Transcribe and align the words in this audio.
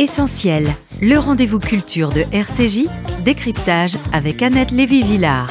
Essentiel, 0.00 0.66
le 1.02 1.18
rendez-vous 1.18 1.58
culture 1.58 2.08
de 2.08 2.22
RCJ, 2.32 2.88
décryptage 3.22 3.98
avec 4.14 4.40
Annette 4.40 4.70
Lévy-Villard. 4.70 5.50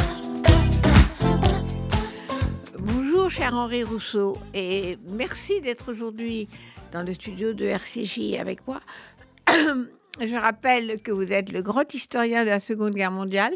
Bonjour 2.80 3.30
cher 3.30 3.54
Henri 3.54 3.84
Rousseau 3.84 4.36
et 4.56 4.98
merci 5.06 5.62
d'être 5.62 5.92
aujourd'hui 5.92 6.48
dans 6.92 7.04
le 7.04 7.14
studio 7.14 7.54
de 7.54 7.66
RCJ 7.66 8.40
avec 8.40 8.66
moi. 8.66 8.82
Je 9.48 10.36
rappelle 10.36 11.00
que 11.04 11.12
vous 11.12 11.32
êtes 11.32 11.52
le 11.52 11.62
grand 11.62 11.94
historien 11.94 12.44
de 12.44 12.50
la 12.50 12.60
Seconde 12.60 12.96
Guerre 12.96 13.12
mondiale. 13.12 13.54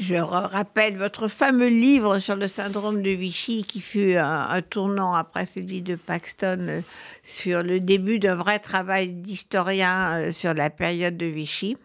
Je 0.00 0.16
rappelle 0.16 0.96
votre 0.96 1.28
fameux 1.28 1.68
livre 1.68 2.18
sur 2.18 2.36
le 2.36 2.48
syndrome 2.48 3.02
de 3.02 3.10
Vichy 3.10 3.64
qui 3.64 3.80
fut 3.80 4.16
un, 4.16 4.60
tournant 4.62 5.14
après 5.14 5.46
celui 5.46 5.82
de 5.82 5.94
Paxton 5.94 6.66
euh, 6.68 6.80
sur 7.22 7.62
le 7.62 7.80
début 7.80 8.18
d'un 8.18 8.34
vrai 8.34 8.58
travail 8.58 9.08
d'historien 9.08 10.18
euh, 10.18 10.30
sur 10.30 10.52
la 10.54 10.70
période 10.70 11.16
de 11.16 11.26
Vichy. 11.26 11.76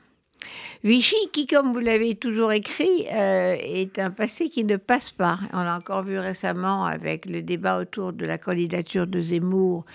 Vichy, 0.81 1.17
qui, 1.33 1.45
comme 1.45 1.73
vous 1.73 1.79
l'avez 1.79 2.15
toujours 2.15 2.53
écrit, 2.53 3.05
euh, 3.11 3.57
est 3.59 3.99
un 3.99 4.11
passé 4.11 4.49
qui 4.49 4.63
ne 4.63 4.77
passe 4.77 5.11
pas. 5.11 5.37
On 5.51 5.61
l'a 5.61 5.75
encore 5.75 6.03
vu 6.03 6.17
récemment 6.17 6.85
avec 6.85 7.25
le 7.25 7.41
débat 7.41 7.79
autour 7.79 8.13
de 8.13 8.25
la 8.25 8.37
candidature 8.37 9.05
de 9.05 9.19
Zemmour, 9.19 9.85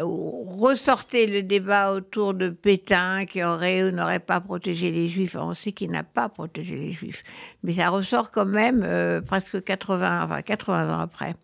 où 0.00 0.44
ressortait 0.60 1.26
le 1.26 1.42
débat 1.42 1.92
autour 1.92 2.34
de 2.34 2.50
Pétain, 2.50 3.26
qui 3.26 3.42
aurait 3.42 3.82
ou 3.82 3.90
n'aurait 3.90 4.20
pas 4.20 4.40
protégé 4.40 4.92
les 4.92 5.08
Juifs. 5.08 5.34
On 5.34 5.54
sait 5.54 5.72
qu'il 5.72 5.90
n'a 5.90 6.04
pas 6.04 6.28
protégé 6.28 6.76
les 6.76 6.92
Juifs, 6.92 7.22
mais 7.64 7.72
ça 7.72 7.88
ressort 7.88 8.30
quand 8.30 8.46
même 8.46 8.84
euh, 8.84 9.20
presque 9.20 9.64
80, 9.64 10.24
enfin 10.24 10.42
80 10.42 10.94
ans 10.96 11.00
après. 11.00 11.34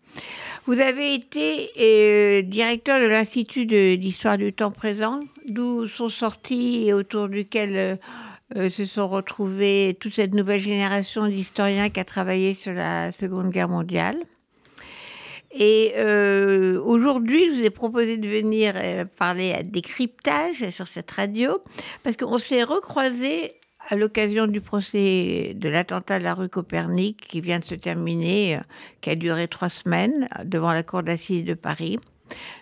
Vous 0.67 0.79
avez 0.79 1.13
été 1.13 1.69
euh, 1.77 2.43
directeur 2.43 3.01
de 3.01 3.07
l'Institut 3.07 3.65
d'histoire 3.65 4.37
du 4.37 4.53
temps 4.53 4.71
présent, 4.71 5.19
d'où 5.49 5.89
sont 5.89 6.07
sortis 6.07 6.87
et 6.87 6.93
autour 6.93 7.27
duquel 7.27 7.99
euh, 8.55 8.69
se 8.69 8.85
sont 8.85 9.07
retrouvés 9.07 9.97
toute 9.99 10.13
cette 10.13 10.35
nouvelle 10.35 10.59
génération 10.59 11.27
d'historiens 11.27 11.89
qui 11.89 11.99
a 11.99 12.05
travaillé 12.05 12.53
sur 12.53 12.73
la 12.73 13.11
Seconde 13.11 13.49
Guerre 13.49 13.69
mondiale. 13.69 14.17
Et 15.51 15.93
euh, 15.95 16.79
aujourd'hui, 16.83 17.47
je 17.47 17.51
vous 17.59 17.63
ai 17.63 17.69
proposé 17.71 18.17
de 18.17 18.29
venir 18.29 18.73
euh, 18.75 19.05
parler 19.05 19.51
à 19.53 19.63
décryptage 19.63 20.69
sur 20.69 20.87
cette 20.87 21.09
radio, 21.09 21.53
parce 22.03 22.17
qu'on 22.17 22.37
s'est 22.37 22.63
recroisés 22.63 23.51
à 23.89 23.95
l'occasion 23.95 24.45
du 24.45 24.61
procès 24.61 25.53
de 25.55 25.69
l'attentat 25.69 26.19
de 26.19 26.23
la 26.23 26.35
rue 26.35 26.49
Copernic 26.49 27.17
qui 27.17 27.41
vient 27.41 27.59
de 27.59 27.63
se 27.63 27.75
terminer, 27.75 28.59
qui 29.01 29.09
a 29.09 29.15
duré 29.15 29.47
trois 29.47 29.69
semaines 29.69 30.27
devant 30.43 30.71
la 30.71 30.83
cour 30.83 31.01
d'assises 31.01 31.45
de 31.45 31.53
Paris 31.55 31.99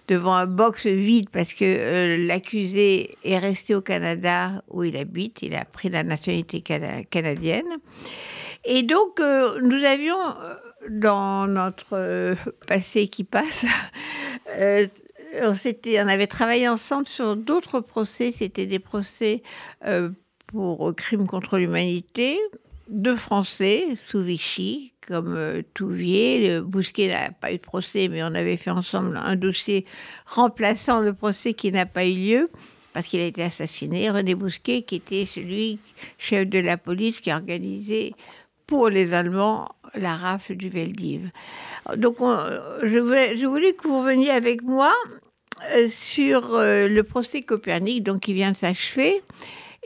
devant 0.08 0.34
un 0.34 0.48
box 0.48 0.86
vide 0.86 1.30
parce 1.30 1.54
que 1.54 1.64
euh, 1.66 2.18
l'accusé 2.18 3.12
est 3.24 3.38
resté 3.38 3.76
au 3.76 3.82
Canada 3.82 4.64
où 4.70 4.84
il 4.84 4.98
habite. 4.98 5.42
Il 5.42 5.56
a 5.56 5.66
pris 5.66 5.90
la 5.90 6.04
nationalité 6.04 6.62
canadienne. 7.10 7.78
Et 8.66 8.84
donc, 8.84 9.20
euh, 9.20 9.60
nous 9.62 9.84
avions 9.84 10.20
euh, 10.20 10.56
dans 10.90 11.48
notre 11.48 12.36
passé 12.68 13.08
qui 13.08 13.24
passe, 13.24 13.66
on, 14.58 15.54
on, 15.54 16.08
avait 16.08 16.28
travaillé 16.28 16.68
ensemble 16.68 17.08
sur 17.08 17.36
d'autres 17.36 17.80
procès. 17.80 18.32
C'était 18.32 18.66
des 18.66 18.80
procès 18.80 19.44
pour 20.48 20.94
crimes 20.96 21.28
contre 21.28 21.58
l'humanité 21.58 22.40
de 22.88 23.16
Français 23.16 23.88
sous 23.96 24.22
Vichy 24.22 24.94
comme 25.08 25.36
euh, 25.36 25.62
Touvier. 25.74 26.60
Bousquet 26.62 27.10
n'a 27.10 27.32
pas 27.32 27.52
eu 27.52 27.58
de 27.58 27.62
procès, 27.62 28.08
mais 28.08 28.24
on 28.24 28.34
avait 28.34 28.58
fait 28.58 28.72
ensemble 28.72 29.18
un 29.18 29.36
dossier 29.36 29.86
remplaçant 30.26 31.02
le 31.02 31.14
procès 31.14 31.54
qui 31.54 31.72
n'a 31.72 31.86
pas 31.86 32.06
eu 32.06 32.14
lieu 32.14 32.46
parce 32.94 33.08
qu'il 33.08 33.20
a 33.20 33.26
été 33.26 33.44
assassiné. 33.44 34.10
René 34.10 34.36
Bousquet, 34.36 34.84
qui 34.84 34.96
était 34.96 35.26
celui, 35.26 35.80
chef 36.18 36.48
de 36.48 36.60
la 36.60 36.78
police, 36.78 37.20
qui 37.20 37.32
a 37.32 37.36
organisé 37.36 38.14
pour 38.68 38.90
les 38.90 39.14
Allemands 39.14 39.70
la 39.96 40.16
rafle 40.16 40.56
du 40.56 40.70
Veldiv. 40.70 41.30
Donc, 41.98 42.18
je, 42.20 43.00
voulais, 43.00 43.36
je, 43.36 43.46
voulais, 43.46 43.74
que 43.74 43.88
vous 43.88 44.04
veniez 44.04 44.30
avec 44.30 44.62
moi 44.62 44.94
euh, 45.72 45.88
sur 45.90 46.56
euh, 46.56 46.88
le 46.88 47.04
procès 47.04 47.42
Copernic, 47.42 48.04
donc 48.04 48.22
qui 48.22 48.34
vient 48.34 48.52
de 48.52 48.58
s'achever 48.58 49.22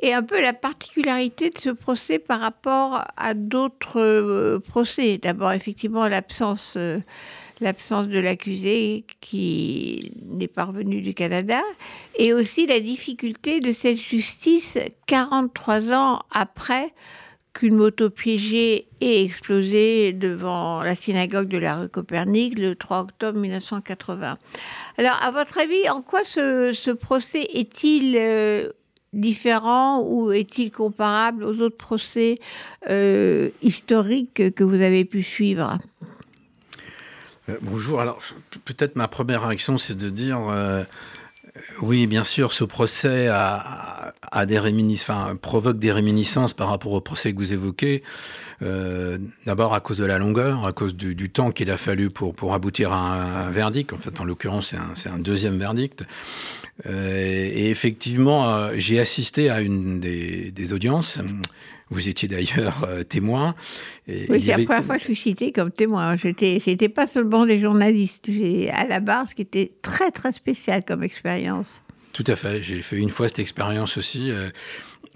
et 0.02 0.14
un 0.14 0.24
peu 0.24 0.42
la 0.42 0.54
particularité 0.54 1.50
de 1.50 1.58
ce 1.58 1.70
procès 1.70 2.20
par 2.20 2.40
rapport 2.40 3.04
à 3.18 3.34
d'autres 3.34 4.00
euh, 4.00 4.60
procès. 4.60 5.18
D'abord, 5.18 5.52
effectivement, 5.52 6.08
l'absence 6.08 6.76
euh, 6.78 7.00
l'absence 7.60 8.08
de 8.08 8.20
l'accusé 8.20 9.06
qui 9.22 10.14
n'est 10.26 10.48
pas 10.48 10.66
revenu 10.66 11.02
du 11.02 11.14
Canada, 11.14 11.62
et 12.18 12.34
aussi 12.34 12.68
la 12.68 12.80
difficulté 12.80 13.60
de 13.60 13.72
cette 13.72 13.98
justice 13.98 14.78
43 15.08 15.92
ans 15.92 16.22
après 16.32 16.94
qu'une 17.54 17.76
moto 17.76 18.12
piégée 18.12 18.88
ait 19.02 19.24
explosé 19.24 20.14
devant 20.14 20.84
la 20.84 20.94
synagogue 20.94 21.48
de 21.48 21.58
la 21.58 21.78
rue 21.78 21.90
Copernic 21.90 22.60
le 22.60 22.76
3 22.76 23.00
octobre 23.02 23.40
1980. 23.40 24.38
Alors, 25.00 25.20
à 25.24 25.32
votre 25.32 25.58
avis, 25.58 25.90
en 25.90 26.04
quoi 26.04 26.24
ce, 26.24 26.92
procès 26.92 27.48
est-il 27.54 28.16
euh, 28.16 28.70
différent 29.14 30.02
ou 30.02 30.32
est-il 30.32 30.72
comparable 30.72 31.44
aux 31.44 31.60
autres 31.60 31.78
procès 31.78 32.40
euh, 32.90 33.50
historiques 33.62 34.54
que 34.54 34.64
vous 34.64 34.82
avez 34.82 35.06
pu 35.06 35.24
suivre? 35.24 35.78
Euh, 37.50 37.58
Bonjour. 37.62 38.02
Alors, 38.02 38.20
peut-être 38.66 38.96
ma 38.96 39.08
première 39.08 39.48
réaction, 39.48 39.78
c'est 39.78 39.96
de 39.96 40.10
dire 40.10 40.48
euh, 40.50 40.84
oui, 41.82 42.08
bien 42.08 42.24
sûr, 42.24 42.54
ce 42.54 42.64
procès 42.64 43.30
provoque 45.42 45.80
des 45.80 45.92
réminiscences 45.92 46.54
par 46.54 46.70
rapport 46.70 46.94
au 46.94 47.02
procès 47.02 47.34
que 47.34 47.38
vous 47.38 47.54
évoquez. 47.54 48.04
D'abord 49.46 49.74
à 49.74 49.80
cause 49.80 49.98
de 49.98 50.06
la 50.06 50.18
longueur, 50.18 50.66
à 50.66 50.72
cause 50.74 50.96
du, 50.96 51.30
temps 51.30 51.52
qu'il 51.52 51.70
a 51.72 51.78
fallu 51.78 52.10
pour, 52.10 52.54
aboutir 52.54 52.92
à 52.92 53.46
un, 53.46 53.52
verdict. 53.52 53.94
En 53.94 53.98
fait, 53.98 54.20
en 54.20 54.24
l'occurrence, 54.24 54.76
c'est 54.96 55.10
un, 55.10 55.14
un, 55.14 55.20
deuxième 55.20 55.58
verdict. 55.58 56.06
Euh, 56.86 57.50
et 57.54 57.70
effectivement, 57.70 58.50
euh, 58.50 58.74
j'ai 58.76 59.00
assisté 59.00 59.50
à 59.50 59.62
une 59.62 60.00
des, 60.00 60.74
audiences. 60.74 61.20
Vous 61.90 62.10
étiez 62.10 62.28
d'ailleurs 62.28 62.84
euh, 62.84 63.04
témoin. 63.04 63.56
oui, 64.08 64.26
c'est 64.30 64.58
la 64.58 64.64
première 64.64 64.84
fois 64.84 64.96
que 64.96 65.02
je 65.02 65.06
suis 65.06 65.16
cité 65.16 65.52
comme 65.52 65.72
témoin. 65.72 66.16
J'étais, 66.16 66.60
c'était 66.64 66.90
pas 66.90 67.08
seulement 67.08 67.46
des 67.46 67.60
journalistes. 67.60 68.30
À 68.74 68.86
la 68.86 69.00
barre, 69.00 69.28
ce 69.28 69.36
qui 69.36 69.42
était 69.42 69.72
très 69.82 70.12
très 70.12 70.32
spécial 70.32 70.84
comme 70.86 71.04
expérience. 71.04 71.84
Tout 72.14 72.26
à 72.28 72.36
fait. 72.36 72.62
J'ai 72.62 72.82
fait 72.82 72.98
une 72.98 73.10
fois 73.10 73.28
cette 73.28 73.40
expérience 73.40 73.98
aussi. 73.98 74.32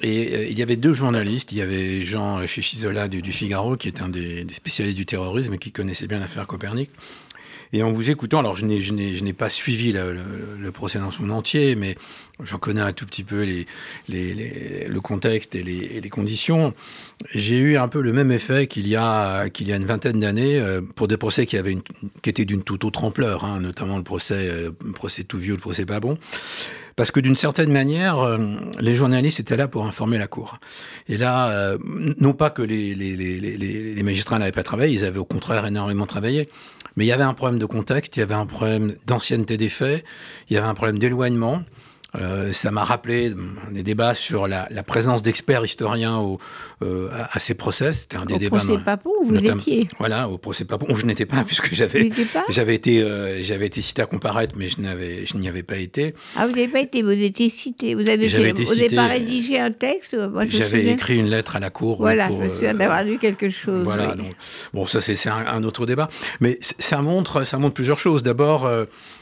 Et 0.04 0.50
il 0.50 0.58
y 0.58 0.62
avait 0.62 0.76
deux 0.76 0.94
journalistes. 0.94 1.52
Il 1.52 1.58
y 1.58 1.62
avait 1.62 2.02
Jean 2.02 2.46
Chichizola 2.46 3.08
du, 3.08 3.22
du 3.22 3.32
Figaro, 3.32 3.76
qui 3.76 3.88
est 3.88 4.02
un 4.02 4.10
des, 4.10 4.44
des, 4.46 4.54
spécialistes 4.54 4.98
du 4.98 5.06
terrorisme 5.06 5.56
et 5.56 5.58
qui 5.58 5.72
connaissait 5.72 6.08
bien 6.08 6.20
l'affaire 6.20 6.48
Copernic. 6.48 6.90
Et 7.74 7.84
en 7.84 7.92
vous 7.92 8.10
écoutant, 8.10 8.40
alors 8.40 8.58
je 8.58 8.66
n'ai, 8.66 9.34
pas 9.34 9.48
suivi 9.48 9.94
le, 9.94 10.72
procès 10.72 11.00
dans 11.00 11.12
son 11.12 11.30
entier, 11.30 11.76
mais 11.76 11.96
j'en 12.44 12.58
connais 12.58 12.82
un 12.82 12.92
tout 12.92 13.06
petit 13.06 13.24
peu 13.24 13.46
le 14.10 15.00
contexte 15.00 15.56
et 15.56 15.64
les, 15.64 16.10
conditions. 16.10 16.74
J'ai 17.34 17.60
eu 17.60 17.78
un 17.78 17.88
peu 17.88 18.02
le 18.02 18.12
même 18.12 18.32
effet 18.32 18.68
qu'il 18.68 18.88
y 18.88 18.98
a, 18.98 19.46
y 19.60 19.72
a 19.72 19.76
une 19.76 19.86
vingtaine 19.86 20.20
d'années 20.20 20.60
euh, 20.60 20.82
pour 20.82 21.08
des 21.08 21.18
procès 21.18 21.46
qui, 21.46 21.56
avaient 21.56 21.78
qui 22.22 22.30
étaient 22.30 22.46
d'une 22.46 22.64
toute 22.64 22.84
autre 22.84 23.04
ampleur, 23.04 23.46
hein, 23.46 23.62
notamment 23.62 23.98
le 23.98 24.04
procès, 24.04 24.50
euh, 24.50 24.72
procès 24.94 25.24
tout 25.24 25.38
vieux, 25.38 25.54
le 25.54 25.60
procès 25.60 25.86
pas 25.86 26.00
bon. 26.00 26.18
Parce 26.98 27.12
que 27.12 27.22
d'une 27.22 27.38
certaine 27.38 27.72
manière, 27.72 28.20
euh, 28.20 28.38
les 28.80 28.96
journalistes 28.96 29.40
étaient 29.40 29.56
là 29.56 29.70
pour 29.70 29.86
informer 29.86 30.18
la 30.18 30.28
Cour. 30.28 30.58
Et 31.08 31.18
là, 31.18 31.78
non 32.20 32.34
pas 32.34 32.50
que 32.50 32.62
les, 32.62 32.96
les, 32.96 33.16
les 33.16 34.04
magistrats 34.04 34.40
n'avaient 34.40 34.52
pas 34.52 34.64
travaillé, 34.64 34.94
ils 34.94 35.06
avaient 35.06 35.20
au 35.20 35.26
contraire 35.26 35.66
énormément 35.66 36.06
travaillé, 36.06 36.50
mais 36.96 37.06
il 37.06 37.08
y 37.08 37.12
avait 37.12 37.24
un 37.24 37.34
problème 37.34 37.60
de 37.60 37.66
contexte, 37.66 38.18
il 38.18 38.20
y 38.20 38.24
avait 38.24 38.36
un 38.36 38.46
problème 38.46 38.96
d'ancienneté 39.06 39.58
des 39.58 39.70
faits, 39.70 40.04
il 40.50 40.56
y 40.56 40.58
avait 40.58 40.68
un 40.68 40.74
problème 40.74 41.00
d'éloignement. 41.00 41.64
Euh, 42.20 42.52
ça 42.52 42.72
m'a 42.72 42.84
rappelé 42.84 43.34
des 43.72 43.84
débats 43.84 44.14
sur 44.14 44.48
la, 44.48 44.68
la 44.70 44.84
présence 44.84 45.22
d'experts 45.22 45.64
historiens 45.64 46.18
au, 46.18 46.40
euh, 46.84 47.10
à, 47.32 47.40
ces 47.40 47.54
procès. 47.54 47.94
C'était 47.94 48.18
un 48.18 48.26
des 48.26 48.34
au 48.34 48.38
débats. 48.38 48.58
Au 48.58 48.60
procès 48.60 48.84
Papon, 48.84 49.12
vous 49.24 49.36
étiez 49.36 49.88
Voilà, 49.98 50.28
au 50.28 50.38
procès 50.38 50.66
Papon. 50.66 50.94
Je 50.94 51.06
n'étais 51.06 51.26
pas, 51.26 51.44
puisque 51.46 51.74
j'avais, 51.74 52.10
j'avais 52.50 52.76
été, 52.76 53.02
euh, 53.02 53.42
j'avais 53.42 53.68
été 53.68 53.80
cité 53.80 54.02
à 54.02 54.08
comparaître, 54.08 54.56
mais 54.58 54.68
je 54.68 54.82
n'avais, 54.82 55.26
je 55.26 55.38
n'y 55.38 55.48
avais 55.48 55.64
pas 55.64 55.78
été. 55.78 56.14
Ah, 56.36 56.48
vous 56.48 56.54
n'avez 56.54 56.68
pas 56.68 56.82
été, 56.82 57.02
vous 57.02 57.12
étiez 57.12 57.50
cité. 57.50 57.96
Vous 57.96 58.10
avez, 58.10 58.28
fait, 58.28 58.50
été 58.50 58.64
vous 58.66 58.76
n'avez 58.76 58.96
pas 58.96 59.08
rédigé 59.08 59.58
un 59.60 59.72
texte 59.72 60.18
J'avais 60.50 60.88
écrit 60.88 61.18
une 61.18 61.30
lettre 61.30 61.56
à 61.56 61.60
la 61.60 61.70
cour. 61.70 61.98
Voilà, 61.98 62.28
pour, 62.28 62.40
je 62.40 62.44
me 62.44 62.50
souviens 62.50 62.74
d'avoir 62.74 63.04
lu 63.04 63.20
quelque 63.20 63.50
chose. 63.50 63.86
Voilà. 63.86 64.16
Donc, 64.16 64.32
bon, 64.74 64.86
ça 64.86 65.00
c'est, 65.00 65.30
un, 65.30 65.46
un, 65.48 65.64
autre 65.64 65.86
débat, 65.86 66.10
mais 66.42 66.58
ça 66.62 67.02
montre, 67.02 67.46
ça 67.46 67.58
montre 67.58 67.74
plusieurs 67.74 68.00
choses. 68.00 68.22
D'abord 68.22 68.70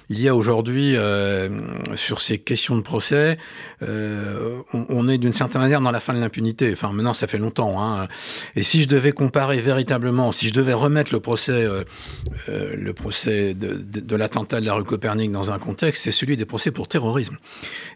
il 0.09 0.19
y 0.19 0.27
a 0.27 0.35
aujourd'hui, 0.35 0.95
euh, 0.95 1.49
sur 1.95 2.21
ces 2.21 2.39
questions 2.39 2.75
de 2.75 2.81
procès, 2.81 3.37
euh, 3.83 4.59
on, 4.73 5.07
est 5.07 5.19
d'une 5.19 5.33
certaine 5.33 5.61
manière 5.61 5.81
dans 5.81 5.91
la 5.91 5.99
fin 5.99 6.13
de 6.13 6.19
l'impunité. 6.19 6.71
Enfin, 6.73 6.91
maintenant, 6.91 7.13
ça 7.13 7.27
fait 7.27 7.37
longtemps. 7.37 7.79
Hein. 7.81 8.07
Et 8.55 8.63
si 8.63 8.81
je 8.81 8.87
devais 8.87 9.11
comparer 9.11 9.59
véritablement, 9.59 10.31
si 10.31 10.47
je 10.47 10.53
devais 10.53 10.73
remettre 10.73 11.13
le 11.13 11.19
procès, 11.19 11.51
euh, 11.51 11.83
le 12.47 12.93
procès 12.93 13.53
de, 13.53 14.15
l'attentat 14.15 14.59
de 14.59 14.65
la 14.65 14.73
rue 14.73 14.83
Copernic 14.83 15.31
dans 15.31 15.51
un 15.51 15.59
contexte, 15.59 16.03
c'est 16.03 16.11
celui 16.11 16.37
des 16.37 16.45
procès 16.45 16.71
pour 16.71 16.87
terrorisme. 16.87 17.37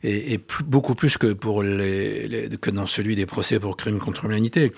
Et, 0.04 0.40
beaucoup 0.66 0.94
plus 0.94 1.18
que, 1.18 1.34
pour 1.34 1.64
que 1.64 2.70
dans 2.70 2.86
celui 2.86 3.16
des 3.16 3.26
procès 3.26 3.60
pour 3.60 3.76
crimes 3.76 3.98
contre 3.98 4.28
l'humanité. 4.28 4.72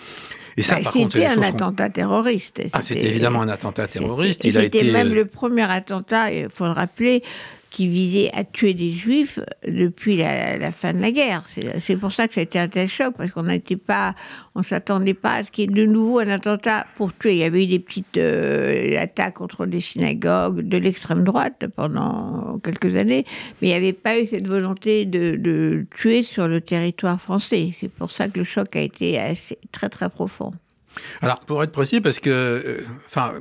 Et 0.58 0.62
ça, 0.62 0.76
bah, 0.76 0.90
c'était 0.92 1.26
un 1.26 1.42
attentat 1.42 1.90
terroriste. 1.90 2.62
Ah, 2.74 2.82
c'était 2.82 3.08
évidemment 3.08 3.42
un 3.42 3.50
attentat 3.50 3.88
terroriste. 3.88 4.44
Il 4.46 4.58
a 4.58 4.64
été 4.64 4.92
même 4.92 5.14
le 5.14 5.26
premier 5.26 5.70
attentat, 5.70 6.32
il 6.32 6.50
faut 6.50 6.66
le 6.66 6.72
rappeler, 6.72 7.24
qui 7.76 7.90
visait 7.90 8.32
à 8.34 8.46
tuer 8.46 8.74
des 8.74 8.92
juifs 8.92 9.38
depuis 9.68 10.16
la, 10.16 10.72
fin 10.72 10.94
de 10.94 11.02
la 11.02 11.12
guerre. 11.12 11.44
C'est 11.82 11.98
pour 11.98 12.14
ça 12.14 12.26
que 12.30 12.34
ça 12.34 12.40
a 12.40 12.44
été 12.44 12.58
un 12.58 12.70
tel 12.70 12.88
choc, 12.88 13.16
parce 13.18 13.32
qu'on 13.32 13.44
n'était 13.44 13.76
pas, 13.76 14.16
on 14.56 14.64
s'attendait 14.64 15.14
pas 15.14 15.34
à 15.34 15.44
ce 15.44 15.52
qu'il 15.52 15.70
y 15.70 15.74
ait 15.74 15.86
de 15.86 15.86
nouveau 15.86 16.20
un 16.20 16.30
attentat 16.30 16.88
pour 16.96 17.14
tuer. 17.14 17.34
Il 17.34 17.40
y 17.40 17.44
avait 17.44 17.66
eu 17.66 17.68
des 17.68 17.80
petites 17.80 18.16
euh, 18.16 18.98
attaques 18.98 19.34
contre 19.34 19.66
des 19.66 19.82
synagogues 19.82 20.62
de 20.62 20.78
l'extrême 20.78 21.26
droite 21.26 21.66
pendant 21.76 22.60
quelques 22.64 22.96
années, 22.96 23.26
mais 23.62 23.68
il 23.68 23.72
n'y 23.72 23.78
avait 23.78 23.92
pas 23.92 24.22
eu 24.22 24.26
cette 24.26 24.48
volonté 24.48 25.04
de, 25.04 25.36
de 25.36 25.86
tuer 25.98 26.24
sur 26.24 26.48
le 26.48 26.62
territoire 26.62 27.20
français. 27.20 27.72
C'est 27.78 27.92
pour 27.92 28.10
ça 28.10 28.30
que 28.30 28.40
le 28.40 28.46
choc 28.46 28.74
a 28.78 28.82
été 28.82 29.20
assez, 29.20 29.58
très 29.74 29.90
très 29.90 30.10
profond. 30.10 30.54
Alors, 31.22 31.42
pour 31.42 31.62
être 31.62 31.74
précis, 31.74 32.00
parce 32.00 32.22
que, 32.22 32.30
euh, 32.30 32.86
enfin, 33.08 33.34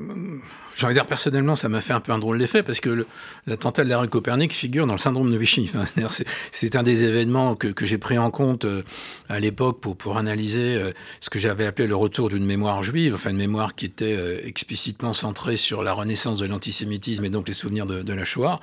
j'ai 0.76 0.86
envie 0.86 0.94
de 0.94 0.98
dire 0.98 1.06
personnellement, 1.06 1.56
ça 1.56 1.68
m'a 1.68 1.80
fait 1.80 1.92
un 1.92 2.00
peu 2.00 2.12
un 2.12 2.18
drôle 2.18 2.38
d'effet 2.38 2.62
parce 2.62 2.80
que 2.80 3.06
l'attentat 3.46 3.84
de 3.84 3.88
la 3.88 3.98
rue 3.98 4.08
Copernic 4.08 4.52
figure 4.52 4.86
dans 4.86 4.94
le 4.94 4.98
syndrome 4.98 5.30
de 5.30 5.36
Vichy. 5.36 5.70
Enfin, 5.74 6.08
c'est 6.50 6.76
un 6.76 6.82
des 6.82 7.04
événements 7.04 7.54
que, 7.54 7.68
que 7.68 7.86
j'ai 7.86 7.98
pris 7.98 8.18
en 8.18 8.30
compte 8.30 8.64
euh, 8.64 8.82
à 9.28 9.40
l'époque 9.40 9.80
pour, 9.80 9.96
pour 9.96 10.16
analyser 10.16 10.76
euh, 10.76 10.92
ce 11.20 11.30
que 11.30 11.38
j'avais 11.38 11.66
appelé 11.66 11.86
le 11.86 11.96
retour 11.96 12.28
d'une 12.28 12.44
mémoire 12.44 12.82
juive, 12.82 13.14
enfin 13.14 13.30
une 13.30 13.36
mémoire 13.36 13.74
qui 13.74 13.86
était 13.86 14.16
euh, 14.16 14.40
explicitement 14.44 15.12
centrée 15.12 15.56
sur 15.56 15.82
la 15.82 15.92
renaissance 15.92 16.38
de 16.38 16.46
l'antisémitisme 16.46 17.24
et 17.24 17.30
donc 17.30 17.48
les 17.48 17.54
souvenirs 17.54 17.86
de, 17.86 18.02
de, 18.02 18.12
la 18.12 18.24
Shoah. 18.24 18.60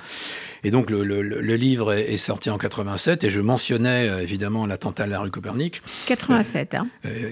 Et 0.64 0.70
donc 0.70 0.90
le, 0.90 1.04
le, 1.04 1.22
le 1.22 1.54
livre 1.56 1.92
est, 1.92 2.12
est, 2.12 2.16
sorti 2.18 2.50
en 2.50 2.58
87 2.58 3.24
et 3.24 3.30
je 3.30 3.40
mentionnais 3.40 4.22
évidemment 4.22 4.66
l'attentat 4.66 5.06
de 5.06 5.10
la 5.10 5.20
rue 5.20 5.30
Copernic. 5.30 5.82
87, 6.06 6.74
hein 6.74 6.88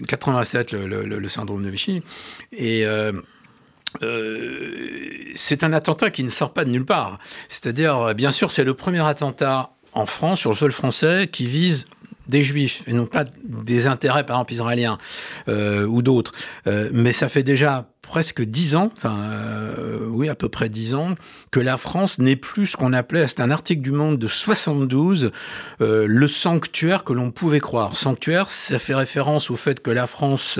87, 0.08 0.72
le, 0.72 1.04
le, 1.04 1.28
syndrome 1.28 1.64
de 1.64 1.70
Vichy. 1.70 2.02
Et 2.52 2.84
euh, 4.02 5.32
c'est 5.34 5.64
un 5.64 5.72
attentat 5.72 6.10
qui 6.10 6.24
ne 6.24 6.30
sort 6.30 6.52
pas 6.52 6.64
de 6.64 6.70
nulle 6.70 6.84
part. 6.84 7.18
C'est-à-dire, 7.48 8.14
bien 8.14 8.30
sûr, 8.30 8.50
c'est 8.50 8.64
le 8.64 8.74
premier 8.74 9.06
attentat 9.06 9.70
en 9.92 10.06
France, 10.06 10.40
sur 10.40 10.50
le 10.50 10.56
sol 10.56 10.72
français, 10.72 11.28
qui 11.30 11.46
vise 11.46 11.86
des 12.30 12.42
juifs 12.42 12.84
et 12.86 12.92
non 12.92 13.06
pas 13.06 13.24
des 13.44 13.86
intérêts, 13.86 14.24
par 14.24 14.36
exemple, 14.36 14.52
israéliens 14.54 14.98
euh, 15.48 15.84
ou 15.84 16.00
d'autres. 16.00 16.32
Euh, 16.66 16.88
mais 16.92 17.12
ça 17.12 17.28
fait 17.28 17.42
déjà 17.42 17.86
presque 18.10 18.42
dix 18.42 18.74
ans, 18.74 18.90
enfin 18.92 19.16
euh, 19.20 20.00
oui 20.08 20.28
à 20.28 20.34
peu 20.34 20.48
près 20.48 20.68
dix 20.68 20.96
ans, 20.96 21.14
que 21.52 21.60
la 21.60 21.76
France 21.76 22.18
n'est 22.18 22.34
plus 22.34 22.66
ce 22.66 22.76
qu'on 22.76 22.92
appelait, 22.92 23.28
c'est 23.28 23.38
un 23.38 23.52
article 23.52 23.82
du 23.82 23.92
Monde 23.92 24.18
de 24.18 24.26
72, 24.26 25.30
euh, 25.80 26.06
le 26.08 26.26
sanctuaire 26.26 27.04
que 27.04 27.12
l'on 27.12 27.30
pouvait 27.30 27.60
croire. 27.60 27.96
Sanctuaire, 27.96 28.50
ça 28.50 28.80
fait 28.80 28.96
référence 28.96 29.48
au 29.52 29.54
fait 29.54 29.78
que 29.78 29.92
la 29.92 30.08
France 30.08 30.58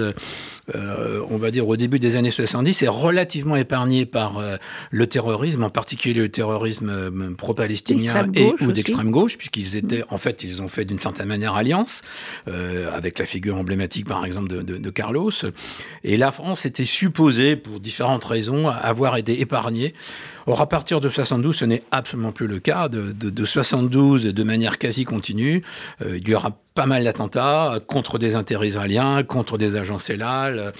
euh, 0.74 1.24
on 1.30 1.36
va 1.36 1.50
dire 1.50 1.66
au 1.68 1.76
début 1.76 1.98
des 1.98 2.16
années 2.16 2.30
70, 2.30 2.82
est 2.82 2.88
relativement 2.88 3.56
épargnée 3.56 4.06
par 4.06 4.38
euh, 4.38 4.56
le 4.90 5.06
terrorisme, 5.06 5.64
en 5.64 5.70
particulier 5.70 6.20
le 6.20 6.28
terrorisme 6.28 6.88
euh, 6.90 7.34
pro-palestinien 7.36 8.28
et 8.34 8.52
ou 8.60 8.72
d'extrême 8.72 9.10
gauche, 9.10 9.36
puisqu'ils 9.36 9.76
étaient, 9.76 10.04
en 10.10 10.16
fait, 10.16 10.42
ils 10.44 10.62
ont 10.62 10.68
fait 10.68 10.84
d'une 10.84 10.98
certaine 10.98 11.28
manière 11.28 11.54
alliance 11.54 12.02
avec 12.46 13.18
la 13.18 13.26
figure 13.26 13.56
emblématique, 13.56 14.06
par 14.06 14.24
exemple, 14.24 14.48
de, 14.48 14.62
de, 14.62 14.76
de, 14.76 14.90
Carlos. 14.90 15.30
Et 16.04 16.16
la 16.16 16.30
France 16.30 16.66
était 16.66 16.84
supposée, 16.84 17.39
pour 17.56 17.80
différentes 17.80 18.24
raisons, 18.24 18.68
avoir 18.68 19.16
été 19.16 19.40
épargnée. 19.40 19.94
Or, 20.50 20.60
à 20.60 20.68
partir 20.68 21.00
de 21.00 21.08
72, 21.08 21.54
ce 21.54 21.64
n'est 21.64 21.84
absolument 21.92 22.32
plus 22.32 22.48
le 22.48 22.58
cas. 22.58 22.88
De, 22.88 23.12
de, 23.12 23.30
de 23.30 23.44
72, 23.44 24.24
de 24.24 24.42
manière 24.42 24.78
quasi 24.78 25.04
continue, 25.04 25.62
euh, 26.02 26.18
il 26.18 26.28
y 26.28 26.34
aura 26.34 26.58
pas 26.74 26.86
mal 26.86 27.04
d'attentats 27.04 27.78
contre 27.86 28.18
des 28.18 28.34
intérêts 28.34 28.66
israéliens, 28.66 29.22
contre 29.22 29.58
des 29.58 29.76
agents 29.76 29.98
CELAL. 29.98 30.72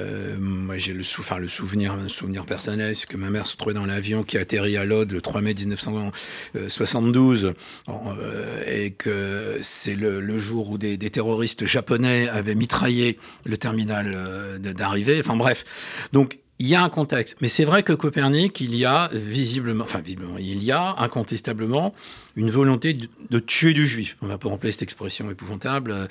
Euh, 0.00 0.34
moi, 0.36 0.78
j'ai 0.78 0.92
le, 0.92 1.04
sou, 1.04 1.20
enfin, 1.20 1.38
le 1.38 1.46
souvenir, 1.46 1.92
un 1.92 2.08
souvenir 2.08 2.44
personnel, 2.44 2.96
c'est 2.96 3.06
que 3.06 3.16
ma 3.16 3.30
mère 3.30 3.46
se 3.46 3.56
trouvait 3.56 3.74
dans 3.74 3.86
l'avion 3.86 4.24
qui 4.24 4.36
a 4.36 4.40
atterri 4.40 4.76
à 4.76 4.84
Lod 4.84 5.12
le 5.12 5.20
3 5.20 5.42
mai 5.42 5.54
1972 5.54 7.52
euh, 7.88 8.62
et 8.66 8.90
que 8.90 9.60
c'est 9.62 9.94
le, 9.94 10.38
jour 10.38 10.70
où 10.70 10.78
des, 10.78 10.96
des, 10.96 11.10
terroristes 11.10 11.66
japonais 11.66 12.28
avaient 12.28 12.56
mitraillé 12.56 13.20
le 13.44 13.56
terminal 13.58 14.58
d'arrivée. 14.58 15.20
Enfin 15.20 15.36
bref, 15.36 15.64
donc 16.12 16.38
il 16.58 16.68
y 16.68 16.74
a 16.74 16.82
un 16.82 16.88
contexte. 16.88 17.36
Mais 17.40 17.48
c'est 17.48 17.64
vrai 17.64 17.82
que 17.82 17.92
Copernic, 17.92 18.60
il 18.60 18.76
y 18.76 18.84
a 18.84 19.10
visiblement, 19.12 19.84
enfin 19.84 20.00
visiblement, 20.00 20.38
il 20.38 20.62
y 20.62 20.70
a 20.70 20.94
incontestablement 20.98 21.92
une 22.36 22.50
volonté 22.50 22.92
de, 22.92 23.38
tuer 23.38 23.72
du 23.72 23.86
juif. 23.86 24.16
On 24.22 24.26
va 24.26 24.38
pas 24.38 24.48
remplir 24.48 24.72
cette 24.72 24.82
expression 24.82 25.30
épouvantable, 25.30 26.08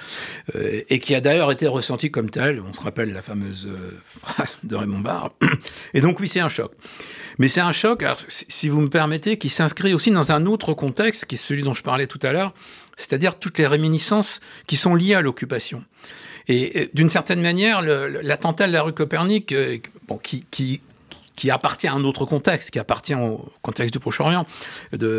euh, 0.56 0.82
et 0.90 1.00
qui 1.00 1.16
a 1.16 1.22
d'ailleurs 1.22 1.52
été 1.52 1.68
ressentie 1.68 2.12
comme 2.12 2.30
telle. 2.30 2.62
On 2.68 2.74
se 2.74 2.82
rappelle 2.82 3.14
la 3.14 3.22
fameuse 3.22 3.68
euh, 3.68 4.00
phrase 4.22 4.58
de 4.64 4.76
Raymond 4.76 5.00
Barre. 5.00 5.32
Et 5.94 6.02
donc 6.02 6.20
oui, 6.20 6.28
c'est 6.28 6.42
un 6.42 6.50
choc. 6.50 6.72
Mais 7.40 7.48
c'est 7.48 7.62
un 7.62 7.72
choc, 7.72 8.06
si 8.28 8.70
vous 8.70 8.82
me 8.82 8.90
permettez, 8.90 9.38
qui 9.38 9.50
s'inscrit 9.50 9.94
aussi 9.94 10.12
dans 10.12 10.32
un 10.32 10.46
autre 10.46 10.74
contexte, 10.74 11.26
qui 11.26 11.36
est 11.36 11.38
celui 11.38 11.64
dont 11.64 11.74
je 11.74 11.82
parlais 11.82 12.06
tout 12.06 12.20
à 12.22 12.32
l'heure, 12.32 12.54
c'est-à-dire 12.96 13.40
toutes 13.40 13.58
les 13.58 13.66
réminiscences 13.66 14.40
qui 14.68 14.76
sont 14.76 14.94
liées 14.94 15.16
à 15.16 15.22
l'occupation. 15.22 15.84
Et 16.48 16.90
d'une 16.94 17.10
certaine 17.10 17.42
manière, 17.42 17.82
l'attentat 17.82 18.68
de 18.68 18.74
la 18.74 18.82
rue 18.82 18.94
Copernic, 18.94 19.54
euh, 19.54 19.78
bon, 20.08 20.18
qui, 20.18 20.46
qui, 20.52 20.82
qui 21.36 21.50
appartient 21.50 21.88
à 21.88 21.94
un 21.94 22.04
autre 22.04 22.26
contexte, 22.26 22.72
qui 22.72 22.80
appartient 22.80 23.16
au 23.16 23.46
contexte 23.62 23.94
du 23.94 24.00
Proche-Orient, 24.00 24.46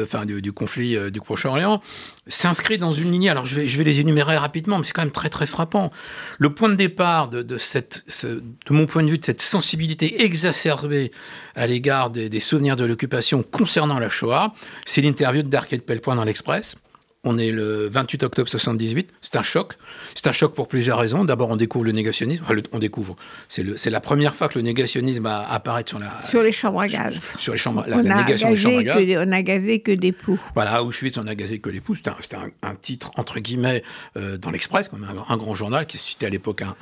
enfin 0.03 0.25
du, 0.25 0.41
du, 0.41 0.53
conflit 0.53 0.97
euh, 0.97 1.11
du 1.11 1.21
Proche-Orient, 1.21 1.83
s'inscrit 2.27 2.79
dans 2.79 2.93
une 2.93 3.11
lignée. 3.11 3.31
Alors 3.31 3.47
je 3.47 3.57
vais, 3.57 3.69
je 3.69 3.77
vais 3.77 3.85
les 3.85 4.01
énumérer 4.01 4.37
rapidement, 4.37 4.79
mais 4.79 4.85
c'est 4.85 4.93
quand 4.93 5.03
même 5.03 5.11
très 5.11 5.29
très 5.29 5.47
frappant. 5.47 5.91
Le 6.39 6.55
point 6.55 6.69
de 6.69 6.77
départ 6.77 7.29
de, 7.29 7.43
de, 7.43 7.59
cette, 7.59 8.05
ce, 8.07 8.27
de 8.27 8.43
mon 8.71 8.87
point 8.87 9.03
de 9.03 9.09
vue, 9.09 9.19
de 9.19 9.25
cette 9.25 9.43
sensibilité 9.43 10.25
exacerbée 10.25 11.11
à 11.57 11.67
l'égard 11.67 12.11
des, 12.11 12.41
souvenirs 12.41 12.77
de 12.77 12.85
l'occupation 12.85 13.43
concernant 13.43 13.99
la 13.99 14.09
Shoah, 14.09 14.55
c'est 14.87 15.01
l'interview 15.01 15.43
de 15.43 15.49
Darket 15.49 15.85
Pellepoint 15.85 16.17
dans 16.17 16.25
l'Express 16.25 16.77
on 17.25 17.39
est 17.39 17.51
le 17.51 17.89
28 17.89 18.23
octobre 18.23 18.49
78. 18.49 19.11
C'est 19.21 19.37
un 19.37 19.43
choc. 19.43 19.75
C'est 20.15 20.27
un 20.27 20.33
choc 20.33 20.55
pour 20.55 20.69
plusieurs 20.69 20.99
raisons. 20.99 21.25
D'abord, 21.25 21.51
on 21.51 21.57
découvre 21.57 21.85
le 21.85 21.93
négationnisme. 21.93 22.43
Enfin, 22.45 22.55
le, 22.55 22.63
on 22.73 22.79
découvre. 22.79 23.17
C'est 23.49 23.91
la 23.91 24.01
première 24.01 24.35
fois 24.35 24.49
que 24.49 24.59
le 24.59 24.63
négationnisme 24.63 25.27
apparaît 25.27 25.85
sur 25.87 25.99
la. 25.99 26.21
Sur 26.29 26.43
les 26.43 26.53
chambres 26.53 26.81
à 26.81 26.89
gaz. 26.89 27.15
Sur, 27.15 27.41
sur 27.41 27.53
les 27.53 27.59
chambres, 27.59 27.85
la, 27.87 28.03
la 28.03 28.17
négation 28.17 28.51
des 28.51 28.57
chambres 28.57 28.79
à 28.79 28.83
gaz. 28.83 29.27
On 29.27 29.33
a 29.33 29.43
gazé 29.43 29.81
que 29.81 29.93
des 29.93 30.13
poux. 30.13 30.39
Voilà, 30.55 30.77
à 30.77 30.83
Auschwitz, 30.83 31.19
on 31.19 31.27
a 31.27 31.35
gazé 31.35 31.59
que 31.59 31.71
les 31.71 31.81
poux. 31.81 31.95
C'était 31.95 32.11
un, 32.11 32.45
un, 32.63 32.71
un, 32.71 32.75
titre, 32.75 33.11
entre 33.17 33.41
guillemets, 33.41 33.83
euh, 34.17 34.37
dans 34.37 34.51
l'Express, 34.51 34.89
comme 34.89 35.05
un, 35.05 35.33
un, 35.33 35.37
grand 35.37 35.55
journal 35.55 35.87
qui 35.87 35.99
suscitait 35.99 36.27
à 36.27 36.31
l'époque 36.31 36.63
un, 36.63 36.75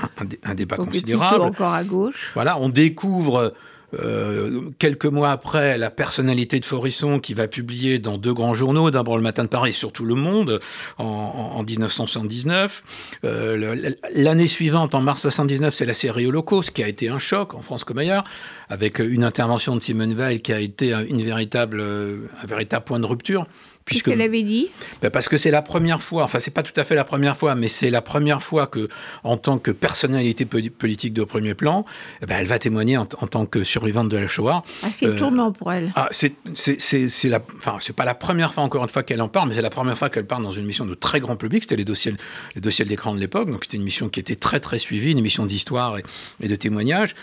un, 0.42 0.54
débat 0.54 0.76
Donc 0.76 0.88
considérable. 0.88 1.42
encore 1.42 1.72
à 1.72 1.84
gauche. 1.84 2.30
Voilà, 2.34 2.58
on 2.58 2.68
découvre 2.68 3.54
euh, 3.94 4.70
quelques 4.78 5.06
mois 5.06 5.30
après, 5.30 5.78
la 5.78 5.90
personnalité 5.90 6.60
de 6.60 6.64
Forisson 6.64 7.18
qui 7.18 7.34
va 7.34 7.48
publier 7.48 7.98
dans 7.98 8.18
deux 8.18 8.32
grands 8.32 8.54
journaux, 8.54 8.90
d'abord 8.90 9.16
le 9.16 9.22
Matin 9.22 9.44
de 9.44 9.48
Paris 9.48 9.70
et 9.70 9.72
surtout 9.72 10.04
Le 10.04 10.14
Monde, 10.14 10.60
en, 10.98 11.04
en 11.04 11.62
1979. 11.62 12.82
Euh, 13.24 13.92
L'année 14.14 14.46
suivante, 14.46 14.94
en 14.94 15.00
mars 15.00 15.22
79, 15.22 15.74
c'est 15.74 15.86
la 15.86 15.94
série 15.94 16.26
Holocauste 16.26 16.70
qui 16.70 16.82
a 16.82 16.88
été 16.88 17.08
un 17.08 17.18
choc 17.18 17.54
en 17.54 17.60
France 17.60 17.84
comme 17.84 17.98
ailleurs, 17.98 18.24
avec 18.68 18.98
une 18.98 19.24
intervention 19.24 19.76
de 19.76 19.82
Simone 19.82 20.14
Veil 20.14 20.40
qui 20.40 20.52
a 20.52 20.60
été 20.60 20.92
une 21.08 21.22
véritable, 21.22 21.80
un 21.80 22.46
véritable 22.46 22.84
point 22.84 23.00
de 23.00 23.06
rupture. 23.06 23.46
Qu'est-ce 23.86 24.02
qu'elle 24.02 24.20
avait 24.20 24.42
dit? 24.42 24.68
Ben 25.00 25.10
Parce 25.10 25.28
que 25.28 25.36
c'est 25.36 25.50
la 25.50 25.62
première 25.62 26.00
fois, 26.00 26.24
enfin 26.24 26.38
c'est 26.38 26.52
pas 26.52 26.62
tout 26.62 26.78
à 26.78 26.84
fait 26.84 26.94
la 26.94 27.04
première 27.04 27.36
fois, 27.36 27.54
mais 27.54 27.68
c'est 27.68 27.90
la 27.90 28.02
première 28.02 28.42
fois 28.42 28.66
que, 28.66 28.88
en 29.24 29.36
tant 29.36 29.58
que 29.58 29.70
personnalité 29.70 30.44
politique 30.44 31.12
de 31.12 31.24
premier 31.24 31.54
plan, 31.54 31.84
eh 32.22 32.26
ben 32.26 32.38
elle 32.38 32.46
va 32.46 32.58
témoigner 32.58 32.96
en, 32.96 33.02
en, 33.02 33.26
tant 33.26 33.46
que 33.46 33.64
survivante 33.64 34.08
de 34.08 34.16
la 34.16 34.26
Shoah. 34.26 34.62
Ah, 34.82 34.88
c'est 34.92 35.06
euh, 35.06 35.18
tournant 35.18 35.52
pour 35.52 35.72
elle. 35.72 35.92
Ah, 35.96 36.08
c'est 36.12 36.34
la, 37.24 37.42
enfin 37.56 37.78
c'est 37.80 37.94
pas 37.94 38.04
la 38.04 38.14
première 38.14 38.54
fois 38.54 38.62
encore 38.62 38.82
une 38.82 38.88
fois 38.88 39.02
qu'elle 39.02 39.22
en 39.22 39.28
parle, 39.28 39.48
mais 39.48 39.54
c'est 39.56 39.62
la 39.62 39.70
première 39.70 39.98
fois 39.98 40.10
qu'elle 40.10 40.26
parle 40.26 40.42
dans 40.42 40.50
une 40.50 40.64
mission 40.64 40.84
de 40.84 40.94
très 40.94 41.20
grand 41.20 41.36
public. 41.36 41.64
C'était 41.64 41.76
les 41.76 41.84
dossiers, 41.84 42.14
les 42.54 42.60
dossiers 42.60 42.84
de 42.84 42.90
l'écran 42.90 43.14
de 43.14 43.20
l'époque, 43.20 43.50
donc 43.50 43.64
c'était 43.64 43.78
une 43.78 43.84
mission 43.84 44.08
qui 44.08 44.20
était 44.20 44.36
très 44.36 44.60
très 44.60 44.78
suivie, 44.78 45.10
une 45.10 45.18
émission 45.18 45.46
d'histoire 45.46 45.98
et, 45.98 46.04
et, 46.40 46.48
de 46.48 46.56
témoignages, 46.56 47.14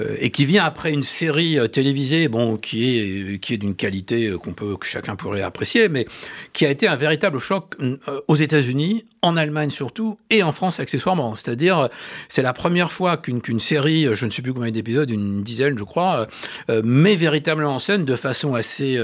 euh, 0.00 0.16
et 0.18 0.30
qui 0.30 0.46
vient 0.46 0.64
après 0.64 0.92
une 0.92 1.02
série 1.02 1.58
euh, 1.58 1.68
télévisée, 1.68 2.28
bon, 2.28 2.56
qui 2.56 2.98
est 2.98 3.38
qui 3.38 3.54
est 3.54 3.58
d'une 3.58 3.74
qualité 3.74 4.26
euh, 4.26 4.38
qu'on 4.38 4.52
peut 4.52 4.76
que 4.76 4.86
chacun 4.86 5.16
pourrait 5.16 5.42
apprécier, 5.42 5.88
mais 5.88 6.07
qui 6.52 6.66
a 6.66 6.70
été 6.70 6.88
un 6.88 6.96
véritable 6.96 7.38
choc 7.38 7.74
euh, 7.80 7.96
aux 8.28 8.36
États-Unis, 8.36 9.04
en 9.22 9.36
Allemagne 9.36 9.70
surtout, 9.70 10.18
et 10.30 10.42
en 10.42 10.52
France 10.52 10.80
accessoirement. 10.80 11.34
C'est-à-dire, 11.34 11.88
c'est 12.28 12.42
la 12.42 12.52
première 12.52 12.92
fois 12.92 13.16
qu'une 13.16 13.40
qu 13.40 13.58
série, 13.60 14.06
je 14.12 14.26
ne 14.26 14.30
sais 14.30 14.42
plus 14.42 14.52
combien 14.52 14.70
d'épisodes, 14.70 15.10
une 15.10 15.42
dizaine 15.42 15.76
je 15.76 15.84
crois, 15.84 16.28
endroit, 16.68 16.82
met 16.84 17.16
véritablement 17.16 17.74
en 17.74 17.78
scène 17.78 18.04
de 18.04 18.16
façon 18.16 18.54
assez, 18.54 18.98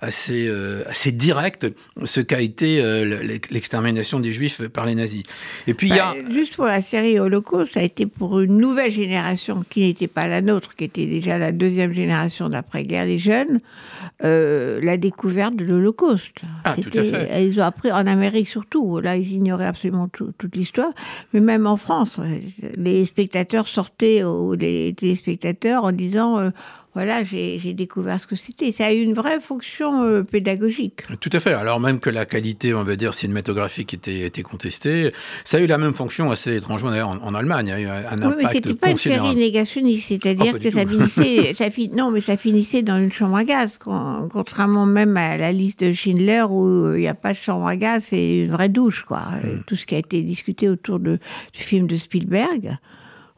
assez, 0.00 0.50
assez 0.86 1.12
directe 1.12 1.66
ce 2.04 2.20
qu'a 2.20 2.40
été 2.40 2.82
l'extermination 3.50 4.20
des 4.20 4.32
Juifs 4.32 4.62
par 4.68 4.86
les 4.86 4.94
nazis. 4.94 5.24
Et 5.66 5.74
puis 5.74 5.88
y 5.88 5.98
a... 5.98 6.14
Bah, 6.14 6.32
juste 6.32 6.56
pour 6.56 6.66
la 6.66 6.82
série 6.82 7.18
Holocauste, 7.18 7.74
ça 7.74 7.80
a 7.80 7.82
été 7.82 8.06
pour 8.06 8.40
une 8.40 8.58
nouvelle 8.58 8.92
génération 8.92 9.64
qui 9.68 9.80
n'était 9.80 10.08
pas 10.08 10.28
la 10.28 10.40
nôtre, 10.40 10.74
qui 10.74 10.84
était 10.84 11.06
déjà 11.06 11.38
la 11.38 11.52
deuxième 11.52 11.92
génération 11.92 12.48
d'après-guerre, 12.48 13.06
les 13.06 13.18
jeunes, 13.18 13.58
la 14.20 14.96
découverte 14.96 15.56
de 15.56 15.64
l'Holocauste. 15.64 16.29
Ah, 16.64 16.76
tout 16.76 16.90
à 16.96 17.02
fait. 17.02 17.44
Ils 17.46 17.60
ont 17.60 17.64
appris 17.64 17.90
en 17.92 18.06
Amérique 18.06 18.48
surtout. 18.48 19.00
Là, 19.00 19.16
ils 19.16 19.32
ignoraient 19.32 19.66
absolument 19.66 20.08
toute 20.08 20.56
l'histoire. 20.56 20.92
Mais 21.32 21.40
même 21.40 21.66
en 21.66 21.76
France, 21.76 22.20
les 22.76 23.04
spectateurs 23.04 23.68
sortaient, 23.68 24.24
ou 24.24 24.54
les 24.54 24.94
téléspectateurs, 24.96 25.84
en 25.84 25.92
disant 25.92 26.38
euh, 26.38 26.50
voilà, 26.92 27.22
j'ai 27.22 27.72
découvert 27.72 28.20
ce 28.20 28.26
que 28.26 28.34
c'était. 28.34 28.72
Ça 28.72 28.86
a 28.86 28.92
eu 28.92 29.00
une 29.00 29.14
vraie 29.14 29.40
fonction 29.40 30.02
euh, 30.02 30.22
pédagogique. 30.24 31.02
Tout 31.20 31.30
à 31.32 31.38
fait. 31.38 31.52
Alors 31.52 31.78
même 31.78 32.00
que 32.00 32.10
la 32.10 32.26
qualité, 32.26 32.74
on 32.74 32.82
va 32.82 32.96
dire, 32.96 33.14
cinématographique 33.14 33.94
était, 33.94 34.26
était 34.26 34.42
contestée, 34.42 35.12
ça 35.44 35.58
a 35.58 35.60
eu 35.60 35.68
la 35.68 35.78
même 35.78 35.94
fonction 35.94 36.32
assez 36.32 36.56
étrangement 36.56 36.90
d'ailleurs 36.90 37.10
en, 37.10 37.34
Allemagne. 37.34 37.66
Il 37.68 37.70
y 37.70 37.72
a 37.72 37.80
eu 37.80 37.86
un 37.86 38.30
oui, 38.30 38.34
mais 38.38 38.48
c'était 38.52 38.74
pas 38.74 38.90
une 38.90 38.98
série 38.98 39.36
négationniste, 39.36 40.08
c'est-à-dire 40.08 40.58
que 40.58 40.70
ça 40.70 40.84
finissait, 40.84 41.54
ça 41.54 41.68
non, 41.94 42.10
mais 42.10 42.20
ça 42.20 42.36
finissait 42.36 42.82
dans 42.82 42.98
une 42.98 43.12
chambre 43.12 43.36
à 43.36 43.44
gaz, 43.44 43.78
contrairement 43.78 44.84
même 44.84 45.16
à 45.16 45.36
la 45.36 45.52
liste 45.52 45.84
de 45.84 45.92
Schindler 45.92 46.44
où 46.50 46.66
euh, 46.66 46.98
il 46.98 47.02
n'y 47.02 47.08
a 47.08 47.14
pas 47.14 47.30
de 47.30 47.36
chambre 47.38 47.66
à 47.66 47.76
gaz, 47.76 48.06
c'est 48.08 48.32
une 48.40 48.50
vraie 48.50 48.68
douche, 48.68 49.04
quoi. 49.04 49.28
Hmm. 49.42 49.62
Tout 49.64 49.76
ce 49.76 49.86
qui 49.86 49.94
a 49.94 49.98
été 49.98 50.22
discuté 50.22 50.68
autour 50.68 50.98
de, 50.98 51.20
du 51.52 51.60
film 51.60 51.86
de 51.86 51.96
Spielberg 51.96 52.78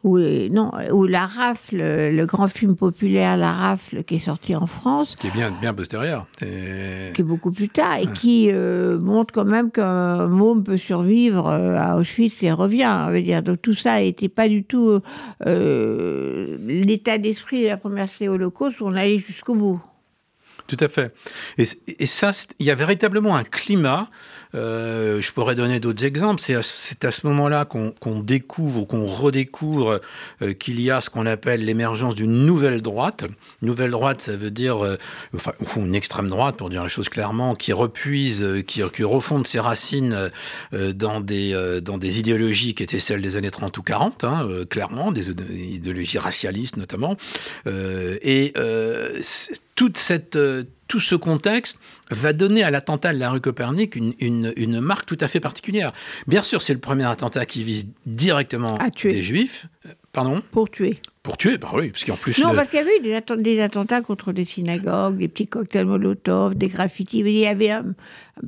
ou 0.05 0.19
non, 0.19 0.71
ou 0.91 1.07
La 1.07 1.27
Rafle, 1.27 1.77
le 1.77 2.25
grand 2.27 2.49
film 2.49 2.77
populaire 2.77 3.37
La 3.37 3.53
Rafle 3.53 4.03
qui 4.05 4.17
est 4.17 4.21
sorti 4.21 4.57
en 4.57 4.67
France. 4.67 5.17
Qui 5.17 5.29
est 5.29 5.33
bien, 5.33 5.53
bien 5.61 5.73
postérieur. 5.73 6.27
Qui 6.39 6.45
est 6.45 7.23
beaucoup 7.23 7.53
plus 7.53 7.69
tard 7.69 7.99
et 7.99 8.07
qui 8.07 8.51
euh, 8.51 8.99
montre 9.01 9.33
quand 9.33 9.45
même 9.45 9.71
qu'un 9.71 10.27
môme 10.27 10.65
peut 10.65 10.77
survivre 10.77 11.47
euh, 11.49 11.77
à 11.77 11.97
Auschwitz 11.97 12.43
et 12.43 12.53
revient. 12.53 13.07
Veut 13.11 13.23
dire. 13.23 13.43
Donc 13.43 13.63
tout 13.63 13.75
ça 13.75 14.01
n'était 14.01 14.29
pas 14.29 14.49
du 14.49 14.65
tout 14.65 15.01
euh, 15.47 16.57
l'état 16.67 17.19
d'esprit 17.19 17.63
de 17.63 17.69
la 17.69 17.77
première 17.77 18.09
série 18.09 18.29
Holocauste 18.29 18.81
où 18.81 18.87
on 18.87 18.95
allait 18.95 19.21
jusqu'au 19.21 19.55
bout. 19.55 19.81
Tout 20.67 20.77
à 20.81 20.89
fait. 20.89 21.15
Et, 21.59 21.65
et 21.99 22.07
ça, 22.07 22.31
il 22.59 22.67
y 22.67 22.71
a 22.71 22.75
véritablement 22.75 23.37
un 23.37 23.45
climat 23.45 24.09
euh, 24.55 25.21
je 25.23 25.33
pourrais 25.33 25.55
donner 25.55 25.81
d'autres 25.81 26.05
exemples. 26.05 26.41
C'est 26.41 26.55
à, 27.05 27.11
ce 27.11 27.27
moment-là 27.27 27.65
qu'on 27.65 28.21
découvre 28.21 28.81
ou 28.81 28.85
qu'on 28.85 29.07
redécouvre 29.07 30.01
euh, 30.43 30.53
qu'il 30.53 30.81
y 30.81 30.91
a 30.91 31.01
ce 31.01 31.11
qu'on 31.11 31.27
appelle 31.27 31.65
l'émergence 31.65 32.15
d'une 32.15 32.45
nouvelle 32.45 32.83
droite. 32.83 33.25
Nouvelle 33.63 33.91
droite, 33.91 34.21
ça 34.21 34.37
veut 34.37 34.51
dire, 34.51 34.85
euh, 34.85 34.97
enfin, 35.35 35.53
une 35.77 35.95
extrême 35.95 36.29
droite, 36.29 36.57
pour 36.57 36.71
dire 36.71 36.83
les 36.83 36.89
choses 36.89 37.09
clairement, 37.09 37.55
qui 37.55 37.73
repuise, 37.73 38.47
qui, 38.67 38.83
qui 38.93 39.05
refonde 39.05 39.47
ses 39.47 39.61
racines 39.61 40.31
dans, 40.73 41.21
des, 41.21 41.81
dans 41.83 41.99
des 41.99 42.21
idéologies 42.21 42.75
qui 42.75 42.83
étaient 42.83 42.99
celles 42.99 43.23
des 43.23 43.37
années 43.37 43.51
30 43.51 43.77
ou 43.79 43.83
40, 43.83 44.25
hein, 44.25 44.49
clairement, 44.69 45.13
des, 45.13 45.31
idéologies 45.31 46.19
racialistes 46.19 46.77
notamment. 46.77 47.17
et 47.67 48.53
toute 49.83 49.99
cette, 49.99 50.39
tout 50.87 51.01
ce 51.01 51.17
contexte 51.17 51.81
va 52.13 52.33
donner 52.33 52.63
à 52.63 52.71
l'attentat 52.71 53.13
de 53.13 53.19
la 53.19 53.31
rue 53.31 53.41
Copernic 53.41 53.97
une, 53.97 54.15
une, 54.21 54.81
marque 54.81 55.07
tout 55.07 55.19
à 55.21 55.27
fait 55.27 55.41
particulière. 55.41 55.93
Bien 56.29 56.43
sûr, 56.43 56.63
c'est 56.63 56.73
le 56.73 56.79
premier 56.79 57.03
attentat 57.03 57.47
qui 57.47 57.65
vise 57.65 57.89
directement 58.07 58.79
des 59.03 59.23
juifs. 59.25 59.67
Euh, 59.87 59.89
pardon? 60.13 60.41
Pour 60.53 60.71
tuer. 60.71 60.99
Pour 61.25 61.37
tuer, 61.37 61.59
bah 61.59 61.73
oui, 61.75 61.91
parce 61.91 62.05
qu'en 62.05 62.15
plus. 62.15 62.39
Non, 62.39 62.55
parce 62.55 62.69
qu'il 62.69 62.79
y 62.79 62.83
avait 62.83 62.99
eu 62.99 63.43
des, 63.43 63.61
attentats 63.61 64.03
contre 64.03 64.33
des 64.33 64.45
synagogues, 64.45 65.19
des 65.19 65.27
petits 65.27 65.47
cocktails 65.47 65.87
Molotov, 65.87 66.55
des 66.55 66.69
graffitis. 66.69 67.19
Il 67.19 67.31
y 67.31 67.47
avait 67.47 67.73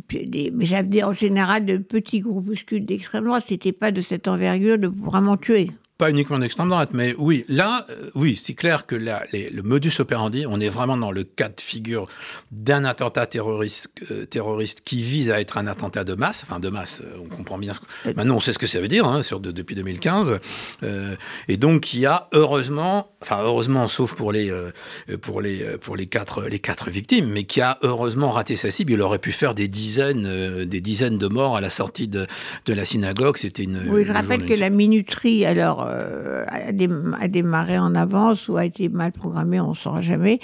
des, 0.08 0.52
mais 0.52 1.02
en 1.02 1.12
général 1.12 1.66
de 1.66 1.78
petits 1.78 2.20
groupuscules 2.20 2.86
d'extrême 2.86 3.24
droite. 3.24 3.42
C'était 3.48 3.72
pas 3.72 3.90
de 3.90 4.00
cette 4.00 4.28
envergure 4.28 4.78
de 4.78 4.86
vraiment 4.86 5.36
tuer 5.36 5.72
pas 5.96 6.10
uniquement 6.10 6.40
d'extrême 6.40 6.68
droite, 6.68 6.90
mais 6.92 7.14
oui, 7.18 7.44
là, 7.48 7.86
euh, 7.88 8.10
oui, 8.16 8.34
c'est 8.34 8.54
clair 8.54 8.84
que 8.84 8.96
là, 8.96 9.22
le 9.32 9.62
modus 9.62 9.92
operandi, 10.00 10.44
on 10.48 10.58
est 10.58 10.68
vraiment 10.68 10.96
dans 10.96 11.12
le 11.12 11.22
cas 11.22 11.48
de 11.48 11.60
figure 11.60 12.08
d'un 12.50 12.84
attentat 12.84 13.26
terroriste, 13.26 13.90
euh, 14.10 14.26
terroriste 14.26 14.80
qui 14.84 15.02
vise 15.02 15.30
à 15.30 15.40
être 15.40 15.56
un 15.56 15.68
attentat 15.68 16.02
de 16.02 16.14
masse, 16.14 16.44
enfin 16.44 16.58
de 16.58 16.68
masse, 16.68 17.00
euh, 17.04 17.18
on 17.22 17.36
comprend 17.36 17.58
bien. 17.58 17.72
Ce 17.74 18.08
maintenant, 18.10 18.34
on 18.34 18.40
sait 18.40 18.52
ce 18.52 18.58
que 18.58 18.66
ça 18.66 18.80
veut 18.80 18.88
dire, 18.88 19.06
hein, 19.06 19.22
sur 19.22 19.38
depuis 19.38 19.76
2015, 19.76 20.40
et 21.48 21.56
donc 21.56 21.94
y 21.94 22.06
a 22.06 22.28
heureusement, 22.32 23.12
enfin 23.22 23.38
heureusement, 23.42 23.86
sauf 23.86 24.14
pour 24.14 24.32
les 24.32 24.52
pour 25.20 25.40
les 25.40 25.78
pour 25.78 25.96
les 25.96 26.06
quatre 26.06 26.44
les 26.44 26.58
quatre 26.58 26.90
victimes, 26.90 27.28
mais 27.28 27.44
qui 27.44 27.60
a 27.60 27.78
heureusement 27.82 28.30
raté 28.30 28.56
sa 28.56 28.70
cible. 28.70 28.92
Il 28.92 29.02
aurait 29.02 29.18
pu 29.18 29.32
faire 29.32 29.54
des 29.54 29.68
dizaines 29.68 30.64
des 30.64 30.80
dizaines 30.80 31.18
de 31.18 31.28
morts 31.28 31.56
à 31.56 31.60
la 31.60 31.70
sortie 31.70 32.08
de, 32.08 32.26
de 32.66 32.72
la 32.72 32.84
synagogue. 32.84 33.36
C'était 33.36 33.64
une. 33.64 33.82
Oui, 33.88 34.04
je 34.04 34.12
rappelle 34.12 34.44
que 34.46 34.58
la 34.58 34.70
minuterie, 34.70 35.44
alors 35.44 35.83
euh, 35.88 36.44
a, 36.48 37.28
démarré 37.28 37.78
en 37.78 37.94
avance 37.94 38.48
ou 38.48 38.56
a 38.56 38.64
été 38.64 38.88
mal 38.88 39.12
programmé, 39.12 39.60
on 39.60 39.70
ne 39.70 39.74
saura 39.74 40.02
jamais. 40.02 40.40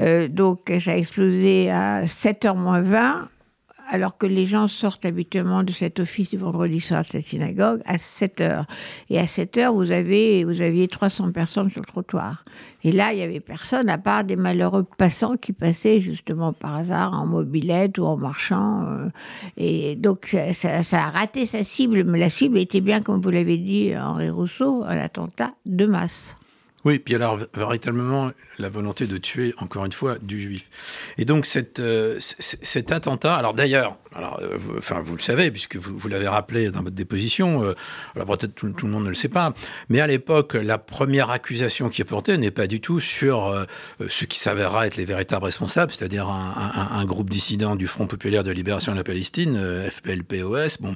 Euh, 0.00 0.28
donc 0.28 0.72
ça 0.78 0.92
a 0.92 0.96
explosé 0.96 1.70
à 1.70 2.04
7h 2.04 2.56
moins 2.56 2.82
20 2.82 3.28
alors 3.90 4.16
que 4.16 4.26
les 4.26 4.46
gens 4.46 4.68
sortent 4.68 5.04
habituellement 5.04 5.62
de 5.62 5.72
cet 5.72 5.98
office 5.98 6.30
du 6.30 6.36
vendredi 6.36 6.80
soir 6.80 7.02
de 7.02 7.08
cette 7.08 7.22
synagogue 7.26 7.80
à 7.84 7.98
7 7.98 8.40
heures. 8.40 8.64
Et 9.08 9.18
à 9.18 9.26
7 9.26 9.58
heures, 9.58 9.74
vous, 9.74 9.90
avez, 9.90 10.44
vous 10.44 10.60
aviez 10.60 10.86
300 10.86 11.32
personnes 11.32 11.70
sur 11.70 11.80
le 11.80 11.86
trottoir. 11.86 12.44
Et 12.84 12.92
là, 12.92 13.12
il 13.12 13.16
n'y 13.16 13.22
avait 13.22 13.40
personne 13.40 13.88
à 13.88 13.98
part 13.98 14.24
des 14.24 14.36
malheureux 14.36 14.86
passants 14.96 15.36
qui 15.36 15.52
passaient 15.52 16.00
justement 16.00 16.52
par 16.52 16.76
hasard 16.76 17.12
en 17.12 17.26
mobilette 17.26 17.98
ou 17.98 18.04
en 18.04 18.16
marchant. 18.16 18.84
Euh. 18.86 19.08
et 19.56 19.96
donc, 19.96 20.36
ça, 20.52 20.82
ça, 20.82 21.06
a 21.06 21.10
raté 21.10 21.44
sa 21.44 21.64
cible, 21.64 22.04
mais 22.04 22.18
la 22.18 22.30
cible 22.30 22.58
était 22.58 22.80
bien, 22.80 23.02
comme 23.02 23.20
vous 23.20 23.30
l'avez 23.30 23.58
dit, 23.58 23.92
Henri 23.96 24.30
Rousseau, 24.30 24.84
un 24.84 24.98
attentat 24.98 25.52
de 25.66 25.86
masse. 25.86 26.36
Oui, 26.84 26.98
puis 26.98 27.14
alors 27.14 27.38
véritablement 27.54 28.30
la 28.58 28.70
volonté 28.70 29.06
de 29.06 29.18
tuer 29.18 29.54
encore 29.58 29.84
une 29.84 29.92
fois 29.92 30.16
du 30.20 30.40
juif. 30.40 30.70
Et 31.18 31.26
donc 31.26 31.46
euh, 31.78 32.16
cet 32.20 32.92
attentat, 32.92 33.34
alors 33.34 33.52
d'ailleurs, 33.52 33.98
alors 34.14 34.40
euh, 34.40 34.56
vous, 34.56 34.78
enfin 34.78 35.00
vous 35.02 35.14
le 35.14 35.20
savez 35.20 35.50
puisque 35.50 35.76
vous, 35.76 36.08
l'avez 36.08 36.28
rappelé 36.28 36.70
dans 36.70 36.82
votre 36.82 36.96
déposition, 36.96 37.62
euh, 37.62 37.74
alors 38.16 38.26
peut-être 38.38 38.54
tout, 38.54 38.66
le 38.66 38.92
monde 38.92 39.04
ne 39.04 39.10
le 39.10 39.14
sait 39.14 39.28
pas, 39.28 39.52
mais 39.90 40.00
à 40.00 40.06
l'époque 40.06 40.54
la 40.54 40.78
première 40.78 41.28
accusation 41.30 41.90
qui 41.90 42.00
est 42.00 42.06
portée 42.06 42.38
n'est 42.38 42.50
pas 42.50 42.66
du 42.66 42.80
tout 42.80 42.98
sur 42.98 43.66
ce 44.08 44.24
qui 44.24 44.38
s'avérera 44.38 44.86
être 44.86 44.96
les 44.96 45.04
véritables 45.04 45.44
responsables, 45.44 45.92
c'est-à-dire 45.92 46.28
un, 46.28 47.04
groupe 47.04 47.28
dissident 47.28 47.76
du 47.76 47.86
Front 47.86 48.06
populaire 48.06 48.44
de 48.44 48.50
libération 48.50 48.92
de 48.92 48.96
la 48.96 49.04
Palestine, 49.04 49.88
FPLPOS. 49.90 50.80
Bon, 50.80 50.94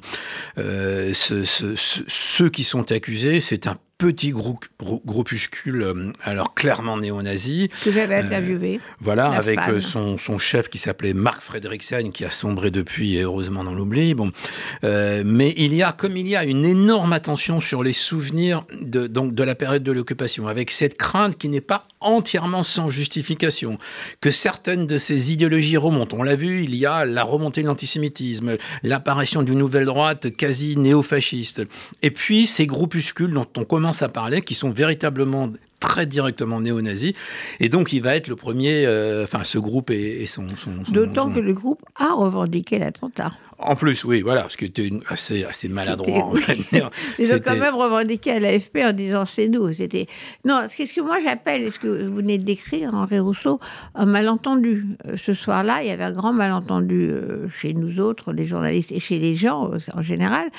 ce, 0.57 1.43
ce, 1.43 1.75
ceux 2.07 2.49
qui 2.49 2.63
sont 2.63 2.91
accusés, 2.91 3.41
c'est 3.41 3.67
un 3.67 3.77
petit 3.97 4.31
groupe, 4.31 4.65
groupuscule, 5.05 5.81
euh, 5.81 6.11
alors 6.21 6.53
clairement 6.53 6.97
néo-nazi. 6.97 7.69
Que 7.83 7.91
j'avais 7.91 8.15
euh, 8.15 8.23
interviewé. 8.23 8.79
voilà, 8.99 9.29
avec 9.29 9.59
euh, 9.69 9.79
son, 9.79 10.17
son, 10.17 10.37
chef 10.37 10.69
qui 10.69 10.77
s'appelait 10.77 11.13
Marc 11.13 11.41
Fredriksen, 11.41 12.11
qui 12.11 12.25
a 12.25 12.29
sombré 12.29 12.71
depuis, 12.71 13.15
et 13.15 13.21
heureusement 13.21 13.63
dans 13.63 13.73
l'oubli. 13.73 14.13
Bon, 14.13 14.31
mais 14.83 15.53
il 15.57 15.73
y 15.73 15.81
a, 15.81 15.93
comme 15.93 16.17
il 16.17 16.27
y 16.27 16.35
a 16.35 16.43
une 16.43 16.65
énorme 16.65 17.13
attention 17.13 17.59
sur 17.59 17.83
les 17.83 17.93
souvenirs 17.93 18.65
de, 18.81 19.07
donc, 19.07 19.33
de 19.33 19.43
la 19.43 19.55
période 19.55 19.83
de 19.83 19.91
l'occupation, 19.91 20.47
avec 20.47 20.71
cette 20.71 20.97
crainte 20.97 21.37
qui 21.37 21.47
n'est 21.47 21.61
pas 21.61 21.87
entièrement 22.01 22.63
sans 22.63 22.89
justification, 22.89 23.77
que 24.19 24.29
certaines 24.29 24.87
de 24.87 24.97
ces 24.97 25.31
idéologies 25.31 25.77
remontent. 25.77 26.17
On 26.19 26.23
l'a 26.23 26.35
vu, 26.35 26.63
il 26.63 26.75
y 26.75 26.85
a 26.85 27.05
la 27.05 27.23
remontée 27.23 27.61
de 27.61 27.67
l'antisémitisme, 27.67 28.57
l'apparition 28.83 29.41
d'une 29.41 29.57
nouvelle 29.57 29.85
droite 29.85 30.35
quasi 30.35 30.75
néo-fasciste, 30.77 31.63
et 32.01 32.11
puis 32.11 32.45
ces 32.45 32.67
groupuscules 32.67 33.33
dont 33.33 33.47
on 33.57 33.63
commence 33.63 33.84
à 34.01 34.09
parler, 34.09 34.41
qui 34.41 34.53
sont 34.53 34.69
véritablement 34.69 35.49
très 35.79 36.05
directement 36.05 36.61
néo-nazis. 36.61 37.13
Et 37.59 37.69
donc, 37.69 37.93
il 37.93 38.01
va 38.01 38.15
être 38.15 38.27
le 38.27 38.35
premier, 38.35 38.85
euh, 38.85 39.23
enfin, 39.23 39.43
ce 39.43 39.57
groupe 39.57 39.91
et, 39.91 40.25
son... 40.25 40.47
son, 40.57 40.71
D'autant 40.91 41.29
que 41.29 41.39
le 41.39 41.53
groupe 41.53 41.81
a 41.95 42.13
revendiqué 42.13 42.79
l'attentat. 42.79 43.33
En 43.57 43.75
plus, 43.77 44.03
oui, 44.03 44.21
voilà, 44.21 44.47
ce 44.49 44.57
qui 44.57 44.65
était 44.65 44.89
assez, 45.07 45.45
assez 45.45 45.69
maladroit. 45.69 46.33
Ils 47.19 47.33
ont 47.33 47.39
quand 47.43 47.55
même 47.55 47.75
revendiqué 47.75 48.31
à 48.31 48.39
l'AFP 48.39 48.79
en 48.83 48.91
disant 48.91 49.23
c'est 49.23 49.47
nous. 49.47 49.71
C'était 49.71 50.07
non, 50.43 50.63
ce 50.69 50.93
que 50.93 51.01
moi 51.01 51.19
j'appelle, 51.23 51.71
ce 51.71 51.79
que 51.79 52.05
vous 52.05 52.15
venez 52.15 52.37
de 52.37 52.43
décrire, 52.43 52.93
Henri 52.93 53.19
Rousseau, 53.19 53.61
un 53.93 54.05
malentendu. 54.05 54.85
Euh, 55.07 55.15
ce 55.15 55.33
soir-là, 55.33 55.83
il 55.83 55.87
y 55.87 55.91
avait 55.91 56.03
un 56.03 56.11
grand 56.11 56.33
malentendu 56.33 57.09
euh, 57.09 57.47
chez 57.49 57.73
nous 57.73 58.01
autres, 58.01 58.33
les 58.33 58.45
journalistes 58.45 58.91
et 58.91 58.99
chez 58.99 59.19
les 59.19 59.35
gens 59.35 59.71
euh, 59.71 59.77
en 59.93 60.01
général, 60.01 60.49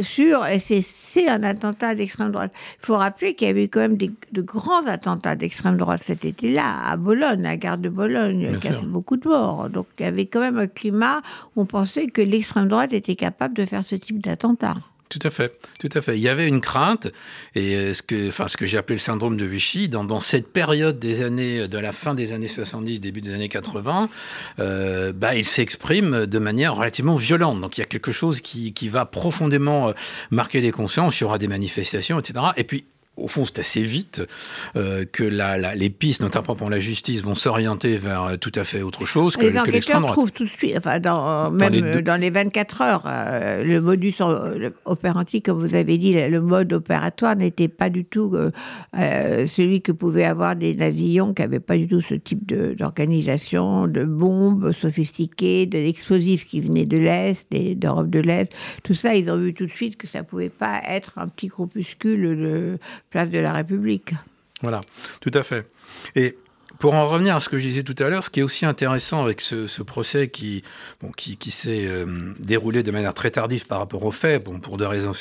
sur 0.00 0.46
c'est 0.60 1.28
un 1.28 1.42
attentat 1.42 1.94
d'extrême 1.94 2.32
droite. 2.32 2.52
Il 2.82 2.86
faut 2.86 2.96
rappeler 2.96 3.34
qu'il 3.34 3.48
y 3.48 3.50
avait 3.50 3.64
eu 3.64 3.68
quand 3.68 3.80
même 3.80 3.98
des, 3.98 4.10
de 4.32 4.40
grands 4.40 4.86
attentats 4.86 5.36
d'extrême 5.36 5.76
droite 5.76 6.00
cet 6.02 6.24
été-là, 6.24 6.86
à 6.86 6.96
Bologne, 6.96 7.40
à 7.44 7.50
la 7.50 7.56
gare 7.58 7.78
de 7.78 7.90
Bologne, 7.90 8.58
qui 8.60 8.68
a 8.68 8.72
fait 8.72 8.86
beaucoup 8.86 9.18
de 9.18 9.28
morts. 9.28 9.68
Donc 9.68 9.86
il 9.98 10.04
y 10.04 10.08
avait 10.08 10.24
quand 10.24 10.40
même 10.40 10.58
un 10.58 10.68
climat 10.68 11.20
où 11.54 11.62
on 11.62 11.66
pensait 11.66 12.06
que 12.14 12.22
l'extrême 12.22 12.68
droite 12.68 12.94
était 12.94 13.16
capable 13.16 13.54
de 13.54 13.66
faire 13.66 13.84
ce 13.84 13.96
type 13.96 14.20
d'attentat. 14.22 14.76
Tout 15.10 15.18
à 15.22 15.30
fait, 15.30 15.56
tout 15.78 15.90
à 15.94 16.00
fait. 16.00 16.16
Il 16.16 16.22
y 16.22 16.28
avait 16.28 16.48
une 16.48 16.60
crainte, 16.60 17.06
et 17.54 17.94
ce 17.94 18.02
que, 18.02 18.28
enfin, 18.28 18.48
ce 18.48 18.56
que 18.56 18.66
j'ai 18.66 18.78
appelé 18.78 18.96
le 18.96 19.00
syndrome 19.00 19.36
de 19.36 19.44
Vichy, 19.44 19.88
dans, 19.88 20.02
dans, 20.02 20.18
cette 20.18 20.48
période 20.52 20.98
des 20.98 21.22
années, 21.22 21.68
de 21.68 21.78
la 21.78 21.92
fin 21.92 22.14
des 22.14 22.32
années 22.32 22.48
70, 22.48 23.00
début 23.00 23.20
des 23.20 23.32
années 23.32 23.48
80, 23.48 24.08
euh, 24.58 25.12
bah, 25.12 25.36
il 25.36 25.44
s'exprime 25.44 26.26
de 26.26 26.38
manière 26.38 26.74
relativement 26.74 27.14
violente. 27.14 27.60
Donc 27.60 27.76
il 27.76 27.80
y 27.80 27.84
a 27.84 27.86
quelque 27.86 28.10
chose 28.10 28.40
qui, 28.40 28.72
qui 28.72 28.88
va 28.88 29.04
profondément 29.04 29.90
euh, 29.90 29.92
marquer 30.30 30.60
les 30.60 30.72
consciences. 30.72 31.20
Il 31.20 31.22
y 31.22 31.24
aura 31.26 31.38
des 31.38 31.48
manifestations, 31.48 32.18
etc. 32.18 32.46
Et 32.56 32.64
puis 32.64 32.84
au 33.16 33.28
fond, 33.28 33.44
c'est 33.44 33.60
assez 33.60 33.82
vite 33.82 34.22
euh, 34.76 35.04
que 35.10 35.22
la, 35.22 35.74
les 35.74 35.90
pistes, 35.90 36.20
notamment 36.20 36.56
pour 36.56 36.68
la 36.68 36.80
justice, 36.80 37.22
vont 37.22 37.34
s'orienter 37.34 37.96
vers 37.96 38.24
euh, 38.24 38.36
tout 38.36 38.50
à 38.56 38.64
fait 38.64 38.82
autre 38.82 39.06
chose 39.06 39.36
que, 39.36 39.42
les 39.42 39.58
enquêteurs 39.58 40.02
trouvent 40.06 40.32
tout 40.32 40.44
de 40.44 40.50
suite, 40.50 40.74
enfin, 40.76 40.98
dans, 40.98 41.50
même 41.50 41.72
les 41.72 42.02
dans 42.02 42.20
les 42.20 42.30
24 42.30 42.82
heures, 42.82 43.04
euh, 43.06 43.62
le 43.62 43.80
modus 43.80 44.16
operandi, 44.84 45.42
comme 45.42 45.58
vous 45.58 45.74
avez 45.74 45.96
dit, 45.96 46.14
le 46.14 46.40
mode 46.40 46.72
opératoire 46.72 47.36
n'était 47.36 47.68
pas 47.68 47.88
du 47.88 48.04
tout 48.04 48.34
celui 48.94 49.80
que 49.80 49.92
pouvaient 49.92 50.24
avoir 50.24 50.56
des 50.56 50.74
nazillons 50.74 51.34
qui 51.34 51.42
n'avaient 51.42 51.60
pas 51.60 51.76
du 51.76 51.86
tout 51.86 52.00
ce 52.00 52.14
type 52.14 52.46
d'organisation, 52.46 53.86
de, 53.86 54.04
bombes 54.04 54.72
sophistiquées, 54.72 55.66
de 55.66 55.78
l'explosif 55.78 56.46
qui 56.46 56.60
venait 56.60 56.84
de 56.84 56.98
l'Est, 56.98 57.46
d'Europe 57.50 58.10
de 58.10 58.20
l'Est. 58.20 58.52
Tout 58.82 58.94
ça, 58.94 59.14
ils 59.14 59.30
ont 59.30 59.36
vu 59.36 59.54
tout 59.54 59.66
de 59.66 59.70
suite 59.70 59.96
que 59.96 60.06
ça 60.06 60.20
ne 60.20 60.24
pouvait 60.24 60.50
pas 60.50 60.82
être 60.86 61.18
un 61.18 61.28
petit 61.28 61.48
groupuscule 61.48 62.22
de 62.22 62.78
place 63.14 63.30
de 63.30 63.38
la 63.38 63.52
République. 63.52 64.12
Voilà, 64.60 64.80
tout 65.20 65.30
à 65.34 65.44
fait. 65.44 65.70
Et 66.16 66.36
pour 66.78 66.94
en 66.94 67.08
revenir 67.08 67.36
à 67.36 67.40
ce 67.40 67.48
que 67.48 67.58
je 67.58 67.66
disais 67.66 67.82
tout 67.82 67.94
à 67.98 68.08
l'heure, 68.08 68.24
ce 68.24 68.30
qui 68.30 68.40
est 68.40 68.42
aussi 68.42 68.66
intéressant 68.66 69.22
avec 69.22 69.40
ce, 69.40 69.82
procès 69.82 70.28
qui, 70.28 70.62
s'est 71.50 71.86
euh, 71.86 72.32
déroulé 72.38 72.82
de 72.82 72.90
manière 72.90 73.14
très 73.14 73.30
tardive 73.30 73.66
par 73.66 73.78
rapport 73.78 74.02
aux 74.04 74.10
faits, 74.10 74.44
pour 74.44 74.76
des 74.76 74.86
raisons, 74.86 75.12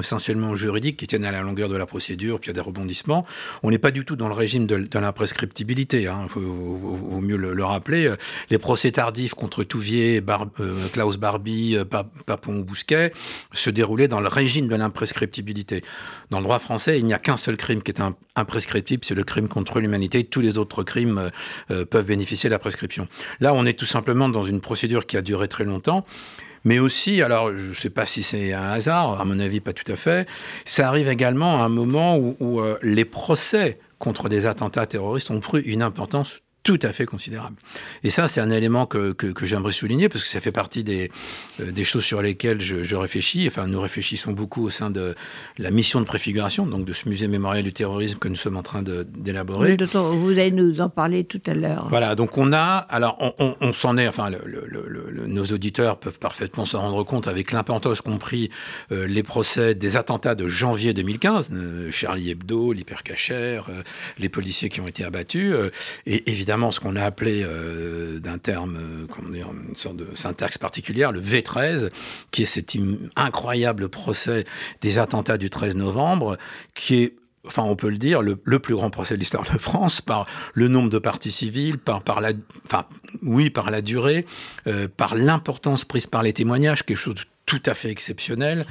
essentiellement 0.00 0.56
juridiques 0.56 0.96
qui 0.96 1.06
tiennent 1.06 1.24
à 1.24 1.32
la 1.32 1.42
longueur 1.42 1.68
de 1.68 1.76
la 1.76 1.86
procédure, 1.86 2.40
puis 2.40 2.50
a 2.50 2.52
des 2.52 2.60
rebondissements, 2.60 3.26
on 3.62 3.70
n'est 3.70 3.78
pas 3.78 3.90
du 3.90 4.04
tout 4.04 4.16
dans 4.16 4.28
le 4.28 4.34
régime 4.34 4.66
de, 4.66 4.88
l'imprescriptibilité. 4.98 6.06
Hein. 6.06 6.22
Il 6.24 6.28
faut, 6.28 6.40
vaut, 6.40 7.20
mieux 7.20 7.36
le, 7.36 7.64
rappeler. 7.64 8.12
Les 8.50 8.58
procès 8.58 8.90
tardifs 8.92 9.34
contre 9.34 9.64
Touvier, 9.64 10.22
euh, 10.60 10.88
Klaus 10.92 11.16
Barbie, 11.16 11.76
euh, 11.76 11.84
Papon 11.84 12.60
Bousquet 12.60 13.12
se 13.52 13.70
déroulaient 13.70 14.08
dans 14.08 14.20
le 14.20 14.28
régime 14.28 14.68
de 14.68 14.76
l'imprescriptibilité. 14.76 15.82
Dans 16.30 16.38
le 16.38 16.44
droit 16.44 16.58
français, 16.58 16.98
il 16.98 17.06
n'y 17.06 17.14
a 17.14 17.18
qu'un 17.18 17.36
seul 17.36 17.56
crime 17.56 17.82
qui 17.82 17.90
est 17.90 18.02
imprescriptible, 18.36 19.04
c'est 19.04 19.14
le 19.14 19.24
crime 19.24 19.48
contre 19.48 19.80
l'humanité. 19.80 20.24
Tous 20.24 20.40
les 20.40 20.57
autres 20.58 20.82
crimes 20.82 21.18
euh, 21.18 21.30
euh, 21.70 21.84
peuvent 21.84 22.06
bénéficier 22.06 22.48
de 22.48 22.54
la 22.54 22.58
prescription. 22.58 23.08
Là, 23.40 23.54
on 23.54 23.64
est 23.64 23.78
tout 23.78 23.86
simplement 23.86 24.28
dans 24.28 24.44
une 24.44 24.60
procédure 24.60 25.06
qui 25.06 25.16
a 25.16 25.22
duré 25.22 25.48
très 25.48 25.64
longtemps. 25.64 26.04
Mais 26.64 26.78
aussi, 26.78 27.22
alors 27.22 27.56
je 27.56 27.70
ne 27.70 27.74
sais 27.74 27.90
pas 27.90 28.04
si 28.04 28.22
c'est 28.22 28.52
un 28.52 28.70
hasard, 28.70 29.20
à 29.20 29.24
mon 29.24 29.38
avis 29.38 29.60
pas 29.60 29.72
tout 29.72 29.90
à 29.90 29.96
fait, 29.96 30.28
ça 30.64 30.88
arrive 30.88 31.08
également 31.08 31.62
à 31.62 31.64
un 31.64 31.68
moment 31.68 32.16
où, 32.18 32.60
euh, 32.60 32.78
les 32.82 33.04
procès 33.04 33.78
contre 33.98 34.28
des 34.28 34.46
attentats 34.46 34.86
terroristes 34.86 35.30
ont 35.30 35.40
pris 35.40 35.60
une 35.62 35.82
importance 35.82 36.40
tout 36.68 36.78
à 36.82 36.92
fait 36.92 37.06
considérable. 37.06 37.56
Et 38.04 38.10
ça, 38.10 38.28
c'est 38.28 38.42
un 38.42 38.50
élément 38.50 38.84
que, 38.84 39.12
que, 39.12 39.46
j'aimerais 39.46 39.72
souligner 39.72 40.10
parce 40.10 40.22
que 40.22 40.28
ça 40.28 40.38
fait 40.38 40.52
partie 40.52 40.84
des, 40.84 41.10
euh, 41.60 41.70
des 41.70 41.82
choses 41.82 42.04
sur 42.04 42.20
lesquelles 42.20 42.60
je, 42.60 42.94
réfléchis. 42.94 43.46
Enfin, 43.48 43.66
nous 43.66 43.80
réfléchissons 43.80 44.32
beaucoup 44.32 44.66
au 44.66 44.68
sein 44.68 44.90
de 44.90 45.14
la 45.56 45.70
mission 45.70 45.98
de 45.98 46.04
préfiguration, 46.04 46.66
donc 46.66 46.84
de 46.84 46.92
ce 46.92 47.08
musée 47.08 47.26
mémorial 47.26 47.64
du 47.64 47.72
terrorisme 47.72 48.18
que 48.18 48.28
nous 48.28 48.36
sommes 48.36 48.58
en 48.58 48.62
train 48.62 48.82
d'élaborer. 48.82 49.78
vous 49.94 50.30
allez 50.32 50.50
nous 50.50 50.82
en 50.82 50.90
parler 50.90 51.24
tout 51.24 51.40
à 51.46 51.54
l'heure. 51.54 51.86
Voilà, 51.88 52.14
donc 52.14 52.36
on 52.36 52.52
a, 52.52 52.76
alors 52.90 53.16
on, 53.38 53.56
on, 53.58 53.72
s'en 53.72 53.96
est, 53.96 54.06
enfin, 54.06 54.28
le, 54.28 55.26
nos 55.26 55.44
auditeurs 55.46 55.98
peuvent 55.98 56.18
parfaitement 56.18 56.66
s'en 56.66 56.82
rendre 56.82 57.02
compte 57.02 57.28
avec 57.28 57.50
l'importance 57.50 58.02
qu'ont 58.02 58.18
pris 58.18 58.50
euh, 58.92 59.06
les 59.06 59.22
procès 59.22 59.74
des 59.74 59.96
attentats 59.96 60.34
de 60.34 60.50
janvier 60.50 60.92
2015, 60.92 61.50
euh, 61.50 61.90
Charlie 61.90 62.28
Hebdo, 62.28 62.74
l'hypercachère, 62.74 63.70
les 64.18 64.28
policiers 64.28 64.68
qui 64.68 64.82
ont 64.82 64.86
été 64.86 65.02
abattus, 65.02 65.54
et 66.04 66.30
évidemment 66.30 66.57
ce 66.70 66.80
qu'on 66.80 66.96
a 66.96 67.02
appelé 67.02 67.42
euh, 67.44 68.20
d'un 68.20 68.38
terme, 68.38 68.76
euh, 68.76 69.06
comment 69.08 69.30
dire, 69.30 69.48
une 69.68 69.76
sorte 69.76 69.96
de 69.96 70.08
syntaxe 70.14 70.58
particulière, 70.58 71.12
le 71.12 71.20
V13, 71.20 71.90
qui 72.30 72.42
est 72.42 72.46
cet 72.46 72.76
incroyable 73.16 73.88
procès 73.88 74.44
des 74.80 74.98
attentats 74.98 75.38
du 75.38 75.50
13 75.50 75.76
novembre, 75.76 76.36
qui 76.74 77.02
est 77.02 77.16
enfin 77.46 77.62
on 77.62 77.76
peut 77.76 77.88
le 77.88 77.98
dire, 77.98 78.20
le, 78.22 78.36
plus 78.36 78.74
grand 78.74 78.90
procès 78.90 79.14
de 79.14 79.20
l'histoire 79.20 79.44
de 79.50 79.58
France 79.58 80.00
par 80.00 80.26
le 80.54 80.68
nombre 80.68 80.90
de 80.90 80.98
parties 80.98 81.30
civiles, 81.30 81.78
par, 81.78 82.02
par 82.02 82.20
la, 82.20 82.32
enfin 82.66 82.84
oui, 83.22 83.50
par 83.50 83.70
la 83.70 83.80
durée, 83.80 84.26
euh, 84.66 84.86
par 84.94 85.14
l'importance 85.14 85.84
prise 85.84 86.06
par 86.06 86.22
les 86.22 86.32
témoignages, 86.32 86.84
quelque 86.84 86.98
chose 86.98 87.14
de 87.14 87.22
tout 87.48 87.62
à 87.64 87.72
fait 87.72 87.90
exceptionnel, 87.90 88.66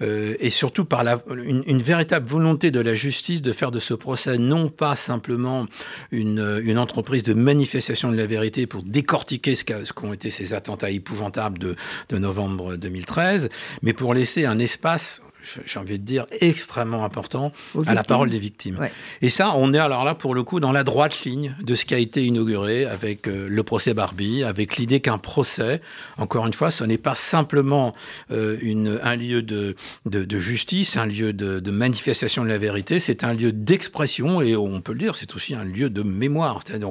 euh, 0.00 0.34
et 0.40 0.48
surtout 0.48 0.86
par 0.86 1.04
la, 1.04 1.22
une, 1.36 1.82
véritable 1.82 2.26
volonté 2.26 2.70
de 2.70 2.80
la 2.80 2.94
justice 2.94 3.42
de 3.42 3.52
faire 3.52 3.70
de 3.70 3.78
ce 3.78 3.92
procès 3.92 4.38
non 4.38 4.70
pas 4.70 4.96
simplement 4.96 5.66
une, 6.12 6.62
une 6.64 6.78
entreprise 6.78 7.24
de 7.24 7.34
manifestation 7.34 8.10
de 8.10 8.16
la 8.16 8.24
vérité 8.24 8.66
pour 8.66 8.84
décortiquer 8.84 9.54
ce 9.54 9.92
qu'ont 9.92 10.14
été 10.14 10.30
ces 10.30 10.54
attentats 10.54 10.90
épouvantables 10.90 11.58
de, 11.58 11.76
de 12.08 12.18
novembre 12.18 12.76
2013, 12.76 13.50
mais 13.82 13.92
pour 13.92 14.14
laisser 14.14 14.46
un 14.46 14.58
espace 14.58 15.20
j'ai 15.42 15.78
envie 15.78 15.98
de 15.98 16.04
dire, 16.04 16.26
extrêmement 16.40 17.04
important 17.04 17.52
à 17.86 17.94
la 17.94 18.02
parole 18.02 18.30
des 18.30 18.38
victimes. 18.38 18.78
Et 19.20 19.30
ça, 19.30 19.52
on 19.56 19.72
est 19.74 19.78
alors 19.78 20.04
là, 20.04 20.14
pour 20.14 20.34
le 20.34 20.42
coup, 20.42 20.60
dans 20.60 20.72
la 20.72 20.84
droite 20.84 21.24
ligne 21.24 21.54
de 21.60 21.74
ce 21.74 21.84
qui 21.84 21.94
a 21.94 21.98
été 21.98 22.24
inauguré 22.24 22.84
avec 22.84 23.28
euh, 23.28 23.48
le 23.48 23.62
procès 23.62 23.94
Barbie, 23.94 24.44
avec 24.44 24.76
l'idée 24.76 25.00
qu'un 25.00 25.18
procès, 25.18 25.80
encore 26.18 26.46
une 26.46 26.54
fois, 26.54 26.70
ce 26.70 26.84
n'est 26.84 26.98
pas 26.98 27.14
simplement 27.14 27.94
euh, 28.30 28.56
une, 28.60 29.00
un 29.02 29.16
lieu 29.16 29.42
de, 29.42 29.76
de, 30.06 30.38
justice, 30.38 30.96
un 30.96 31.06
lieu 31.06 31.32
de, 31.32 31.70
manifestation 31.70 32.44
de 32.44 32.48
la 32.48 32.58
vérité, 32.58 33.00
c'est 33.00 33.24
un 33.24 33.32
lieu 33.32 33.52
d'expression 33.52 34.42
et 34.42 34.56
on 34.56 34.80
peut 34.80 34.92
le 34.92 34.98
dire, 34.98 35.16
c'est 35.16 35.34
aussi 35.34 35.54
un 35.54 35.64
lieu 35.64 35.90
de 35.90 36.02
mémoire, 36.02 36.60
c'est-à-dire 36.64 36.90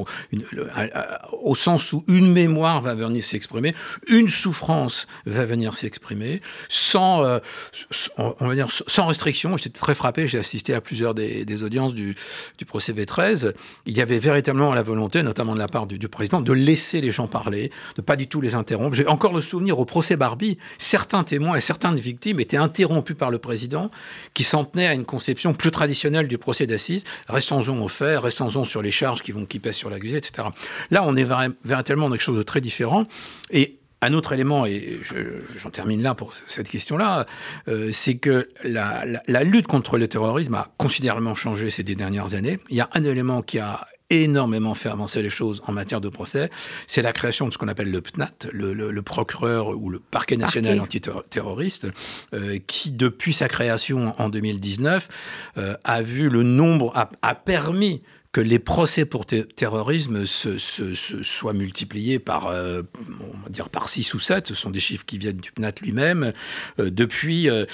au 1.32 1.56
sens 1.56 1.94
où 1.94 2.04
une 2.08 2.32
mémoire 2.32 2.82
va 2.82 2.96
venir 2.96 3.24
s'exprimer, 3.24 3.76
une 4.08 4.28
souffrance 4.28 5.08
va 5.26 5.46
venir 5.46 5.76
s'exprimer, 5.76 6.42
sans, 6.70 7.24
euh, 7.24 7.40
on 8.42 8.48
va 8.48 8.56
dire, 8.56 8.68
sans 8.88 9.06
restriction. 9.06 9.56
J'étais 9.56 9.80
très 9.80 9.96
frappé, 9.96 10.28
j'ai 10.28 10.40
assisté 10.40 10.74
à 10.74 10.82
plusieurs 10.82 11.14
des, 11.14 11.64
audiences 11.64 11.94
du, 11.94 12.16
procès 12.68 12.92
V13. 12.92 13.54
Il 13.86 13.96
y 13.96 14.02
avait 14.02 14.18
véritablement 14.18 14.74
la 14.74 14.82
volonté, 14.84 15.24
notamment 15.24 15.54
de 15.54 15.60
la 15.60 15.68
part 15.68 15.86
du, 15.86 16.10
président, 16.10 16.42
de 16.42 16.54
laisser 16.54 17.02
les 17.02 17.12
gens 17.12 17.28
parler, 17.28 17.72
de 17.96 18.02
pas 18.02 18.16
du 18.16 18.28
tout 18.28 18.42
les 18.42 18.56
interrompre. 18.56 18.96
J'ai 18.96 19.08
encore 19.08 19.34
le 19.34 19.42
souvenir 19.42 19.80
au 19.80 19.86
procès 19.86 20.18
Barbie, 20.18 20.58
certains 20.78 21.24
témoins 21.24 21.56
et 21.56 21.62
certaines 21.62 21.96
victimes 21.96 22.40
étaient 22.40 22.58
interrompus 22.58 23.16
par 23.16 23.30
le 23.30 23.38
président 23.38 23.92
qui 24.34 24.44
s'en 24.44 24.66
tenait 24.66 24.88
à 24.88 24.94
une 24.94 25.06
conception 25.06 25.54
plus 25.54 25.72
traditionnelle 25.72 26.28
du 26.28 26.38
procès 26.38 26.66
d'assises. 26.66 27.04
Restons-en 27.28 27.78
aux 27.78 27.88
faits, 27.88 28.20
restons-en 28.20 28.64
sur 28.64 28.82
les 28.82 28.92
charges 28.92 29.22
qui 29.22 29.32
vont 29.32 29.46
qui 29.46 29.60
pèsent 29.60 29.76
sur 29.76 29.90
l'accusé, 29.90 30.18
etc. 30.18 30.48
Là, 30.90 31.04
on 31.06 31.16
est 31.16 31.28
véritablement 31.64 32.10
dans 32.10 32.16
quelque 32.16 32.24
chose 32.24 32.38
de 32.38 32.44
très 32.44 32.62
différent. 32.62 33.06
Et 33.52 33.81
un 34.02 34.14
autre 34.14 34.34
élément, 34.34 34.66
et 34.66 35.00
j'en 35.56 35.70
termine 35.70 36.02
là 36.02 36.16
pour 36.16 36.34
cette 36.48 36.70
question-là, 36.70 37.28
euh, 37.68 37.90
c'est 37.92 38.18
que 38.18 38.50
la, 38.64 39.04
lutte 39.44 39.68
contre 39.68 39.98
le 39.98 40.08
terrorisme 40.08 40.56
a 40.56 40.70
considérablement 40.78 41.36
changé 41.36 41.70
ces 41.70 41.84
dernières 41.84 42.34
années. 42.34 42.58
Il 42.70 42.78
y 42.78 42.82
a 42.82 42.90
un 42.94 43.04
élément 43.04 43.44
qui 43.44 43.60
a 43.60 43.88
énormément 44.10 44.74
fait 44.74 44.90
avancer 44.90 45.22
les 45.22 45.30
choses 45.30 45.62
en 45.68 45.72
matière 45.72 46.02
de 46.02 46.10
procès, 46.10 46.50
c'est 46.86 47.02
la 47.02 47.14
création 47.14 47.48
de 47.48 47.54
ce 47.54 47.58
qu'on 47.58 47.70
appelle 47.70 47.92
le 47.92 48.02
PNAT, 48.02 48.50
le, 48.52 49.02
procureur 49.02 49.70
ou 49.70 49.90
le 49.90 50.00
parquet 50.00 50.36
national 50.36 50.82
antiterroriste, 50.82 51.88
euh, 52.34 52.60
qui 52.68 52.92
depuis 52.92 53.34
sa 53.34 53.48
création 53.48 54.14
en 54.20 54.28
2019 54.28 55.08
euh, 55.58 55.76
a 55.86 56.02
vu 56.02 56.28
le 56.28 56.44
nombre, 56.44 56.92
a 57.22 57.36
permis 57.36 58.02
que 58.32 58.40
les 58.40 58.60
procès 58.60 59.04
pour 59.04 59.26
terrorisme 59.26 60.26
se, 60.26 60.58
soient 60.58 61.54
multipliés 61.54 62.18
par, 62.18 62.48
euh, 62.48 62.82
on 63.20 63.38
va 63.44 63.50
dire 63.50 63.68
par 63.68 63.90
6 63.90 64.14
ou 64.14 64.20
7, 64.20 64.48
ce 64.48 64.54
sont 64.54 64.70
des 64.70 64.80
chiffres 64.80 65.06
qui 65.06 65.18
viennent 65.18 65.38
du 65.38 65.52
PNAT 65.52 65.74
lui-même, 65.82 66.32
euh, 66.80 66.90
depuis, 66.90 67.50
euh, 67.50 67.66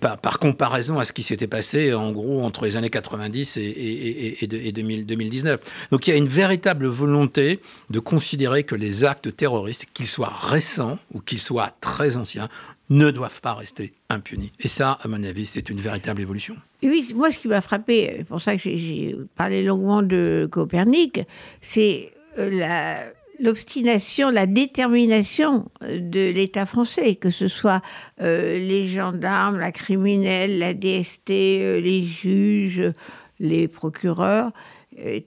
par, 0.00 0.38
comparaison 0.38 0.98
à 0.98 1.04
ce 1.04 1.14
qui 1.14 1.22
s'était 1.22 1.46
passé 1.46 1.94
en 1.94 2.12
gros 2.12 2.42
entre 2.42 2.66
les 2.66 2.76
années 2.76 2.90
90 2.90 3.56
et, 3.56 4.38
et, 4.42 4.46
2019. 4.46 5.60
Donc 5.90 6.06
il 6.06 6.10
y 6.10 6.12
a 6.12 6.16
une 6.16 6.28
véritable 6.28 6.86
volonté 6.86 7.60
de 7.88 8.00
considérer 8.00 8.64
que 8.64 8.74
les 8.74 9.04
actes 9.04 9.34
terroristes, 9.34 9.86
qu'ils 9.94 10.08
soient 10.08 10.32
récents 10.34 10.98
ou 11.14 11.20
qu'ils 11.20 11.40
soient 11.40 11.74
très 11.80 12.18
anciens, 12.18 12.50
ne 12.90 13.10
doivent 13.10 13.40
pas 13.40 13.54
rester 13.54 13.94
impunis. 14.08 14.52
Et 14.60 14.68
ça, 14.68 14.98
à 15.02 15.08
mon 15.08 15.22
avis, 15.22 15.46
c'est 15.46 15.70
une 15.70 15.80
véritable 15.80 16.20
évolution. 16.20 16.56
Oui, 16.82 17.12
moi, 17.14 17.30
ce 17.30 17.38
qui 17.38 17.48
m'a 17.48 17.60
frappé, 17.60 18.14
c'est 18.18 18.24
pour 18.24 18.42
ça 18.42 18.56
que 18.56 18.62
j'ai 18.62 19.16
parlé 19.36 19.62
longuement 19.62 20.02
de 20.02 20.48
Copernic, 20.50 21.20
c'est 21.62 22.12
euh, 22.38 23.10
l'obstination, 23.38 24.30
la 24.30 24.46
détermination 24.46 25.70
euh, 25.82 25.98
de 26.00 26.30
l'État 26.30 26.66
français, 26.66 27.14
que 27.14 27.30
ce 27.30 27.48
soit 27.48 27.80
euh, 28.20 28.58
les 28.58 28.88
gendarmes, 28.88 29.58
la 29.58 29.72
criminelle, 29.72 30.58
la 30.58 30.74
DST, 30.74 31.28
les 31.28 32.02
juges, 32.02 32.92
les 33.38 33.68
procureurs, 33.68 34.52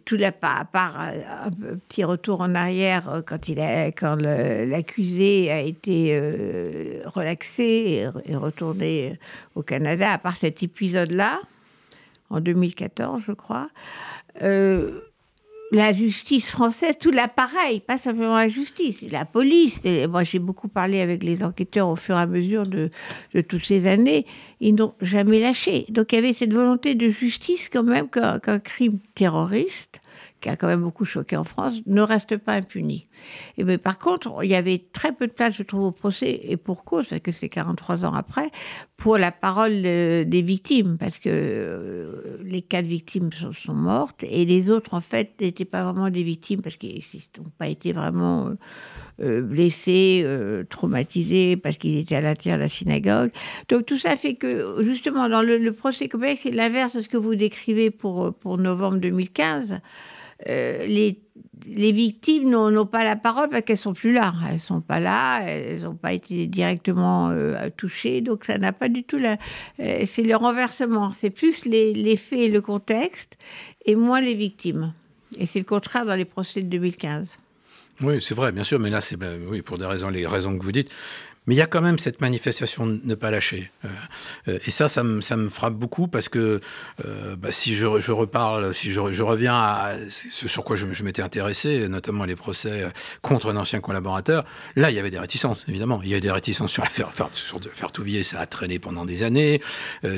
tout 0.06 0.16
là, 0.16 0.32
à 0.42 0.66
part 0.66 1.00
un 1.00 1.52
petit 1.88 2.04
retour 2.04 2.42
en 2.42 2.56
arrière 2.56 3.24
quand, 3.26 3.48
il 3.48 3.60
a, 3.60 3.88
quand 3.88 4.16
l'accusé 4.16 5.52
a 5.52 5.62
été 5.62 6.20
relaxé 7.06 8.08
et, 8.26 8.36
retourné 8.36 9.20
au 9.56 9.62
Canada, 9.62 10.14
à 10.14 10.18
part 10.18 10.36
cet 10.36 10.64
épisode-là, 10.64 11.40
en 12.30 12.40
2014, 12.40 13.24
je 13.28 13.32
crois 13.32 13.70
la 15.74 15.92
justice 15.92 16.50
française, 16.50 16.96
tout 17.00 17.12
l'appareil, 17.12 17.80
pas 17.80 17.98
simplement 17.98 18.38
la 18.38 18.48
justice, 18.48 19.02
la 19.12 19.26
police. 19.26 19.84
Moi, 20.08 20.24
j'ai 20.24 20.40
beaucoup 20.40 20.68
parlé 20.68 21.02
avec 21.02 21.24
les 21.24 21.44
enquêteurs 21.44 21.90
au 21.90 21.96
fur 21.96 22.16
et 22.16 22.22
à 22.22 22.28
mesure 22.28 22.64
de, 22.64 22.92
toutes 23.42 23.66
ces 23.66 23.88
années. 23.88 24.26
Ils 24.60 24.76
n'ont 24.76 24.94
jamais 25.02 25.40
lâché. 25.40 25.86
Donc 25.90 26.14
il 26.14 26.16
y 26.16 26.20
avait 26.20 26.34
cette 26.34 26.54
volonté 26.54 26.94
de 26.96 27.10
justice 27.10 27.70
quand 27.70 27.84
même 27.84 28.08
qu'un 28.10 28.60
crime 28.60 29.00
terroriste 29.16 30.00
qui 30.44 30.50
a 30.50 30.58
quand 30.58 30.68
même 30.68 30.82
beaucoup 30.82 31.06
choqué 31.06 31.38
en 31.38 31.46
France, 31.46 31.76
ne 31.86 32.02
reste 32.02 32.36
pas 32.36 32.54
impuni. 32.54 33.08
Et 33.58 33.64
mais 33.64 33.78
par 33.78 33.98
contre, 33.98 34.44
il 34.44 34.50
y 34.50 34.56
avait 34.56 34.84
très 34.92 35.14
peu 35.14 35.26
de 35.26 35.32
place, 35.32 35.56
je 35.56 35.64
trouve, 35.64 35.86
au 35.86 35.92
procès, 35.92 36.42
et 36.44 36.58
pour 36.58 36.84
cause, 36.84 37.08
parce 37.08 37.22
que 37.22 37.32
c'est 37.32 37.48
43 37.48 38.04
ans 38.04 38.14
après, 38.14 38.50
pour 38.98 39.18
la 39.18 39.32
parole 39.32 39.82
des 39.82 40.44
victimes, 40.46 40.98
parce 41.00 41.18
que 41.18 41.30
euh, 41.32 42.38
les 42.44 42.62
quatre 42.62 42.86
victimes 42.86 43.30
sont, 43.54 43.74
mortes, 43.74 44.24
et 44.24 44.44
les 44.44 44.70
autres, 44.70 44.94
en 44.94 45.02
fait, 45.02 45.32
n'étaient 45.40 45.64
pas 45.64 45.82
vraiment 45.82 46.10
des 46.10 46.24
victimes, 46.24 46.62
parce 46.62 46.76
qu'ils 46.76 47.02
n'ont 47.40 47.52
pas 47.58 47.70
été 47.70 47.94
vraiment 47.94 48.48
euh, 48.48 48.56
euh, 49.22 49.42
blessés, 49.42 50.28
traumatisés, 50.70 51.56
parce 51.56 51.78
qu'ils 51.78 52.00
étaient 52.00 52.16
à 52.16 52.22
l'intérieur 52.22 52.58
de 52.58 52.64
la 52.64 52.70
synagogue. 52.70 53.32
Donc 53.70 53.86
tout 53.86 53.98
ça 53.98 54.18
fait 54.18 54.36
que, 54.36 54.82
justement, 54.82 55.30
dans 55.30 55.42
le, 55.42 55.72
procès 55.72 56.10
complexe, 56.10 56.42
c'est 56.44 56.52
l'inverse 56.52 56.98
de 56.98 57.02
ce 57.02 57.08
que 57.08 57.18
vous 57.18 57.36
décrivez 57.36 57.92
pour, 57.92 58.34
pour 58.34 58.58
novembre 58.58 58.98
2015. 58.98 59.80
Euh, 60.50 60.86
les, 60.86 61.20
les, 61.68 61.92
victimes 61.92 62.50
n'ont 62.50 62.86
pas 62.86 63.04
la 63.04 63.16
parole 63.16 63.50
parce 63.50 63.64
qu'elles 63.64 63.78
sont 63.78 63.94
plus 63.94 64.14
là. 64.14 64.34
Elles 64.50 64.60
sont 64.60 64.82
pas 64.82 65.00
là, 65.00 65.42
elles 65.42 65.84
n'ont 65.84 65.96
pas 65.96 66.14
été 66.14 66.48
directement 66.48 67.30
euh, 67.30 67.70
touchées, 67.76 68.22
donc 68.22 68.44
ça 68.44 68.58
n'a 68.58 68.72
pas 68.72 68.90
du 68.90 69.04
tout 69.04 69.18
la. 69.18 69.38
Euh, 69.80 70.04
c'est 70.06 70.24
le 70.24 70.36
renversement. 70.36 71.12
C'est 71.12 71.30
plus 71.30 71.66
les, 71.66 71.94
les, 71.94 72.18
faits 72.18 72.40
et 72.40 72.50
le 72.50 72.62
contexte, 72.62 73.38
et 73.86 73.96
moins 73.96 74.22
les 74.22 74.36
victimes. 74.36 74.94
Et 75.38 75.46
c'est 75.46 75.60
le 75.60 75.66
contraire 75.66 76.06
dans 76.06 76.16
les 76.16 76.26
procès 76.26 76.62
de 76.62 76.68
2015. 76.68 77.38
Oui, 78.02 78.22
c'est 78.22 78.36
vrai, 78.36 78.52
bien 78.52 78.64
sûr, 78.64 78.80
mais 78.80 78.90
là, 78.90 79.02
c'est 79.02 79.18
ben, 79.18 79.40
oui, 79.48 79.62
pour 79.62 79.78
des 79.78 79.86
raisons, 79.86 80.10
les 80.10 80.28
raisons 80.28 80.58
que 80.58 80.64
vous 80.64 80.72
dites. 80.72 80.90
Mais 81.46 81.56
il 81.56 81.58
y 81.58 81.62
a 81.62 81.68
quand 81.68 81.82
même 81.82 82.00
cette 82.00 82.22
manifestation 82.22 82.86
de 82.88 83.02
ne 83.04 83.16
pas 83.16 83.30
lâcher. 83.30 83.70
Euh, 83.84 83.88
euh, 84.48 84.60
et 84.66 84.72
ça, 84.72 84.88
ça 84.88 85.04
me, 85.04 85.20
ça 85.20 85.36
me, 85.36 85.50
frappe 85.50 85.74
beaucoup 85.74 86.08
parce 86.08 86.30
que 86.30 86.62
euh, 87.06 87.36
bah, 87.36 87.52
si 87.52 87.76
je, 87.76 88.00
je, 88.00 88.12
reparle, 88.14 88.74
si 88.74 88.92
je, 88.92 89.12
je, 89.12 89.24
reviens 89.24 89.56
à 89.56 89.96
ce 90.08 90.48
sur 90.48 90.64
quoi 90.64 90.78
je, 90.78 90.88
je 90.92 91.04
m'étais 91.04 91.22
intéressé, 91.22 91.90
notamment 91.90 92.24
les 92.24 92.38
procès 92.38 92.86
contre 93.22 93.52
un 93.52 93.58
ancien 93.58 93.82
collaborateur, 93.82 94.46
là, 94.78 94.90
il 94.90 94.96
y 94.96 95.00
avait 95.00 95.12
des 95.12 95.20
réticences, 95.20 95.66
évidemment. 95.68 96.00
Il 96.04 96.10
y 96.10 96.14
avait 96.14 96.22
des 96.22 96.32
réticences 96.32 96.72
sur 96.72 96.84
l'affaire 96.84 97.10
Fertouvier, 97.74 98.24
ça 98.24 98.40
a 98.40 98.46
traîné 98.46 98.80
pendant 98.80 99.04
des 99.04 99.24
années. 99.24 99.62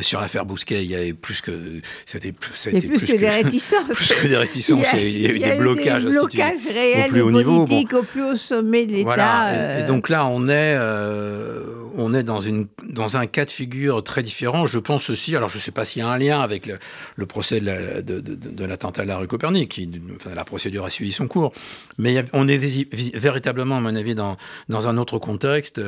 sur 0.02 0.22
l'affaire 0.22 0.46
Bousquet, 0.46 0.84
il 0.84 0.92
y 0.92 0.96
avait 0.96 1.14
plus 1.14 1.42
que. 1.42 1.82
C'était 2.06 2.34
plus, 2.34 2.52
plus, 2.52 2.88
plus, 2.88 3.06
que, 3.06 3.18
des 3.18 3.30
réticences. 3.44 3.90
plus 3.90 4.14
que 4.14 4.28
des 4.28 4.38
réticences. 4.38 4.94
Il 4.94 5.22
y 5.22 5.28
a, 5.28 5.32
eu 5.32 5.40
des 5.40 5.54
blocages. 5.54 6.06
Des 6.06 6.12
blocages 6.12 6.66
réels, 6.72 7.08
au 7.08 7.12
plus 7.12 7.22
haut 7.22 7.32
niveau. 7.32 7.64
Au 7.64 8.04
plus 8.04 8.24
haut 8.24 8.36
sommet 8.36 8.86
de 8.86 8.92
l'État. 8.92 9.04
Voilà. 9.04 9.80
Et, 9.80 9.84
donc 9.84 10.10
là, 10.10 10.28
on 10.28 10.48
est. 10.50 10.76
Euh, 11.16 11.64
on 11.98 12.14
est 12.14 12.24
dans, 12.24 12.42
une, 12.42 12.68
dans 12.84 13.18
un 13.18 13.26
cas 13.26 13.46
de 13.46 13.52
figure 13.52 14.04
très 14.04 14.22
différent. 14.22 14.66
Je 14.66 14.80
pense 14.80 15.10
aussi, 15.10 15.36
alors 15.36 15.50
je 15.50 15.58
ne 15.58 15.62
sais 15.62 15.72
pas 15.72 15.86
s'il 15.86 16.02
y 16.02 16.06
a 16.06 16.10
un 16.10 16.18
lien 16.18 16.42
avec 16.42 16.70
le, 17.16 17.26
procès 17.26 17.60
de, 17.60 18.66
l'attentat 18.66 19.04
de, 19.04 19.08
la 19.08 19.18
rue 19.18 19.28
Copernic, 19.28 19.72
qui, 19.72 19.90
la 20.34 20.44
procédure 20.44 20.86
a 20.86 20.90
suivi 20.90 21.12
son 21.12 21.28
cours, 21.28 21.54
mais 21.98 22.26
on 22.34 22.48
est 22.48 22.58
véritablement, 22.58 23.78
à 23.78 23.82
mon 23.82 23.96
avis, 23.96 24.16
dans, 24.16 24.38
dans 24.70 24.88
un 24.88 24.98
autre 24.98 25.20
contexte. 25.20 25.82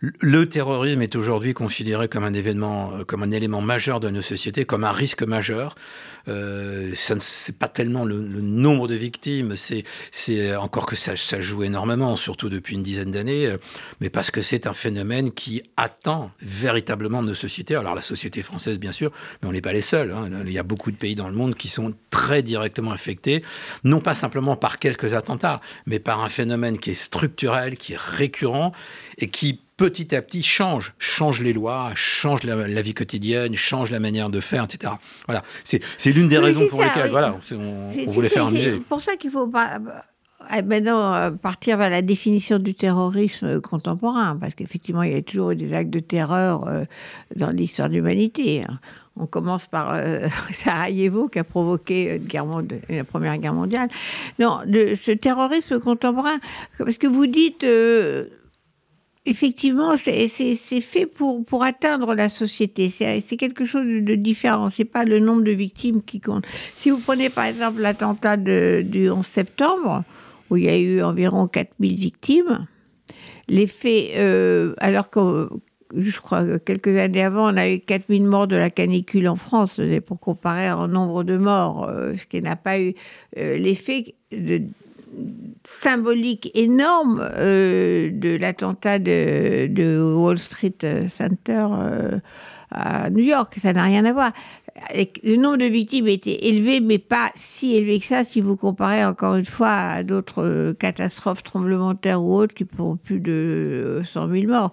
Le 0.00 0.48
terrorisme 0.48 1.02
est 1.02 1.16
aujourd'hui 1.16 1.52
considéré 1.54 2.08
comme 2.08 2.24
un 2.24 2.34
événement, 2.34 2.92
comme 3.06 3.22
un 3.22 3.30
élément 3.30 3.60
majeur 3.60 4.00
de 4.00 4.10
nos 4.10 4.22
sociétés, 4.22 4.64
comme 4.64 4.84
un 4.84 4.92
risque 4.92 5.22
majeur. 5.22 5.74
Euh, 6.28 6.92
ce 6.94 7.14
n'est 7.14 7.56
pas 7.58 7.68
tellement 7.68 8.04
le, 8.04 8.22
nombre 8.22 8.88
de 8.88 8.94
victimes, 8.94 9.54
c'est 9.56 10.56
encore 10.56 10.86
que 10.86 10.96
ça, 10.96 11.16
ça, 11.16 11.40
joue 11.40 11.64
énormément, 11.64 12.16
surtout 12.16 12.48
depuis 12.48 12.74
une 12.74 12.82
dizaine 12.82 13.10
d'années, 13.10 13.46
euh, 13.46 13.56
mais 14.00 14.10
parce 14.10 14.30
que 14.30 14.42
c'est 14.42 14.66
un 14.66 14.72
phénomène 14.72 15.32
qui 15.32 15.62
atteint 15.76 16.30
véritablement 16.40 17.22
nos 17.22 17.34
sociétés. 17.34 17.74
Alors 17.74 17.94
la 17.94 18.02
société 18.02 18.42
française, 18.42 18.78
bien 18.78 18.92
sûr, 18.92 19.10
mais 19.42 19.48
on 19.48 19.52
n'est 19.52 19.60
pas 19.60 19.72
les 19.72 19.80
seuls. 19.80 20.10
Hein. 20.10 20.30
Il 20.46 20.52
y 20.52 20.58
a 20.58 20.62
beaucoup 20.62 20.90
de 20.90 20.96
pays 20.96 21.14
dans 21.14 21.28
le 21.28 21.34
monde 21.34 21.54
qui 21.54 21.68
sont 21.68 21.94
très 22.10 22.42
directement 22.42 22.92
affectés, 22.92 23.42
non 23.84 24.00
pas 24.00 24.14
simplement 24.14 24.56
par 24.56 24.78
quelques 24.78 25.14
attentats, 25.14 25.60
mais 25.86 25.98
par 25.98 26.22
un 26.22 26.28
phénomène 26.28 26.78
qui 26.78 26.90
est 26.90 26.94
structurel, 26.94 27.76
qui 27.76 27.94
est 27.94 28.00
récurrent 28.00 28.72
et 29.18 29.28
qui 29.28 29.60
petit 29.82 30.14
à 30.14 30.22
petit 30.22 30.44
change, 30.44 30.94
change 31.00 31.40
les 31.40 31.52
lois, 31.52 31.90
change 31.96 32.44
la, 32.44 32.82
vie 32.82 32.94
quotidienne, 32.94 33.56
change 33.56 33.90
la 33.90 33.98
manière 33.98 34.30
de 34.30 34.38
faire, 34.38 34.62
etc. 34.62 34.92
Voilà, 35.26 35.42
c'est 35.64 36.12
l'une 36.12 36.28
des 36.28 36.38
raisons 36.38 36.68
pour 36.68 36.84
lesquelles 36.84 37.10
voilà, 37.10 37.36
on, 37.50 38.10
voulait 38.10 38.28
faire 38.28 38.46
un 38.46 38.52
musée. 38.52 38.74
C'est 38.74 38.84
pour 38.84 39.02
ça 39.02 39.16
qu'il 39.16 39.32
faut 39.32 39.48
pas 39.48 39.80
euh, 40.52 40.62
maintenant 40.62 41.14
euh, 41.14 41.30
partir 41.32 41.78
vers 41.78 41.90
la 41.90 42.00
définition 42.00 42.60
du 42.60 42.74
terrorisme 42.74 43.60
contemporain, 43.60 44.36
parce 44.40 44.54
qu'effectivement, 44.54 45.02
il 45.02 45.14
y 45.14 45.16
a 45.16 45.22
toujours 45.22 45.50
eu 45.50 45.56
des 45.56 45.72
actes 45.72 45.90
de 45.90 45.98
terreur 45.98 46.68
euh, 46.68 46.84
dans 47.34 47.50
l'histoire 47.50 47.88
de 47.88 47.94
l'humanité. 47.94 48.62
Hein. 48.62 48.78
On 49.16 49.26
commence 49.26 49.66
par 49.66 50.00
Sarajevo 50.52 51.26
qui 51.26 51.40
a 51.40 51.44
provoqué 51.44 52.16
une 52.16 52.24
guerre 52.24 52.46
la 52.88 53.02
Première 53.02 53.36
Guerre 53.36 53.52
mondiale. 53.52 53.88
Non, 54.38 54.60
ce 54.64 55.10
terrorisme 55.10 55.80
contemporain, 55.80 56.38
parce 56.78 56.98
que 56.98 57.08
vous 57.08 57.26
dites 57.26 57.66
Effectivement, 59.24 59.96
c'est 59.96 60.28
fait 60.28 61.06
pour, 61.06 61.44
pour 61.44 61.62
atteindre 61.62 62.14
la 62.14 62.28
société. 62.28 62.90
C'est 62.90 63.36
quelque 63.36 63.66
chose 63.66 63.86
de 63.86 64.14
différent. 64.16 64.68
C'est 64.68 64.84
pas 64.84 65.04
le 65.04 65.20
nombre 65.20 65.42
de 65.42 65.52
victimes 65.52 66.02
qui 66.02 66.20
compte. 66.20 66.44
Si 66.76 66.90
vous 66.90 66.98
prenez 66.98 67.30
par 67.30 67.44
exemple 67.44 67.80
l'attentat 67.80 68.36
du 68.36 69.10
11 69.10 69.24
septembre, 69.24 70.02
où 70.50 70.56
il 70.56 70.64
y 70.64 70.68
a 70.68 70.76
eu 70.76 71.02
environ 71.02 71.46
4000 71.46 71.94
victimes, 71.94 72.66
les 73.48 73.68
faits, 73.68 74.10
euh, 74.16 74.74
alors 74.78 75.08
que 75.08 75.48
je 75.96 76.20
crois 76.20 76.44
que 76.44 76.58
quelques 76.58 76.96
années 76.96 77.22
avant, 77.22 77.52
on 77.52 77.56
a 77.56 77.68
eu 77.68 77.78
4000 77.78 78.24
morts 78.24 78.48
de 78.48 78.56
la 78.56 78.70
canicule 78.70 79.28
en 79.28 79.36
France, 79.36 79.80
pour 80.06 80.18
comparer 80.20 80.70
en 80.70 80.88
nombre 80.88 81.22
de 81.22 81.36
morts, 81.36 81.88
euh, 81.88 82.14
ce 82.16 82.26
qui 82.26 82.40
n'a 82.40 82.56
pas 82.56 82.80
eu 82.80 82.94
euh, 83.38 83.56
l'effet 83.56 84.14
symbolique 85.64 86.50
énorme 86.54 87.28
euh, 87.36 88.10
de 88.12 88.36
l'attentat 88.36 88.98
de, 88.98 90.14
Wall 90.14 90.38
Street 90.38 90.74
Center 91.08 91.66
euh, 91.72 92.18
à 92.70 93.10
New 93.10 93.22
York. 93.24 93.54
Ça 93.60 93.72
n'a 93.72 93.84
rien 93.84 94.04
à 94.04 94.12
voir. 94.12 94.32
Le 95.22 95.36
nombre 95.36 95.58
de 95.58 95.66
victimes 95.66 96.08
était 96.08 96.46
élevé, 96.46 96.80
mais 96.80 96.98
pas 96.98 97.30
si 97.36 97.76
élevé 97.76 98.00
que 98.00 98.06
ça 98.06 98.24
si 98.24 98.40
vous 98.40 98.56
comparez 98.56 99.04
encore 99.04 99.36
une 99.36 99.44
fois 99.44 99.70
à 99.70 100.02
d'autres 100.02 100.42
euh, 100.42 100.72
catastrophes 100.74 101.42
tremblementaires 101.42 102.22
ou 102.22 102.34
autres 102.34 102.54
qui 102.54 102.64
font 102.64 102.96
plus 102.96 103.20
de 103.20 104.02
100 104.04 104.28
000 104.28 104.46
morts. 104.48 104.72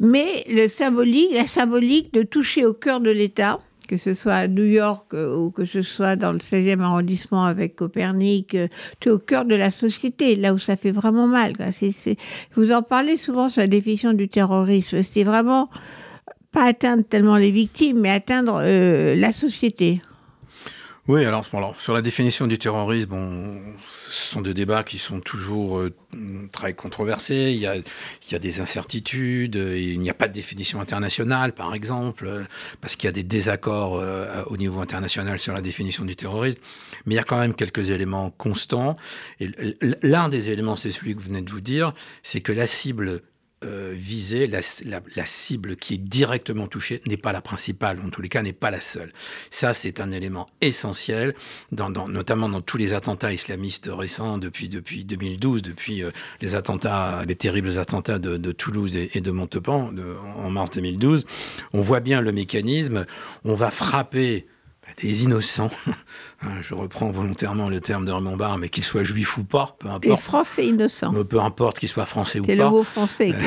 Mais 0.00 0.44
le 0.48 0.68
symbolique, 0.68 1.32
la 1.32 1.46
symbolique 1.46 2.12
de 2.12 2.22
toucher 2.22 2.64
au 2.66 2.72
cœur 2.72 3.00
de 3.00 3.10
l'État, 3.10 3.60
que 3.88 3.96
ce 3.96 4.14
soit 4.14 4.34
à 4.34 4.48
New 4.48 4.64
York 4.64 5.14
euh, 5.14 5.34
ou 5.34 5.50
que 5.50 5.64
ce 5.64 5.82
soit 5.82 6.14
dans 6.14 6.32
le 6.32 6.38
16e 6.38 6.80
arrondissement 6.80 7.44
avec 7.44 7.74
Copernic, 7.74 8.54
euh, 8.54 8.68
tu 9.00 9.08
es 9.08 9.12
au 9.12 9.18
cœur 9.18 9.46
de 9.46 9.56
la 9.56 9.70
société, 9.70 10.36
là 10.36 10.54
où 10.54 10.58
ça 10.58 10.76
fait 10.76 10.92
vraiment 10.92 11.26
mal. 11.26 11.54
Vous 12.54 12.72
en 12.72 12.82
parlez 12.82 13.16
souvent 13.16 13.48
sur 13.48 13.62
la 13.62 13.66
définition 13.66 14.12
du 14.12 14.28
terrorisme. 14.28 15.02
C'est 15.02 15.24
vraiment 15.24 15.70
pas 16.52 16.64
atteindre 16.64 17.02
tellement 17.02 17.36
les 17.36 17.50
victimes, 17.50 18.00
mais 18.00 18.10
atteindre 18.10 18.60
euh, 18.62 19.16
la 19.16 19.32
société. 19.32 20.00
Oui, 21.08 21.24
alors, 21.24 21.46
sur 21.78 21.94
la 21.94 22.02
définition 22.02 22.46
du 22.46 22.58
terrorisme, 22.58 23.16
ce 24.10 24.26
sont 24.26 24.42
des 24.42 24.52
débats 24.52 24.84
qui 24.84 24.98
sont 24.98 25.20
toujours 25.20 25.78
euh, 25.78 25.94
très 26.52 26.74
controversés. 26.74 27.50
Il 27.50 27.58
y, 27.58 27.66
a, 27.66 27.76
il 27.76 27.82
y 28.30 28.34
a 28.34 28.38
des 28.38 28.60
incertitudes. 28.60 29.54
Il 29.54 29.98
n'y 30.00 30.10
a 30.10 30.14
pas 30.14 30.28
de 30.28 30.34
définition 30.34 30.82
internationale, 30.82 31.54
par 31.54 31.72
exemple, 31.72 32.26
euh, 32.26 32.44
parce 32.82 32.94
qu'il 32.94 33.06
y 33.06 33.08
a 33.08 33.12
des 33.12 33.22
désaccords 33.22 33.96
euh, 33.96 34.42
au 34.48 34.58
niveau 34.58 34.80
international 34.80 35.38
sur 35.38 35.54
la 35.54 35.62
définition 35.62 36.04
du 36.04 36.14
terrorisme. 36.14 36.60
Mais 37.06 37.14
il 37.14 37.16
y 37.16 37.20
a 37.20 37.24
quand 37.24 37.38
même 37.38 37.54
quelques 37.54 37.88
éléments 37.88 38.30
constants. 38.30 38.94
Et 39.40 39.48
l'un 40.02 40.28
des 40.28 40.50
éléments, 40.50 40.76
c'est 40.76 40.90
celui 40.90 41.14
que 41.14 41.20
vous 41.20 41.28
venez 41.28 41.40
de 41.40 41.50
vous 41.50 41.62
dire, 41.62 41.94
c'est 42.22 42.42
que 42.42 42.52
la 42.52 42.66
cible 42.66 43.22
euh, 43.64 43.92
viser 43.92 44.46
la, 44.46 44.62
cible 45.26 45.74
qui 45.74 45.94
est 45.94 45.98
directement 45.98 46.68
touchée 46.68 47.02
n'est 47.06 47.16
pas 47.16 47.32
la 47.32 47.40
principale, 47.40 47.98
en 48.04 48.08
tous 48.08 48.22
les 48.22 48.28
cas 48.28 48.40
n'est 48.40 48.52
pas 48.52 48.70
la 48.70 48.80
seule. 48.80 49.12
Ça, 49.50 49.74
c'est 49.74 50.00
un 50.00 50.12
élément 50.12 50.46
essentiel, 50.60 51.34
notamment 51.72 52.48
dans 52.48 52.60
tous 52.60 52.76
les 52.76 52.92
attentats 52.92 53.32
islamistes 53.32 53.90
récents 53.92 54.38
depuis, 54.38 54.68
depuis 54.68 55.04
2012, 55.04 55.62
depuis 55.62 56.04
euh, 56.04 56.12
les 56.40 56.54
attentats, 56.54 57.24
les 57.26 57.34
terribles 57.34 57.78
attentats 57.78 58.20
de, 58.20 58.52
Toulouse 58.52 58.96
et, 58.96 59.20
de 59.20 59.30
Montauban 59.32 59.90
en 60.36 60.50
mars 60.50 60.70
2012. 60.70 61.26
On 61.72 61.80
voit 61.80 62.00
bien 62.00 62.20
le 62.20 62.30
mécanisme. 62.30 63.06
On 63.44 63.54
va 63.54 63.72
frapper 63.72 64.46
des 65.02 65.24
innocents. 65.24 65.70
Hein, 66.40 66.60
je 66.62 66.72
reprends 66.72 67.10
volontairement 67.10 67.68
le 67.68 67.80
terme 67.80 68.04
de 68.04 68.12
Raymond 68.12 68.36
Barre, 68.36 68.58
mais 68.58 68.68
qu'ils 68.68 68.84
soient 68.84 69.02
juifs 69.02 69.38
ou 69.38 69.42
pas, 69.42 69.76
peu 69.80 69.88
importe. 69.88 70.02
Des 70.04 70.16
Français 70.16 70.66
innocents. 70.66 71.12
Peu 71.24 71.40
importe 71.40 71.80
qu'ils 71.80 71.88
soient 71.88 72.06
français 72.06 72.38
ou 72.38 72.42
pas. 72.42 72.52
C'est 72.52 72.56
le 72.56 72.68
mot 72.68 72.84
français. 72.84 73.30
Était... 73.30 73.44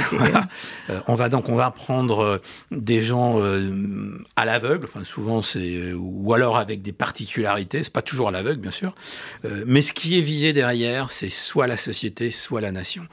euh, 0.89 0.99
on 1.07 1.15
va 1.15 1.29
donc 1.29 1.47
on 1.47 1.55
va 1.55 1.71
prendre 1.71 2.19
euh, 2.19 2.37
des 2.71 3.01
gens 3.01 3.39
euh, 3.39 4.21
à 4.35 4.43
l'aveugle. 4.43 4.87
Enfin, 4.89 5.05
souvent 5.05 5.41
c'est 5.41 5.93
ou 5.93 6.33
alors 6.33 6.57
avec 6.57 6.81
des 6.81 6.91
particularités. 6.91 7.81
C'est 7.81 7.93
pas 7.93 8.01
toujours 8.01 8.27
à 8.27 8.31
l'aveugle, 8.31 8.59
bien 8.59 8.71
sûr. 8.71 8.93
Euh, 9.45 9.63
mais 9.65 9.81
ce 9.81 9.93
qui 9.93 10.17
est 10.17 10.21
visé 10.21 10.51
derrière, 10.51 11.11
c'est 11.11 11.29
soit 11.29 11.67
la 11.67 11.77
société, 11.77 12.29
soit 12.29 12.59
la 12.59 12.73
nation. 12.73 13.03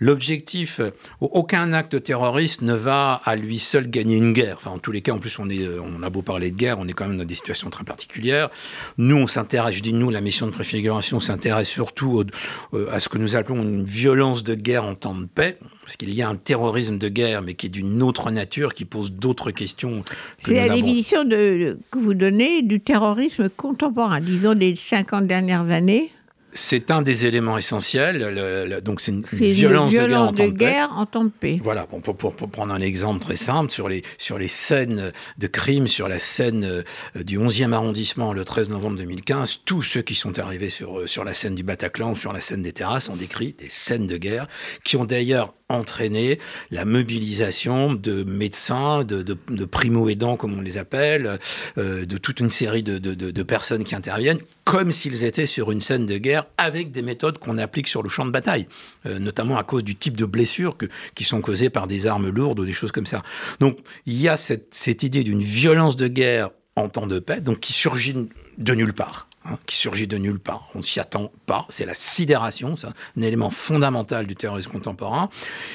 L'objectif, 0.00 0.80
aucun 1.20 1.74
acte 1.74 2.02
terroriste 2.02 2.62
ne 2.62 2.74
va 2.74 3.20
à 3.24 3.36
lui 3.36 3.58
seul 3.58 3.90
gagner 3.90 4.16
une 4.16 4.32
guerre. 4.32 4.56
Enfin, 4.56 4.70
en 4.70 4.78
tous 4.78 4.92
les 4.92 5.02
cas, 5.02 5.12
en 5.12 5.18
plus, 5.18 5.38
on 5.38 5.48
est, 5.50 5.66
on 5.66 6.02
a 6.02 6.10
beau 6.10 6.22
parler 6.22 6.50
de 6.50 6.56
guerre, 6.56 6.78
on 6.78 6.86
est 6.86 6.92
quand 6.92 7.06
même 7.06 7.18
dans 7.18 7.24
des 7.24 7.34
situations 7.34 7.70
très 7.70 7.84
particulières. 7.84 8.50
Nous, 8.98 9.25
on 9.26 9.28
s'intéresse, 9.28 9.74
je 9.74 9.82
dis 9.82 9.92
nous, 9.92 10.10
la 10.10 10.20
mission 10.20 10.46
de 10.46 10.52
préfiguration 10.52 11.18
s'intéresse 11.18 11.68
surtout 11.68 12.24
au, 12.72 12.78
à 12.92 13.00
ce 13.00 13.08
que 13.08 13.18
nous 13.18 13.34
appelons 13.34 13.60
une 13.60 13.82
violence 13.82 14.44
de 14.44 14.54
guerre 14.54 14.84
en 14.84 14.94
temps 14.94 15.16
de 15.16 15.24
paix, 15.24 15.58
parce 15.82 15.96
qu'il 15.96 16.14
y 16.14 16.22
a 16.22 16.28
un 16.28 16.36
terrorisme 16.36 16.96
de 16.96 17.08
guerre, 17.08 17.42
mais 17.42 17.54
qui 17.54 17.66
est 17.66 17.70
d'une 17.70 18.04
autre 18.04 18.30
nature, 18.30 18.72
qui 18.72 18.84
pose 18.84 19.10
d'autres 19.10 19.50
questions. 19.50 20.04
C'est 20.38 20.54
la 20.54 20.72
définition 20.72 21.24
de, 21.24 21.76
que 21.90 21.98
vous 21.98 22.14
donnez 22.14 22.62
du 22.62 22.78
terrorisme 22.78 23.48
contemporain, 23.48 24.20
disons 24.20 24.54
des 24.54 24.76
50 24.76 25.26
dernières 25.26 25.70
années 25.70 26.12
c'est 26.56 26.90
un 26.90 27.02
des 27.02 27.26
éléments 27.26 27.58
essentiels. 27.58 28.18
Le, 28.18 28.66
le, 28.66 28.80
donc, 28.80 29.00
c'est 29.00 29.12
une, 29.12 29.24
une, 29.32 29.38
violence, 29.38 29.92
une 29.92 29.98
violence 29.98 30.34
de, 30.34 30.46
guerre, 30.46 30.50
en, 30.50 30.52
de 30.52 30.56
guerre 30.56 30.92
en, 30.96 31.06
temps 31.06 31.24
de 31.24 31.30
paix. 31.30 31.60
Voilà, 31.62 31.86
bon, 31.90 32.00
pour, 32.00 32.16
pour, 32.16 32.34
pour, 32.34 32.50
prendre 32.50 32.72
un 32.72 32.80
exemple 32.80 33.20
très 33.20 33.36
simple, 33.36 33.70
sur 33.70 33.88
les, 33.88 34.02
sur 34.18 34.38
les 34.38 34.48
scènes 34.48 35.12
de 35.38 35.46
crimes, 35.46 35.86
sur 35.86 36.08
la 36.08 36.18
scène 36.18 36.64
euh, 36.64 36.82
du 37.22 37.38
11e 37.38 37.72
arrondissement 37.72 38.32
le 38.32 38.44
13 38.44 38.70
novembre 38.70 38.96
2015, 38.96 39.60
tous 39.64 39.82
ceux 39.82 40.02
qui 40.02 40.14
sont 40.14 40.38
arrivés 40.38 40.70
sur, 40.70 41.08
sur 41.08 41.24
la 41.24 41.34
scène 41.34 41.54
du 41.54 41.62
Bataclan 41.62 42.12
ou 42.12 42.16
sur 42.16 42.32
la 42.32 42.40
scène 42.40 42.62
des 42.62 42.72
terrasses 42.72 43.08
ont 43.08 43.16
décrit 43.16 43.54
des 43.58 43.68
scènes 43.68 44.06
de 44.06 44.16
guerre 44.16 44.48
qui 44.84 44.96
ont 44.96 45.04
d'ailleurs 45.04 45.54
entraîné 45.68 46.38
la 46.70 46.84
mobilisation 46.84 47.94
de 47.94 48.22
médecins, 48.22 49.02
de, 49.04 49.34
primo-aidants, 49.64 50.36
comme 50.36 50.56
on 50.56 50.60
les 50.60 50.78
appelle, 50.78 51.38
euh, 51.76 52.06
de 52.06 52.18
toute 52.18 52.40
une 52.40 52.50
série 52.50 52.82
de, 52.82 52.98
de 52.98 53.42
personnes 53.42 53.84
qui 53.84 53.94
interviennent, 53.94 54.38
comme 54.64 54.90
s'ils 54.90 55.24
étaient 55.24 55.46
sur 55.46 55.72
une 55.72 55.80
scène 55.80 56.06
de 56.06 56.18
guerre 56.18 56.46
avec 56.56 56.92
des 56.92 57.02
méthodes 57.02 57.38
qu'on 57.38 57.58
applique 57.58 57.88
sur 57.88 58.02
le 58.02 58.08
champ 58.08 58.24
de 58.24 58.30
bataille, 58.30 58.68
euh, 59.06 59.18
notamment 59.18 59.58
à 59.58 59.64
cause 59.64 59.82
du 59.82 59.96
type 59.96 60.16
de 60.16 60.24
blessures 60.24 60.76
qui 61.14 61.24
sont 61.24 61.40
causées 61.40 61.70
par 61.70 61.86
des 61.86 62.06
armes 62.06 62.28
lourdes 62.28 62.60
ou 62.60 62.64
des 62.64 62.72
choses 62.72 62.92
comme 62.92 63.06
ça. 63.06 63.22
Donc 63.58 63.78
il 64.06 64.20
y 64.20 64.28
a 64.28 64.36
cette, 64.36 64.74
cette 64.74 65.02
idée 65.02 65.24
d'une 65.24 65.42
violence 65.42 65.96
de 65.96 66.06
guerre 66.08 66.50
en 66.76 66.88
temps 66.88 67.06
de 67.06 67.18
paix, 67.18 67.40
donc 67.40 67.60
qui 67.60 67.72
surgit 67.72 68.14
de 68.58 68.74
nulle 68.74 68.92
part. 68.92 69.28
Hein, 69.48 69.58
qui 69.66 69.76
surgit 69.76 70.08
de 70.08 70.18
nulle 70.18 70.40
part. 70.40 70.68
On 70.74 70.78
ne 70.78 70.82
s'y 70.82 70.98
attend 70.98 71.30
pas. 71.46 71.66
C'est 71.68 71.86
la 71.86 71.94
sidération, 71.94 72.74
c'est 72.74 72.88
un 72.88 73.22
élément 73.22 73.50
fondamental 73.50 74.26
du 74.26 74.34
terrorisme 74.34 74.72
contemporain. 74.72 75.28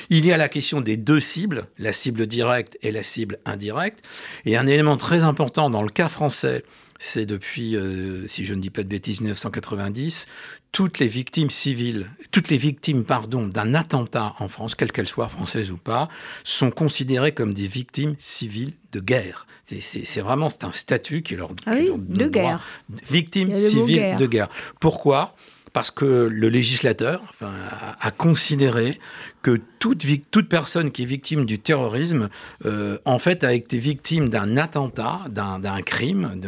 Il 0.10 0.26
y 0.26 0.34
a 0.34 0.38
la 0.38 0.50
question 0.50 0.82
des 0.82 0.98
deux 0.98 1.22
cibles, 1.22 1.68
la 1.78 1.94
cible 1.94 2.28
directe 2.28 2.78
et 2.82 2.92
la 2.92 3.04
cible 3.04 3.40
indirecte. 3.46 4.04
Et 4.46 4.58
un 4.58 4.68
élément 4.68 4.98
très 4.98 5.24
important 5.24 5.70
dans 5.70 5.84
le 5.84 5.90
cas 5.90 6.10
français, 6.10 6.66
c'est 7.04 7.26
depuis, 7.26 7.76
euh, 7.76 8.28
si 8.28 8.46
je 8.46 8.54
ne 8.54 8.62
dis 8.62 8.70
pas 8.70 8.84
de 8.84 8.88
bêtises, 8.88 9.22
1990, 9.22 10.28
toutes 10.72 11.00
les 11.00 11.08
victimes 11.08 11.50
civiles, 11.50 12.12
toutes 12.30 12.50
les 12.50 12.58
victimes, 12.58 13.04
pardon, 13.04 13.48
d'un 13.48 13.74
attentat 13.74 14.36
en 14.38 14.48
France, 14.48 14.76
quelle 14.76 14.92
qu'elle 14.92 15.08
soit, 15.08 15.28
française 15.28 15.72
ou 15.72 15.78
pas, 15.78 16.10
sont 16.44 16.70
considérées 16.70 17.32
comme 17.32 17.56
des 17.56 17.66
victimes 17.66 18.14
civiles 18.20 18.74
de 18.92 19.00
guerre. 19.00 19.48
C'est 19.66 20.22
vraiment 20.22 20.50
c'est 20.50 20.64
un 20.64 20.72
statut 20.72 21.24
qui 21.24 21.36
leur, 21.36 21.52
ah 21.66 21.72
oui, 21.72 21.80
qui 21.80 21.88
leur 21.88 21.98
de 21.98 22.28
guerre. 22.28 22.68
Victimes 23.10 23.58
civiles 23.58 24.16
de 24.18 24.28
guerre. 24.28 24.50
Pourquoi? 24.80 25.36
Parce 25.74 25.90
que 25.90 26.06
le 26.06 26.50
législateur 26.50 27.24
enfin, 27.30 27.52
a, 27.72 28.06
a, 28.06 28.12
considéré 28.12 29.00
que 29.42 29.60
toute, 29.82 30.48
personne 30.48 30.92
qui 30.92 31.04
est 31.04 31.06
victime 31.06 31.46
du 31.46 31.58
terrorisme, 31.58 32.30
euh, 32.66 33.00
en 33.06 33.18
fait, 33.18 33.44
a 33.44 33.54
été 33.54 33.78
victime 33.78 34.30
d'un 34.30 34.56
attentat, 34.58 35.22
d'un 35.30 35.82
crime, 35.82 36.40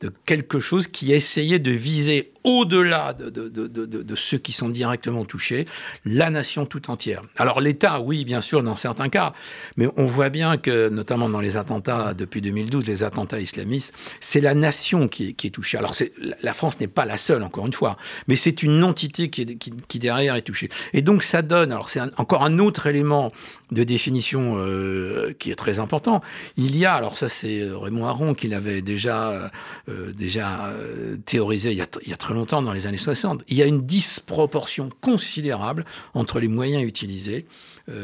de, 0.00 0.12
quelque 0.24 0.60
chose 0.60 0.86
qui 0.86 1.12
essayait 1.12 1.58
de 1.58 1.72
viser 1.72 2.30
au-delà 2.44 3.12
de, 3.12 4.14
ceux 4.14 4.38
qui 4.38 4.52
sont 4.52 4.68
directement 4.68 5.24
touchés, 5.24 5.66
la 6.04 6.30
nation 6.30 6.64
tout 6.64 6.90
entière. 6.92 7.22
Alors 7.36 7.60
l'État, 7.60 8.00
oui, 8.00 8.24
bien 8.24 8.40
sûr, 8.40 8.62
dans 8.62 8.76
certains 8.76 9.08
cas, 9.08 9.32
mais 9.76 9.88
on 9.96 10.06
voit 10.06 10.28
bien 10.28 10.56
que, 10.56 10.88
notamment 10.88 11.28
dans 11.28 11.40
les 11.40 11.56
attentats 11.56 12.14
depuis 12.14 12.40
2012, 12.40 12.86
les 12.86 13.02
attentats 13.02 13.40
islamistes, 13.40 13.92
c'est 14.20 14.40
la 14.40 14.54
nation 14.54 15.08
qui 15.08 15.30
est, 15.30 15.32
qui 15.32 15.48
est 15.48 15.50
touchée. 15.50 15.76
Alors 15.76 15.92
la 16.40 16.54
France 16.54 16.78
n'est 16.78 16.86
pas 16.86 17.04
la 17.04 17.16
seule, 17.16 17.42
encore 17.42 17.66
une 17.66 17.72
fois, 17.72 17.96
mais 18.28 18.36
c'est 18.36 18.62
une 18.62 18.84
entité 18.84 19.28
qui, 19.28 19.42
est, 19.42 19.56
qui, 19.56 19.72
qui, 19.88 19.98
derrière 19.98 20.36
est 20.36 20.42
touchée. 20.42 20.68
Et 20.92 21.02
donc 21.02 21.24
ça 21.24 21.42
donne, 21.42 21.72
alors 21.72 21.90
c'est 21.90 22.00
encore 22.16 22.35
un 22.42 22.58
autre 22.58 22.86
élément 22.86 23.32
de 23.72 23.84
définition 23.84 24.56
euh, 24.58 25.32
qui 25.38 25.50
est 25.50 25.56
très 25.56 25.78
important. 25.78 26.22
Il 26.56 26.76
y 26.76 26.84
a, 26.84 26.94
alors 26.94 27.16
ça 27.16 27.28
c'est 27.28 27.62
Raymond 27.62 28.06
Aron 28.06 28.34
qui 28.34 28.48
l'avait 28.48 28.82
déjà, 28.82 29.30
euh, 29.30 29.48
euh, 29.88 31.16
théorisé 31.24 31.72
il 31.72 31.78
y, 31.78 32.12
a, 32.12 32.16
très 32.16 32.34
longtemps, 32.34 32.62
dans 32.62 32.72
les 32.72 32.86
années 32.86 32.96
60, 32.96 33.42
il 33.48 33.56
y 33.56 33.62
a 33.62 33.66
une 33.66 33.86
disproportion 33.86 34.90
considérable 35.00 35.84
entre 36.14 36.40
les 36.40 36.48
moyens 36.48 36.84
utilisés, 36.84 37.46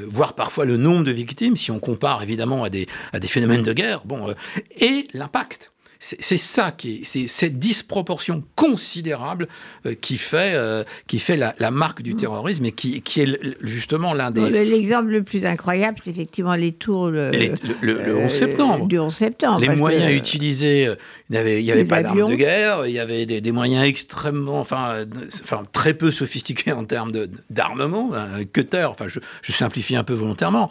voire 0.07 0.35
parfois 0.35 0.65
le 0.65 0.77
nombre 0.77 1.05
de 1.05 1.11
victimes, 1.11 1.57
si 1.57 1.73
on 1.73 1.81
compare 1.81 2.23
évidemment 2.23 2.63
à 2.63 2.71
des, 2.71 2.87
à 3.13 3.19
des 3.19 3.27
phénomènes 3.27 3.65
de 3.65 3.73
guerre, 3.73 4.05
bon, 4.05 4.33
et 4.77 5.09
l'impact 5.13 5.72
c'est 6.05 6.37
ça 6.37 6.73
qui 6.73 6.97
est, 6.97 7.05
c'est 7.05 7.29
cette 7.29 7.61
disproportion 7.61 8.43
considérable 8.57 9.47
euh, 9.87 9.95
qui 9.95 10.19
fait, 10.19 10.53
euh, 10.55 10.83
qui 11.07 11.21
fait 11.21 11.37
la, 11.37 11.55
la, 11.61 11.71
marque 11.71 12.03
du 12.03 12.17
terrorisme 12.17 12.65
et 12.65 12.73
qui, 12.73 13.03
qui 13.03 13.21
est 13.21 13.57
justement 13.61 14.13
l'un 14.13 14.33
des. 14.33 14.51
L'exemple 14.51 15.11
le 15.11 15.23
plus 15.23 15.47
incroyable, 15.47 15.99
c'est 16.03 16.11
effectivement 16.11 16.57
les 16.57 16.73
tours 16.73 17.09
le, 17.09 17.31
les, 17.31 17.53
le, 17.81 18.03
le, 18.03 18.17
11 18.17 18.31
septembre. 18.33 18.85
Euh, 18.85 18.89
du 18.89 18.99
11 18.99 19.15
septembre. 19.15 19.61
Les 19.61 19.69
moyens 19.69 20.11
que, 20.11 20.17
utilisés, 20.17 20.93
il 21.31 21.33
n'y 21.33 21.39
avait, 21.39 21.63
il 21.63 21.67
y 21.67 21.71
avait 21.71 21.85
pas 21.85 22.03
d'armes 22.03 22.29
de 22.29 22.35
guerre, 22.35 22.85
il 22.85 22.93
y 22.93 22.99
avait 22.99 23.25
des, 23.25 23.41
des 23.41 23.53
moyens 23.53 23.87
extrêmement, 23.87 24.59
enfin, 24.59 25.05
enfin, 25.43 25.63
très 25.73 25.95
peu 25.95 26.11
sophistiqués 26.11 26.73
en 26.73 26.85
termes 26.85 27.13
d'armement, 27.49 28.13
un 28.13 28.45
cutter, 28.45 28.89
enfin, 28.91 29.07
je, 29.07 29.21
je 29.43 29.53
simplifie 29.53 29.95
un 29.95 30.05
peu 30.05 30.15
volontairement 30.15 30.69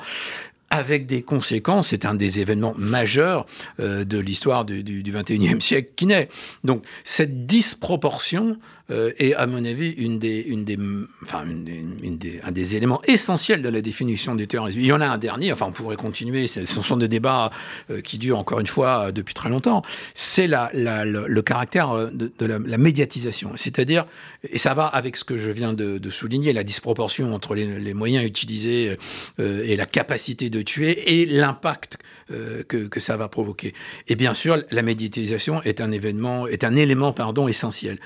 avec 0.72 1.06
des 1.06 1.22
conséquences. 1.22 1.90
C'est 1.90 2.06
un 2.06 2.16
des 2.16 2.40
événements 2.40 2.74
majeurs 2.78 3.46
euh, 3.80 4.04
de 4.04 4.18
l'histoire 4.18 4.66
du, 4.66 4.84
du, 4.84 5.04
du 5.04 5.14
21e 5.14 5.60
siècle 5.60 5.92
qui 5.96 6.08
naît. 6.08 6.30
Donc 6.64 6.84
cette 7.04 7.46
disproportion 7.46 8.58
euh, 8.92 9.12
est, 9.18 9.34
à 9.34 9.48
mon 9.48 9.64
avis, 9.66 9.90
une 9.92 10.20
des, 10.20 10.46
un 12.44 12.52
des 12.52 12.76
éléments 12.76 13.02
essentiels 13.06 13.62
de 13.62 13.70
la 13.70 13.82
définition 13.82 14.36
du 14.36 14.48
terrorisme. 14.48 14.80
Il 14.80 14.86
y 14.86 14.94
en 14.94 15.02
a 15.02 15.08
un 15.08 15.18
dernier, 15.18 15.52
enfin 15.52 15.68
on 15.68 15.72
pourrait 15.72 15.96
continuer, 15.96 16.48
ce 16.48 16.66
sont 16.66 16.98
des 16.98 17.08
débats 17.08 17.52
euh, 17.90 18.02
qui 18.02 18.18
durent 18.18 18.40
encore 18.40 18.60
une 18.60 18.68
fois 18.68 19.12
depuis 19.12 19.34
très 19.34 19.50
longtemps, 19.50 19.82
c'est 20.14 20.48
le, 20.48 21.42
caractère 21.42 22.12
de, 22.12 22.32
de 22.38 22.46
la, 22.46 22.78
médiatisation. 22.78 23.52
C'est-à-dire, 23.56 24.06
et 24.50 24.58
ça 24.58 24.74
va 24.74 24.86
avec 24.86 25.18
ce 25.18 25.24
que 25.24 25.38
je 25.38 25.52
viens 25.52 25.74
de, 25.74 26.10
souligner, 26.10 26.54
la 26.54 26.64
disproportion 26.64 27.34
entre 27.34 27.56
les, 27.56 27.94
moyens 27.94 28.26
utilisés 28.26 28.98
euh, 29.40 29.64
et 29.66 29.76
la 29.76 29.86
capacité 29.86 30.50
de 30.50 30.62
tuer 30.62 31.22
et 31.22 31.26
l'impact 31.26 31.98
euh, 32.32 32.64
que, 32.64 33.00
ça 33.00 33.18
va 33.18 33.28
provoquer. 33.28 33.74
Et 34.08 34.16
bien 34.16 34.34
sûr, 34.34 34.58
la 34.70 34.82
médiatisation 34.82 35.62
est 35.64 35.82
un 35.82 35.92
élément 35.92 36.48
essentiel. 37.48 38.00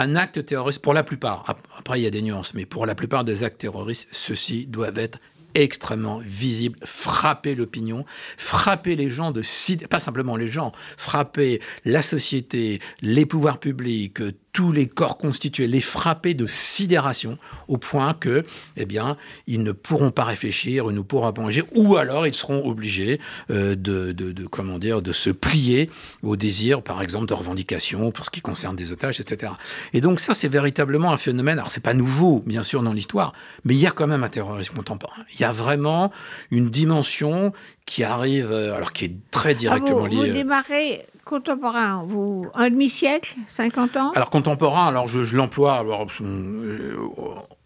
Un 0.00 0.16
acte 0.16 0.46
terroriste, 0.46 0.80
pour 0.80 0.94
la 0.94 1.02
plupart, 1.02 1.44
après 1.76 2.00
il 2.00 2.04
y 2.04 2.06
a 2.06 2.10
des 2.10 2.22
nuances, 2.22 2.54
mais 2.54 2.64
pour 2.64 2.86
la 2.86 2.94
plupart 2.94 3.22
des 3.22 3.44
actes 3.44 3.60
terroristes, 3.60 4.08
ceux-ci 4.12 4.64
doivent 4.66 4.96
être 4.96 5.18
extrêmement 5.54 6.20
visible, 6.20 6.78
frapper 6.82 7.54
l'opinion, 7.54 8.06
frapper 8.38 8.96
les 8.96 9.10
gens 9.10 9.30
de 9.30 9.42
pas 9.88 10.00
simplement 10.00 10.36
les 10.36 10.46
gens, 10.46 10.72
frapper 10.96 11.60
la 11.84 12.00
société, 12.00 12.80
les 13.02 13.26
pouvoirs 13.26 13.60
publics, 13.60 14.22
tous 14.52 14.72
les 14.72 14.86
corps 14.88 15.16
constitués, 15.16 15.66
les 15.66 15.80
frapper 15.80 16.34
de 16.34 16.46
sidération 16.46 17.38
au 17.68 17.76
point 17.76 18.14
que, 18.14 18.44
eh 18.76 18.84
bien, 18.84 19.16
ils 19.46 19.62
ne 19.62 19.72
pourront 19.72 20.10
pas 20.10 20.24
réfléchir, 20.24 20.86
ils 20.88 20.94
ne 20.94 21.00
pourront 21.00 21.32
pas 21.32 21.42
agir, 21.46 21.64
ou 21.74 21.96
alors 21.96 22.26
ils 22.26 22.34
seront 22.34 22.66
obligés 22.66 23.20
euh, 23.50 23.76
de, 23.76 24.12
de, 24.12 24.32
de, 24.32 24.46
comment 24.46 24.78
dire, 24.78 25.02
de 25.02 25.12
se 25.12 25.30
plier 25.30 25.90
au 26.22 26.36
désir, 26.36 26.82
par 26.82 27.02
exemple, 27.02 27.26
de 27.26 27.34
revendication 27.34 28.10
pour 28.10 28.24
ce 28.24 28.30
qui 28.30 28.40
concerne 28.40 28.74
des 28.76 28.92
otages, 28.92 29.20
etc. 29.20 29.52
Et 29.92 30.00
donc 30.00 30.20
ça, 30.20 30.34
c'est 30.34 30.48
véritablement 30.48 31.12
un 31.12 31.16
phénomène. 31.16 31.58
Alors 31.58 31.70
c'est 31.70 31.82
pas 31.82 31.94
nouveau, 31.94 32.42
bien 32.44 32.62
sûr, 32.62 32.82
dans 32.82 32.92
l'histoire, 32.92 33.32
mais 33.64 33.74
il 33.74 33.80
y 33.80 33.86
a 33.86 33.92
quand 33.92 34.06
même 34.06 34.24
un 34.24 34.28
terrorisme 34.28 34.74
contemporain. 34.74 35.22
Il 35.34 35.40
y 35.40 35.44
a 35.44 35.52
vraiment 35.52 36.10
une 36.50 36.70
dimension 36.70 37.52
qui 37.86 38.04
arrive, 38.04 38.52
alors 38.52 38.92
qui 38.92 39.06
est 39.06 39.14
très 39.30 39.54
directement 39.54 40.04
ah, 40.04 40.08
liée. 40.08 40.16
Vous 40.16 40.32
démarrez 40.32 41.06
contemporain, 41.24 42.04
vous, 42.06 42.46
un 42.54 42.70
demi-siècle, 42.70 43.36
50 43.46 43.96
ans? 43.96 44.12
Alors 44.14 44.30
contemporain, 44.30 44.88
alors 44.88 45.08
je, 45.08 45.24
je 45.24 45.36
l'emploie, 45.36 45.74
alors 45.78 46.06
euh, 46.20 46.96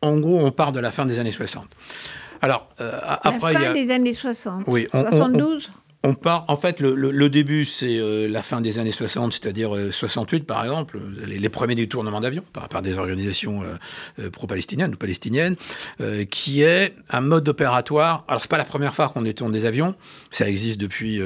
en 0.03 0.19
gros, 0.19 0.39
on 0.39 0.51
part 0.51 0.73
de 0.73 0.81
la 0.81 0.91
fin 0.91 1.07
des 1.07 1.19
années 1.19 1.33
60. 1.33 1.67
Alors, 2.43 2.69
euh, 2.81 2.91
la 2.91 3.13
après, 3.23 3.55
fin 3.55 3.61
il 3.61 3.63
y 3.63 3.67
a... 3.67 3.73
des 3.73 3.91
années 3.91 4.13
60. 4.13 4.65
Oui, 4.67 4.87
on, 4.93 5.03
72 5.03 5.71
on, 5.73 5.79
on 5.79 5.84
part, 6.13 6.45
en 6.49 6.57
fait, 6.59 6.81
le, 6.81 7.31
début, 7.31 7.65
c'est 7.65 7.97
euh, 7.97 8.29
la 8.29 8.43
fin 8.43 8.61
des 8.61 8.79
années 8.79 8.91
60, 8.91 9.33
c'est-à-dire 9.33 9.75
68 9.91 10.43
euh, 10.43 10.45
par 10.45 10.63
exemple, 10.63 10.99
les, 11.27 11.49
premiers 11.49 11.75
détournements 11.75 12.21
d'avions 12.21 12.45
par, 12.53 12.83
des 12.83 12.99
organisations 12.99 13.63
euh, 13.63 14.29
pro-palestiniennes 14.29 14.93
ou 14.93 14.97
palestiniennes, 14.99 15.57
qui 16.31 16.63
est 16.63 16.95
un 17.09 17.23
mode 17.23 17.49
opératoire. 17.49 18.25
Alors, 18.29 18.43
c'est 18.43 18.51
pas 18.51 18.59
la 18.59 18.67
première 18.67 18.95
fois 18.95 19.09
qu'on 19.09 19.23
détourne 19.23 19.53
des 19.53 19.65
avions, 19.65 19.95
ça 20.31 20.47
existe 20.47 20.79
depuis, 20.79 21.23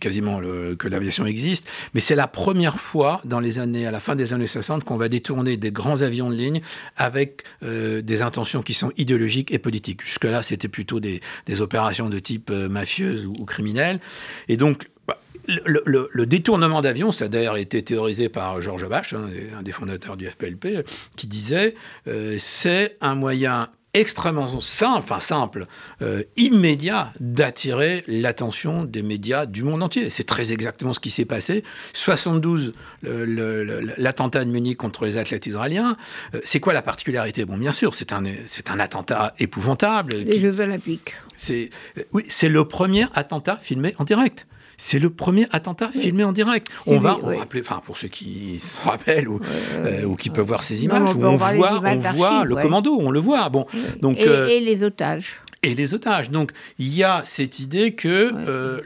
quasiment 0.00 0.40
que 0.76 0.88
l'aviation 0.88 1.26
existe, 1.26 1.68
mais 1.94 2.00
c'est 2.00 2.16
la 2.16 2.26
première 2.26 2.80
fois 2.80 3.20
dans 3.24 3.38
les 3.38 3.60
années, 3.60 3.86
à 3.86 3.92
la 3.92 4.00
fin 4.00 4.16
des 4.16 4.32
années 4.32 4.48
60, 4.48 4.82
qu'on 4.82 4.96
va 4.96 5.08
détourner 5.08 5.56
des 5.56 5.70
grands 5.70 6.02
avions 6.02 6.30
de 6.30 6.34
ligne 6.34 6.62
avec 6.96 7.44
des 7.62 8.22
intentions 8.22 8.62
qui 8.62 8.74
sont 8.74 8.92
idéologiques 8.96 9.52
et 9.52 9.58
politiques. 9.58 10.04
Jusque-là, 10.04 10.42
c'était 10.42 10.68
plutôt 10.68 10.98
des, 10.98 11.20
opérations 11.60 12.08
de 12.08 12.18
type 12.18 12.50
mafieuse 12.50 13.26
ou 13.26 13.44
criminelle. 13.44 13.99
Et 14.48 14.56
donc, 14.56 14.88
bah, 15.06 15.20
le, 15.46 16.24
détournement 16.24 16.82
d'avion, 16.82 17.12
ça 17.12 17.26
a 17.26 17.28
d'ailleurs 17.28 17.56
été 17.56 17.82
théorisé 17.82 18.28
par 18.28 18.60
Georges 18.62 18.88
Bach, 18.88 19.12
hein, 19.12 19.28
un 19.58 19.62
des 19.62 19.72
fondateurs 19.72 20.16
du 20.16 20.28
FPLP, 20.28 20.84
qui 21.16 21.26
disait 21.26 21.74
euh, 22.06 22.36
c'est 22.38 22.96
un 23.00 23.14
moyen 23.14 23.70
extrêmement 23.94 24.60
simple, 24.60 24.98
enfin 25.02 25.20
simple, 25.20 25.66
euh, 26.02 26.22
immédiat 26.36 27.12
d'attirer 27.18 28.04
l'attention 28.06 28.84
des 28.84 29.02
médias 29.02 29.46
du 29.46 29.62
monde 29.64 29.82
entier. 29.82 30.10
C'est 30.10 30.24
très 30.24 30.52
exactement 30.52 30.92
ce 30.92 31.00
qui 31.00 31.10
s'est 31.10 31.24
passé. 31.24 31.64
72, 31.92 32.74
l'attentat 33.02 34.44
de 34.44 34.50
Munich 34.50 34.76
contre 34.76 35.04
les 35.04 35.16
athlètes 35.16 35.46
israéliens. 35.46 35.96
Euh, 36.34 36.40
c'est 36.44 36.60
quoi 36.60 36.72
la 36.72 36.82
particularité? 36.82 37.44
Bon, 37.44 37.58
bien 37.58 37.72
sûr, 37.72 37.94
c'est 37.94 38.12
un, 38.12 38.22
c'est 38.46 38.70
un 38.70 38.78
attentat 38.78 39.34
épouvantable. 39.38 40.14
Les 40.14 40.40
Jeux 40.40 40.60
Olympiques. 40.60 41.14
C'est, 41.34 41.70
oui, 42.12 42.24
c'est 42.28 42.48
le 42.48 42.64
premier 42.66 43.06
attentat 43.14 43.56
filmé 43.56 43.94
en 43.98 44.04
direct. 44.04 44.46
C'est 44.82 44.98
le 44.98 45.10
premier 45.10 45.46
attentat 45.52 45.90
filmé 45.92 46.24
en 46.24 46.32
direct. 46.32 46.68
On 46.86 46.98
va, 46.98 47.18
rappeler, 47.22 47.60
enfin 47.60 47.82
pour 47.84 47.98
ceux 47.98 48.08
qui 48.08 48.58
se 48.58 48.78
rappellent 48.82 49.28
ou, 49.28 49.38
euh, 49.84 50.16
qui 50.16 50.30
peuvent 50.30 50.46
voir 50.46 50.62
ces 50.62 50.84
images, 50.84 51.14
on, 51.14 51.36
voit, 51.36 51.82
on 51.84 51.98
voit 51.98 52.44
le 52.46 52.56
commando, 52.56 52.96
on 52.98 53.10
le 53.10 53.20
voit. 53.20 53.50
Bon, 53.50 53.66
donc 54.00 54.18
euh, 54.20 54.48
et, 54.48 54.58
les 54.58 54.82
otages. 54.82 55.36
et 55.62 55.74
les 55.74 55.92
otages. 55.92 56.30
Donc 56.30 56.52
il 56.78 56.96
y 56.96 57.04
a 57.04 57.20
cette 57.24 57.60
idée 57.60 57.92
que 57.92 58.32
euh, 58.34 58.80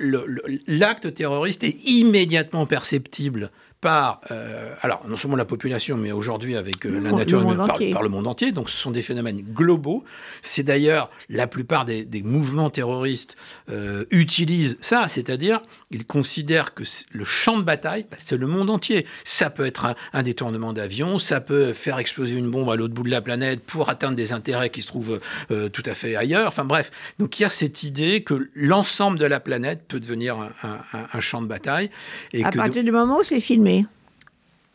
l'acte 0.67 1.15
terroriste 1.15 1.63
est 1.63 1.89
immédiatement 1.89 2.67
perceptible 2.67 3.53
par, 3.85 4.23
euh, 4.31 4.73
alors 4.81 5.03
non 5.07 5.15
seulement 5.15 5.37
la 5.37 5.45
population, 5.45 5.99
mais 5.99 6.11
aujourd'hui 6.11 6.57
avec 6.57 6.87
euh, 6.87 7.01
la 7.03 7.13
nature, 7.13 7.43
par, 7.55 7.77
par, 7.93 8.03
le 8.03 8.09
monde 8.09 8.27
entier. 8.27 8.51
Donc 8.51 8.71
ce 8.71 8.79
sont 8.79 8.91
des 8.91 9.03
phénomènes 9.03 9.43
globaux. 9.43 10.03
C'est 10.41 10.63
d'ailleurs 10.63 11.11
la 11.29 11.47
plupart 11.47 11.85
des, 11.85 12.07
mouvements 12.25 12.71
terroristes 12.71 13.37
euh, 13.71 14.07
utilisent 14.11 14.79
ça, 14.81 15.05
c'est-à-dire 15.11 15.61
ils 15.91 16.07
considèrent 16.07 16.73
que 16.73 16.85
le 17.13 17.25
champ 17.25 17.59
de 17.59 17.63
bataille, 17.63 18.07
bah, 18.11 18.17
c'est 18.21 18.39
le 18.39 18.47
monde 18.47 18.71
entier. 18.71 19.05
Ça 19.25 19.51
peut 19.51 19.67
être 19.67 19.95
un, 20.15 20.23
détournement 20.23 20.73
d'avion, 20.73 21.19
ça 21.19 21.43
peut 21.43 21.75
faire 21.75 21.99
exploser 21.99 22.37
une 22.37 22.51
bombe 22.51 22.71
à 22.71 22.77
l'autre 22.77 22.95
bout 22.95 23.03
de 23.03 23.11
la 23.11 23.21
planète 23.21 23.61
pour 23.65 23.91
atteindre 23.91 24.17
des 24.17 24.33
intérêts 24.33 24.71
qui 24.71 24.81
se 24.81 24.87
trouvent 24.87 25.21
tout 25.51 25.83
à 25.85 25.93
fait 25.93 26.17
ailleurs. 26.17 26.49
Enfin 26.49 26.65
bref, 26.65 26.91
donc 27.19 27.39
il 27.39 27.43
y 27.43 27.45
a 27.45 27.51
cette 27.51 27.83
idée 27.83 28.23
que 28.23 28.49
l'ensemble 28.55 29.19
de 29.19 29.27
la 29.27 29.41
planète 29.41 29.83
peut 29.87 30.01
devenir 30.01 30.37
un, 30.63 31.21
champ 31.21 31.43
de 31.43 31.47
bataille. 31.47 31.91
Et 32.33 32.43
à 32.43 32.51
partir 32.51 32.83
du 32.83 32.91
moment 32.91 33.19
où 33.19 33.23
c'est 33.23 33.41
filmé. 33.41 33.74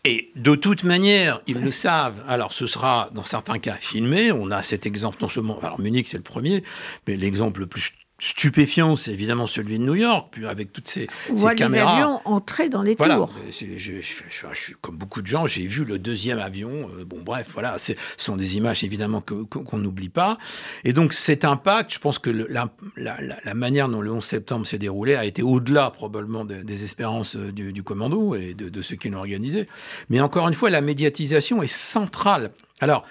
Et 0.06 0.32
de 0.36 0.56
toute 0.56 0.84
manière, 0.84 1.42
ils 1.46 1.60
le 1.60 1.72
savent. 1.72 2.24
Alors, 2.28 2.54
ce 2.54 2.68
sera 2.68 3.10
dans 3.14 3.24
certains 3.24 3.60
cas 3.60 3.76
filmé. 3.76 4.32
On 4.32 4.50
a 4.50 4.64
cet 4.64 4.86
exemple 4.86 5.18
non 5.22 5.28
seulement. 5.28 5.60
Alors, 5.62 5.80
Munich, 5.80 6.08
c'est 6.08 6.18
le 6.18 6.24
premier, 6.24 6.64
mais 7.06 7.18
l'exemple 7.18 7.60
le 7.60 7.68
plus 7.68 7.92
stupéfiant, 8.20 8.96
c'est 8.96 9.12
évidemment 9.12 9.48
celui 9.48 9.80
de 9.80 9.84
New 9.84 9.96
York, 9.96 10.28
puis 10.32 10.46
avec 10.46 10.72
toutes 10.72 10.88
ces, 10.88 11.08
voit 11.30 11.56
caméras. 11.56 11.96
les 11.96 12.04
avions 12.04 12.22
entrer 12.26 12.70
dans 12.70 12.82
les 12.82 12.94
voilà. 12.96 13.16
tours. 13.16 13.34
Je, 13.50 14.02
suis 14.02 14.76
comme 14.82 14.98
beaucoup 14.98 15.22
de 15.22 15.28
gens, 15.28 15.48
j'ai 15.48 15.66
vu 15.66 15.86
le 15.86 15.98
deuxième 15.98 16.40
avion. 16.40 16.90
Euh, 16.98 17.06
bon, 17.06 17.20
bref, 17.24 17.48
voilà, 17.54 17.78
ce 17.78 17.94
sont 18.18 18.36
des 18.36 18.58
images 18.58 18.84
évidemment 18.84 19.22
qu'on 19.22 19.78
n'oublie 19.78 20.10
pas. 20.10 20.38
Et 20.84 20.94
donc 20.94 21.14
cet 21.14 21.46
impact, 21.46 21.94
je 21.94 22.00
pense 22.00 22.20
que 22.20 22.30
la, 22.30 22.70
la, 22.98 23.54
manière 23.54 23.90
dont 23.90 24.02
le 24.02 24.12
11 24.12 24.24
septembre 24.24 24.66
s'est 24.66 24.78
déroulé 24.78 25.16
a 25.16 25.26
été 25.26 25.42
au-delà 25.42 25.90
probablement 25.90 26.46
des 26.46 26.84
espérances 26.84 27.36
euh, 27.36 27.52
du, 27.52 27.74
du, 27.74 27.84
commando 27.84 28.36
et 28.36 28.54
de, 28.54 28.70
de 28.70 28.82
ceux 28.82 28.96
qui 28.96 29.10
l'ont 29.10 29.20
organisé. 29.20 29.68
Mais 30.10 30.20
encore 30.20 30.48
une 30.48 30.54
fois, 30.54 30.70
la 30.70 30.82
médiatisation 30.82 31.64
est 31.64 31.68
centrale. 31.68 32.52
Alors, 32.80 33.06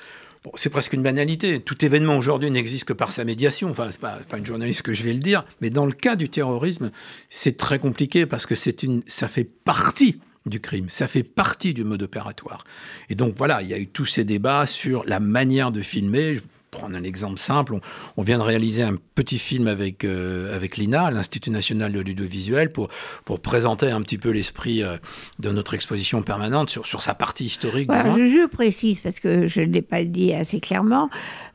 c'est 0.54 0.70
presque 0.70 0.92
une 0.92 1.02
banalité. 1.02 1.60
Tout 1.60 1.84
événement 1.84 2.16
aujourd'hui 2.16 2.50
n'existe 2.50 2.84
que 2.84 2.92
par 2.92 3.12
sa 3.12 3.24
médiation. 3.24 3.70
Enfin, 3.70 3.88
c'est 3.90 4.00
pas, 4.00 4.18
pas 4.28 4.38
une 4.38 4.46
journaliste 4.46 4.82
que 4.82 4.92
je 4.92 5.02
vais 5.02 5.12
le 5.12 5.20
dire, 5.20 5.44
mais 5.60 5.70
dans 5.70 5.86
le 5.86 5.92
cas 5.92 6.16
du 6.16 6.28
terrorisme, 6.28 6.90
c'est 7.30 7.56
très 7.56 7.78
compliqué 7.78 8.26
parce 8.26 8.46
que 8.46 8.54
c'est 8.54 8.82
une, 8.82 9.02
ça 9.06 9.28
fait 9.28 9.44
partie 9.44 10.20
du 10.46 10.60
crime. 10.60 10.88
Ça 10.88 11.08
fait 11.08 11.22
partie 11.22 11.74
du 11.74 11.84
mode 11.84 12.02
opératoire. 12.02 12.64
Et 13.08 13.14
donc 13.14 13.34
voilà, 13.36 13.62
il 13.62 13.68
y 13.68 13.74
a 13.74 13.78
eu 13.78 13.86
tous 13.86 14.06
ces 14.06 14.24
débats 14.24 14.66
sur 14.66 15.04
la 15.04 15.20
manière 15.20 15.70
de 15.70 15.82
filmer 15.82 16.38
prendre 16.70 16.96
un 16.96 17.04
exemple 17.04 17.38
simple, 17.38 17.78
on, 18.16 18.22
vient 18.22 18.38
de 18.38 18.42
réaliser 18.42 18.82
un 18.82 18.96
petit 19.14 19.38
film 19.38 19.68
avec, 19.68 20.04
euh, 20.04 20.54
avec 20.54 20.76
l'INA, 20.76 21.10
l'Institut 21.10 21.50
national 21.50 21.92
de 21.92 21.98
l'audiovisuel, 21.98 22.72
pour, 22.72 22.88
pour 23.24 23.40
présenter 23.40 23.90
un 23.90 24.00
petit 24.00 24.18
peu 24.18 24.30
l'esprit 24.30 24.82
euh, 24.82 24.96
de 25.38 25.50
notre 25.50 25.74
exposition 25.74 26.22
permanente 26.22 26.70
sur, 26.70 26.86
sur 26.86 27.02
sa 27.02 27.14
partie 27.14 27.44
historique. 27.46 27.90
je, 27.90 28.46
précise, 28.46 29.00
parce 29.00 29.20
que 29.20 29.46
je 29.46 29.60
ne 29.60 29.72
l'ai 29.72 29.82
pas 29.82 30.04
dit 30.04 30.32
assez 30.32 30.60
clairement, 30.60 31.10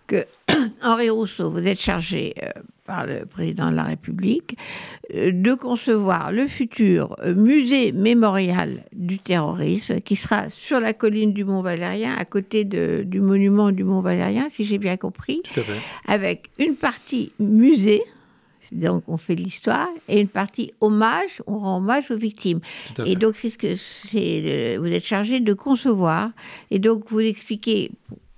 que 0.08 0.26
Henri 0.82 1.10
Rousseau, 1.10 1.49
vous 1.49 1.67
êtes 1.67 1.80
chargé 1.80 2.34
euh, 2.41 2.49
par 2.86 3.06
le 3.06 3.26
président 3.26 3.72
de 3.72 3.76
la 3.76 3.84
République 3.84 4.56
euh, 5.13 5.32
de 5.34 5.54
concevoir 5.54 6.32
le 6.32 6.48
futur 6.48 7.15
euh, 7.24 7.34
musée 7.34 7.91
mémorial 7.91 8.84
du 8.91 9.19
terrorisme 9.19 10.02
qui 10.02 10.15
sera 10.15 10.50
sur 10.50 10.80
la 10.80 10.93
colline 10.93 11.34
du 11.34 11.46
Mont 11.46 11.62
Valérien, 11.62 12.15
à 12.15 12.26
côté 12.26 12.63
du 12.63 13.22
monument 13.22 13.72
du 13.72 13.84
Mont 13.84 14.02
Valérien, 14.02 14.50
si 14.50 14.63
j'ai 14.63 14.78
bien 14.78 14.98
compris, 14.98 15.41
avec 16.08 16.50
une 16.60 16.76
partie 16.76 17.32
musée. 17.39 18.04
Donc 18.72 19.04
on 19.08 19.17
fait 19.17 19.36
l'histoire 19.36 19.89
et 20.08 20.19
une 20.19 20.28
partie 20.28 20.72
hommage, 20.82 21.41
on 21.46 21.60
rend 21.60 21.78
hommage 21.78 22.10
aux 22.10 22.17
victimes. 22.17 22.60
Et 23.06 23.15
donc 23.15 23.36
c'est 23.38 23.50
ce 23.50 23.58
que 23.58 23.76
c'est, 23.76 24.78
vous 24.78 24.88
êtes 24.88 25.06
chargé 25.06 25.39
de 25.39 25.54
concevoir 25.54 26.32
et 26.72 26.80
donc 26.80 27.04
vous 27.10 27.19
expliquez 27.19 27.91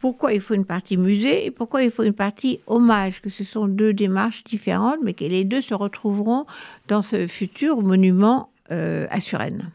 pourquoi 0.05 0.33
il 0.33 0.39
faut 0.39 0.53
une 0.53 0.65
partie 0.65 0.97
musée 0.97 1.47
et 1.47 1.49
pourquoi 1.49 1.81
il 1.81 1.89
faut 1.89 2.03
une 2.03 2.13
partie 2.13 2.59
hommage, 2.67 3.23
que 3.23 3.31
ce 3.31 3.43
sont 3.43 3.67
deux 3.67 3.91
démarches 3.91 4.43
différentes, 4.43 4.99
mais 5.03 5.15
que 5.15 5.25
les 5.25 5.43
deux 5.45 5.61
se 5.61 5.73
retrouveront 5.73 6.45
dans 6.87 7.01
ce 7.01 7.25
futur 7.25 7.81
monument 7.81 8.51
euh, 8.71 9.07
à 9.09 9.19
Suresnes. 9.19 9.71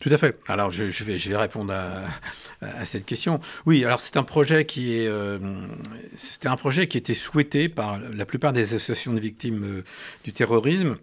Tout 0.00 0.08
à 0.10 0.18
fait. 0.18 0.36
Alors, 0.48 0.72
je, 0.72 1.04
vais, 1.04 1.36
répondre 1.36 1.72
à, 1.72 2.84
cette 2.84 3.06
question. 3.06 3.38
Oui, 3.64 3.84
alors 3.84 4.00
c'est 4.00 4.16
un 4.16 4.24
projet 4.24 4.64
qui 4.64 4.98
est, 4.98 5.06
euh, 5.06 5.38
c'était 6.16 6.48
un 6.48 6.56
projet 6.56 6.88
qui 6.88 6.98
était 6.98 7.14
souhaité 7.14 7.68
par 7.68 8.00
la 8.12 8.26
plupart 8.26 8.52
des 8.52 8.74
associations 8.74 9.12
de 9.12 9.20
victimes 9.20 9.62
euh, 9.62 9.84
du 10.24 10.32
terrorisme. 10.32 10.96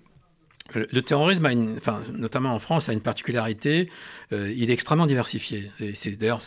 Le 0.73 1.01
terrorisme, 1.01 1.45
a 1.45 1.51
une, 1.51 1.77
enfin, 1.77 2.01
notamment 2.13 2.53
en 2.53 2.59
France, 2.59 2.87
a 2.89 2.93
une 2.93 3.01
particularité, 3.01 3.89
euh, 4.33 4.53
il 4.55 4.69
est 4.69 4.73
extrêmement 4.73 5.05
diversifié. 5.05 5.71
C'est 5.93 6.11
d'ailleurs 6.11 6.41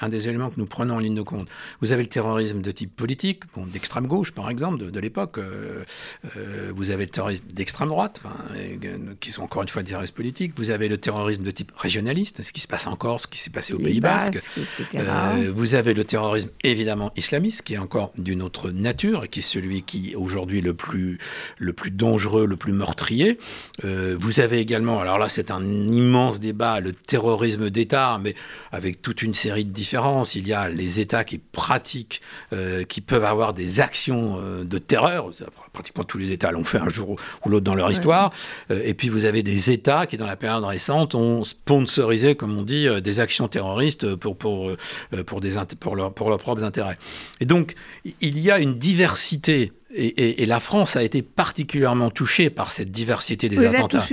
un 0.00 0.08
des 0.08 0.28
éléments 0.28 0.50
que 0.50 0.58
nous 0.58 0.66
prenons 0.66 0.94
en 0.94 0.98
ligne 0.98 1.14
de 1.14 1.22
compte. 1.22 1.48
Vous 1.80 1.92
avez 1.92 2.02
le 2.02 2.08
terrorisme 2.08 2.60
de 2.60 2.70
type 2.72 2.94
politique, 2.94 3.44
bon, 3.54 3.66
d'extrême 3.66 4.06
gauche 4.06 4.32
par 4.32 4.50
exemple, 4.50 4.90
de, 4.90 5.00
l'époque. 5.00 5.38
Euh, 5.38 5.84
euh, 6.36 6.72
vous 6.74 6.90
avez 6.90 7.04
le 7.04 7.10
terrorisme 7.10 7.44
d'extrême 7.52 7.88
droite, 7.88 8.20
qui 9.20 9.30
sont 9.30 9.42
encore 9.42 9.62
une 9.62 9.68
fois 9.68 9.82
des 9.82 9.90
terroristes 9.90 10.14
politiques. 10.14 10.52
Vous 10.56 10.70
avez 10.70 10.88
le 10.88 10.98
terrorisme 10.98 11.44
de 11.44 11.50
type 11.50 11.72
régionaliste, 11.76 12.42
ce 12.42 12.52
qui 12.52 12.60
se 12.60 12.68
passe 12.68 12.86
encore, 12.86 13.20
ce 13.20 13.28
qui 13.28 13.38
s'est 13.38 13.50
passé 13.50 13.72
au 13.72 13.78
Pays 13.78 14.00
Basque. 14.00 14.50
vous 15.54 15.74
avez 15.74 15.94
le 15.94 16.04
terrorisme 16.04 16.50
évidemment 16.64 17.12
islamiste, 17.16 17.62
qui 17.62 17.74
est 17.74 17.78
encore 17.78 18.12
d'une 18.18 18.42
autre 18.42 18.70
nature, 18.70 19.24
et 19.24 19.28
qui 19.28 19.40
est 19.40 19.42
celui 19.42 19.82
qui 19.82 20.16
aujourd'hui 20.16 20.60
le 20.60 20.74
plus, 20.74 21.18
le 21.58 21.72
plus 21.72 21.90
dangereux, 21.90 22.46
le 22.46 22.56
plus 22.56 22.72
meurtrier. 22.72 23.38
Vous 23.82 24.40
avez 24.40 24.58
également, 24.58 25.00
alors 25.00 25.18
là 25.18 25.28
c'est 25.28 25.50
un 25.50 25.64
immense 25.64 26.40
débat, 26.40 26.80
le 26.80 26.92
terrorisme 26.92 27.70
d'État, 27.70 28.18
mais 28.22 28.34
avec 28.72 29.02
toute 29.02 29.22
une 29.22 29.34
série 29.34 29.64
de 29.64 29.72
différences. 29.72 30.34
Il 30.34 30.46
y 30.46 30.52
a 30.52 30.68
les 30.68 31.00
États 31.00 31.24
qui 31.24 31.38
pratiquent, 31.38 32.20
euh, 32.52 32.84
qui 32.84 33.00
peuvent 33.00 33.24
avoir 33.24 33.54
des 33.54 33.80
actions 33.80 34.38
euh, 34.40 34.64
de 34.64 34.78
terreur. 34.78 35.30
Pratiquement 35.72 36.04
tous 36.04 36.18
les 36.18 36.32
États 36.32 36.50
l'ont 36.50 36.64
fait 36.64 36.78
un 36.78 36.88
jour 36.88 37.16
ou 37.44 37.48
l'autre 37.48 37.64
dans 37.64 37.74
leur 37.74 37.90
histoire. 37.90 38.32
Euh, 38.70 38.82
et 38.84 38.94
puis 38.94 39.08
vous 39.08 39.24
avez 39.24 39.42
des 39.42 39.70
États 39.70 40.06
qui, 40.06 40.16
dans 40.16 40.26
la 40.26 40.36
période 40.36 40.64
récente, 40.64 41.14
ont 41.14 41.44
sponsorisé, 41.44 42.34
comme 42.34 42.56
on 42.56 42.62
dit, 42.62 42.88
des 43.00 43.20
actions 43.20 43.48
terroristes 43.48 44.14
pour, 44.16 44.36
pour, 44.36 44.70
pour, 45.26 45.40
des, 45.40 45.52
pour, 45.78 45.96
leur, 45.96 46.12
pour 46.12 46.28
leurs 46.28 46.38
propres 46.38 46.64
intérêts. 46.64 46.98
Et 47.40 47.46
donc, 47.46 47.74
il 48.20 48.38
y 48.38 48.50
a 48.50 48.58
une 48.58 48.74
diversité. 48.74 49.72
Et, 49.94 50.46
la 50.46 50.60
France 50.60 50.96
a 50.96 51.02
été 51.02 51.22
particulièrement 51.22 52.10
touchée 52.10 52.48
par 52.50 52.70
cette 52.72 52.90
diversité 52.90 53.48
des 53.48 53.64
attentats. 53.66 54.06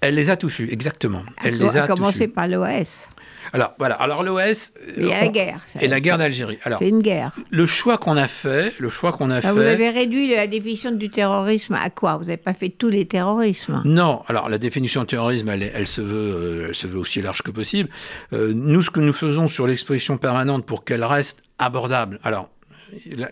Elle 0.00 0.14
les 0.14 0.30
a 0.30 0.36
tous 0.36 0.60
eus, 0.60 0.68
exactement. 0.70 1.22
Elle 1.44 1.58
les 1.58 1.76
a 1.76 1.86
commencer 1.86 2.26
par 2.28 2.48
l'OS. 2.48 3.06
Alors 3.52 3.74
voilà, 3.78 3.96
alors 3.96 4.22
l'OS 4.22 4.72
y 4.96 5.10
a 5.12 5.22
la 5.22 5.28
guerre. 5.28 5.60
et 5.80 5.88
la 5.88 5.98
guerre 5.98 6.18
d'Algérie. 6.18 6.58
Alors 6.62 6.78
C'est 6.78 6.88
une 6.88 7.02
guerre. 7.02 7.32
le 7.50 7.66
choix 7.66 7.98
qu'on 7.98 8.16
a 8.16 8.28
fait, 8.28 8.72
le 8.78 8.88
choix 8.88 9.12
qu'on 9.12 9.30
a 9.30 9.36
Ah, 9.38 9.40
fait. 9.40 9.50
vous 9.52 9.58
avez 9.58 9.88
réduit 9.90 10.32
la 10.32 10.46
définition 10.46 10.92
du 10.92 11.08
terrorisme 11.10 11.74
à 11.74 11.90
quoi? 11.90 12.16
Vous 12.16 12.24
n'avez 12.24 12.36
pas 12.36 12.54
fait 12.54 12.68
tous 12.68 12.90
les 12.90 13.06
terrorismes? 13.06 13.82
Non, 13.84 14.22
alors 14.28 14.48
la 14.48 14.58
définition 14.58 15.02
de 15.02 15.06
terrorisme, 15.06 15.48
elle, 15.48 15.64
est- 15.64 15.72
elle 15.74 15.86
se, 15.88 16.00
veut, 16.00 16.34
euh, 16.34 16.66
elle 16.68 16.74
se 16.74 16.86
veut 16.86 16.98
aussi 16.98 17.22
large 17.22 17.42
que 17.42 17.50
possible. 17.50 17.88
Euh, 18.32 18.52
nous, 18.54 18.82
ce 18.82 18.90
que 18.90 19.00
nous 19.00 19.12
faisons 19.12 19.48
sur 19.48 19.66
l'exposition 19.66 20.16
permanente 20.16 20.64
pour 20.64 20.84
qu'elle 20.84 21.02
reste 21.04 21.42
abordable, 21.58 22.20
alors 22.22 22.50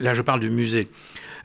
là, 0.01 0.15
je 0.15 0.23
parle 0.23 0.41
du 0.41 0.51
musée. 0.51 0.89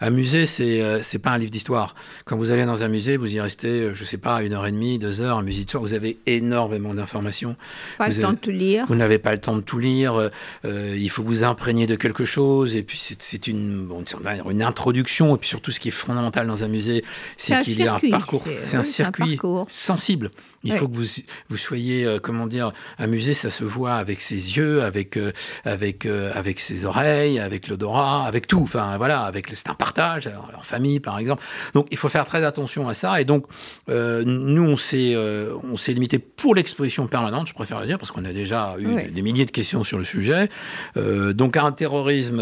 Un 0.06 0.10
musée, 0.10 0.46
c'est 0.46 0.82
euh, 0.82 1.02
c'est 1.02 1.18
pas 1.18 1.30
un 1.32 1.38
livre 1.38 1.50
d'histoire. 1.52 1.96
Quand 2.26 2.36
vous 2.36 2.52
allez 2.52 2.66
dans 2.66 2.84
un 2.84 2.90
musée, 2.90 3.16
vous 3.16 3.34
y 3.34 3.40
restez, 3.40 3.68
euh, 3.70 3.96
je 3.96 4.04
sais 4.04 4.18
pas, 4.18 4.44
une 4.44 4.52
heure 4.52 4.68
et 4.68 4.72
demie, 4.72 5.00
deux 5.00 5.22
heures, 5.22 5.38
un 5.38 5.44
musée 5.44 5.62
d'histoire, 5.62 5.82
vous 5.82 5.94
avez 5.94 6.18
énormément 6.26 6.94
d'informations. 6.94 7.56
Pas 7.98 8.10
Vous 8.10 8.18
le 8.18 8.22
temps 8.22 8.28
avez- 8.30 8.36
de 8.36 8.42
tout 8.42 8.50
lire. 8.52 8.86
Vous 8.88 8.96
n'avez 8.96 9.18
pas 9.18 9.32
le 9.32 9.38
temps 9.40 9.56
de 9.56 9.62
tout 9.62 9.80
lire. 9.80 10.30
euh, 10.66 10.96
il 10.98 11.10
faut 11.10 11.24
vous 11.24 11.46
imprégner 11.46 11.88
de 11.88 11.96
quelque 11.96 12.26
chose. 12.26 12.76
Et 12.76 12.84
puis, 12.84 12.98
c'est- 13.00 13.48
une, 13.48 13.86
bon, 13.88 14.04
une 14.52 14.62
introduction. 14.62 15.36
Et 15.36 15.38
puis, 15.40 15.48
surtout, 15.48 15.72
ce 15.72 15.80
qui 15.80 15.88
est 15.88 15.92
fondamental 15.92 16.48
dans 16.48 16.64
un 16.66 16.68
musée, 16.68 17.04
C'est 17.38 17.62
qu'il 17.64 17.80
y 17.80 17.88
a 17.88 17.94
un 17.96 18.00
circuit, 18.00 18.10
parcours. 18.10 18.42
c'est- 18.46 18.52
un 18.52 18.56
oui, 18.82 18.86
c'est 18.86 19.04
un 19.04 19.06
circuit 19.06 19.36
parcours. 19.38 19.66
sensible. 19.70 20.32
Il 20.66 20.72
Oui. 20.72 20.78
faut 20.80 20.88
que 20.88 20.96
vous, 20.96 21.04
vous 21.50 21.58
soyez, 21.58 22.06
euh, 22.06 22.20
comment 22.24 22.48
dire, 22.48 22.72
un 22.98 23.08
musée, 23.08 23.34
ça 23.34 23.50
se 23.52 23.66
voit 23.66 23.96
avec 23.96 24.22
ses 24.22 24.36
yeux, 24.58 24.82
avec, 24.84 25.18
euh, 25.18 25.32
avec, 25.66 26.06
avec 26.06 26.60
ses 26.62 26.86
oreilles, 26.86 27.38
avec 27.40 27.68
l'odorat, 27.68 28.26
avec 28.26 28.48
tout. 28.48 28.62
Enfin, 28.64 28.98
voilà, 28.98 29.24
avec 29.24 29.50
c'est 29.54 29.70
un 29.70 29.74
partage, 29.74 29.93
alors, 30.02 30.52
en 30.58 30.62
famille, 30.62 31.00
par 31.00 31.20
exemple. 31.20 31.44
Donc, 31.74 31.88
il 31.92 31.98
faut 31.98 32.10
faire 32.10 32.26
très 32.26 32.44
attention 32.44 32.88
à 32.90 32.94
ça. 32.94 33.22
Et 33.22 33.26
donc, 33.26 33.46
euh, 33.90 34.24
nous, 34.26 34.64
on 34.64 34.76
s'est, 34.76 35.14
euh, 35.16 35.54
on 35.64 35.76
s'est 35.76 35.94
limité 35.94 36.20
pour 36.20 36.56
l'exposition 36.56 37.08
permanente, 37.08 37.48
je 37.48 37.54
préfère 37.54 37.80
le 37.80 37.88
dire, 37.88 37.98
parce 37.98 38.12
qu'on 38.12 38.26
a 38.26 38.34
déjà 38.34 38.76
eu 38.80 38.88
Oui. 38.88 39.12
des 39.12 39.22
milliers 39.22 39.46
de 39.46 39.52
questions 39.52 39.84
sur 39.84 39.98
le 39.98 40.06
sujet. 40.06 40.50
Euh, 40.98 41.34
donc, 41.34 41.58
à 41.58 41.64
un 41.64 41.72
terrorisme 41.72 42.42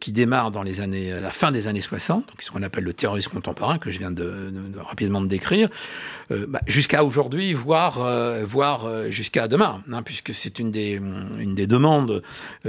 qui 0.00 0.12
démarre 0.12 0.50
dans 0.50 0.62
les 0.62 0.80
années, 0.80 1.12
à 1.12 1.20
la 1.20 1.30
fin 1.30 1.52
des 1.52 1.68
années 1.68 1.80
60, 1.80 2.26
donc 2.28 2.42
ce 2.42 2.50
qu'on 2.50 2.62
appelle 2.62 2.84
le 2.84 2.92
terrorisme 2.92 3.30
contemporain, 3.32 3.78
que 3.78 3.90
je 3.90 3.98
viens 3.98 4.10
de, 4.10 4.24
de- 4.24 4.50
de- 4.74 4.78
rapidement 4.80 5.20
de 5.20 5.26
décrire, 5.26 5.68
bah, 6.48 6.60
jusqu'à 6.66 7.04
aujourd'hui, 7.04 7.52
voire, 7.52 7.98
voire 8.44 9.10
jusqu'à 9.10 9.48
demain, 9.48 9.82
hein, 9.92 10.02
puisque 10.02 10.34
c'est 10.34 10.58
une 10.58 10.70
des, 10.70 11.00
une 11.38 11.54
des 11.54 11.66
demandes 11.66 12.22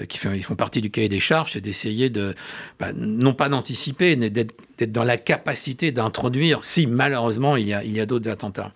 qui 0.10 0.18
fait, 0.18 0.30
ils 0.36 0.44
font 0.44 0.56
partie 0.56 0.82
du 0.82 0.90
cahier 0.92 1.08
des 1.10 1.20
charges, 1.22 1.54
c'est 1.54 1.62
d'essayer 1.62 2.10
de, 2.10 2.34
bah, 2.80 2.88
non 2.94 3.34
pas 3.34 3.48
d'anticiper, 3.50 4.16
mais 4.24 4.30
d'être 4.30 4.92
dans 4.92 5.04
la 5.04 5.18
capacité 5.18 5.92
d'introduire, 5.92 6.64
si 6.64 6.88
malheureusement 6.88 7.56
il 7.58 7.68
y 7.68 8.00
a, 8.00 8.06
d'autres 8.06 8.30
attentats. 8.30 8.72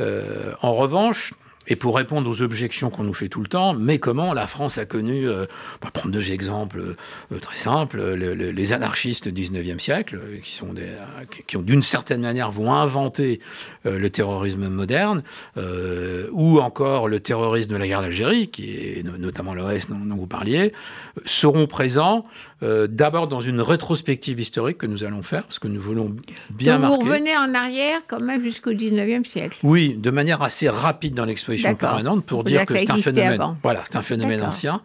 Euh, 0.00 0.52
en 0.62 0.72
revanche, 0.72 1.34
et 1.66 1.76
pour 1.76 1.96
répondre 1.96 2.28
aux 2.28 2.42
objections 2.42 2.90
qu'on 2.90 3.04
nous 3.04 3.14
fait 3.14 3.28
tout 3.30 3.40
le 3.40 3.46
temps, 3.46 3.72
mais 3.72 3.98
comment 3.98 4.34
la 4.34 4.46
France 4.46 4.76
a 4.76 4.84
connu, 4.84 5.26
euh, 5.26 5.46
on 5.80 5.86
va 5.86 5.90
prendre 5.90 6.10
deux 6.12 6.30
exemples 6.30 6.94
euh, 7.32 7.38
très 7.38 7.56
simples, 7.56 8.02
le- 8.14 8.34
le- 8.34 8.50
les 8.50 8.72
anarchistes 8.74 9.28
du 9.28 9.40
19e 9.44 9.78
siècle, 9.78 10.20
euh, 10.22 10.36
qui, 10.42 10.52
sont 10.52 10.74
des, 10.74 10.82
euh, 10.82 11.24
qui- 11.46 11.56
ont 11.56 11.62
d'une 11.62 11.80
certaine 11.80 12.20
manière 12.20 12.50
vont 12.50 12.74
inventer 12.74 13.40
euh, 13.86 13.98
le 13.98 14.10
terrorisme 14.10 14.68
moderne, 14.68 15.22
euh, 15.56 16.28
ou 16.32 16.58
encore 16.60 17.08
le 17.08 17.20
terrorisme 17.20 17.70
de 17.70 17.76
la 17.76 17.86
guerre 17.86 18.02
d'Algérie, 18.02 18.48
qui 18.48 18.76
est 18.76 19.02
no- 19.02 19.16
notamment 19.16 19.54
l'OS 19.54 19.88
dont, 19.88 19.96
dont 19.98 20.16
vous 20.16 20.26
parliez, 20.26 20.72
euh, 21.16 21.20
seront 21.24 21.66
présents 21.66 22.26
euh, 22.64 22.86
d'abord 22.88 23.28
dans 23.28 23.40
une 23.40 23.60
rétrospective 23.60 24.40
historique 24.40 24.78
que 24.78 24.86
nous 24.86 25.04
allons 25.04 25.22
faire, 25.22 25.44
parce 25.44 25.58
que 25.58 25.68
nous 25.68 25.80
voulons 25.80 26.16
bien 26.50 26.78
Donc, 26.78 26.84
vous 26.84 26.96
marquer. 26.96 27.04
revenez 27.04 27.36
en 27.36 27.54
arrière 27.54 28.00
quand 28.08 28.20
même 28.20 28.42
jusqu'au 28.42 28.72
19e 28.72 29.24
siècle. 29.24 29.58
Oui, 29.62 29.94
de 29.94 30.10
manière 30.10 30.42
assez 30.42 30.68
rapide 30.68 31.14
dans 31.14 31.24
l'exposition 31.24 31.74
permanente 31.74 32.24
pour 32.24 32.44
dire 32.44 32.66
que 32.66 32.78
c'est 32.78 32.90
un 32.90 32.98
phénomène. 32.98 33.40
avant. 33.40 33.56
Voilà, 33.62 33.82
c'est 33.86 33.96
un 33.96 34.02
phénomène 34.02 34.42
ancien. 34.42 34.80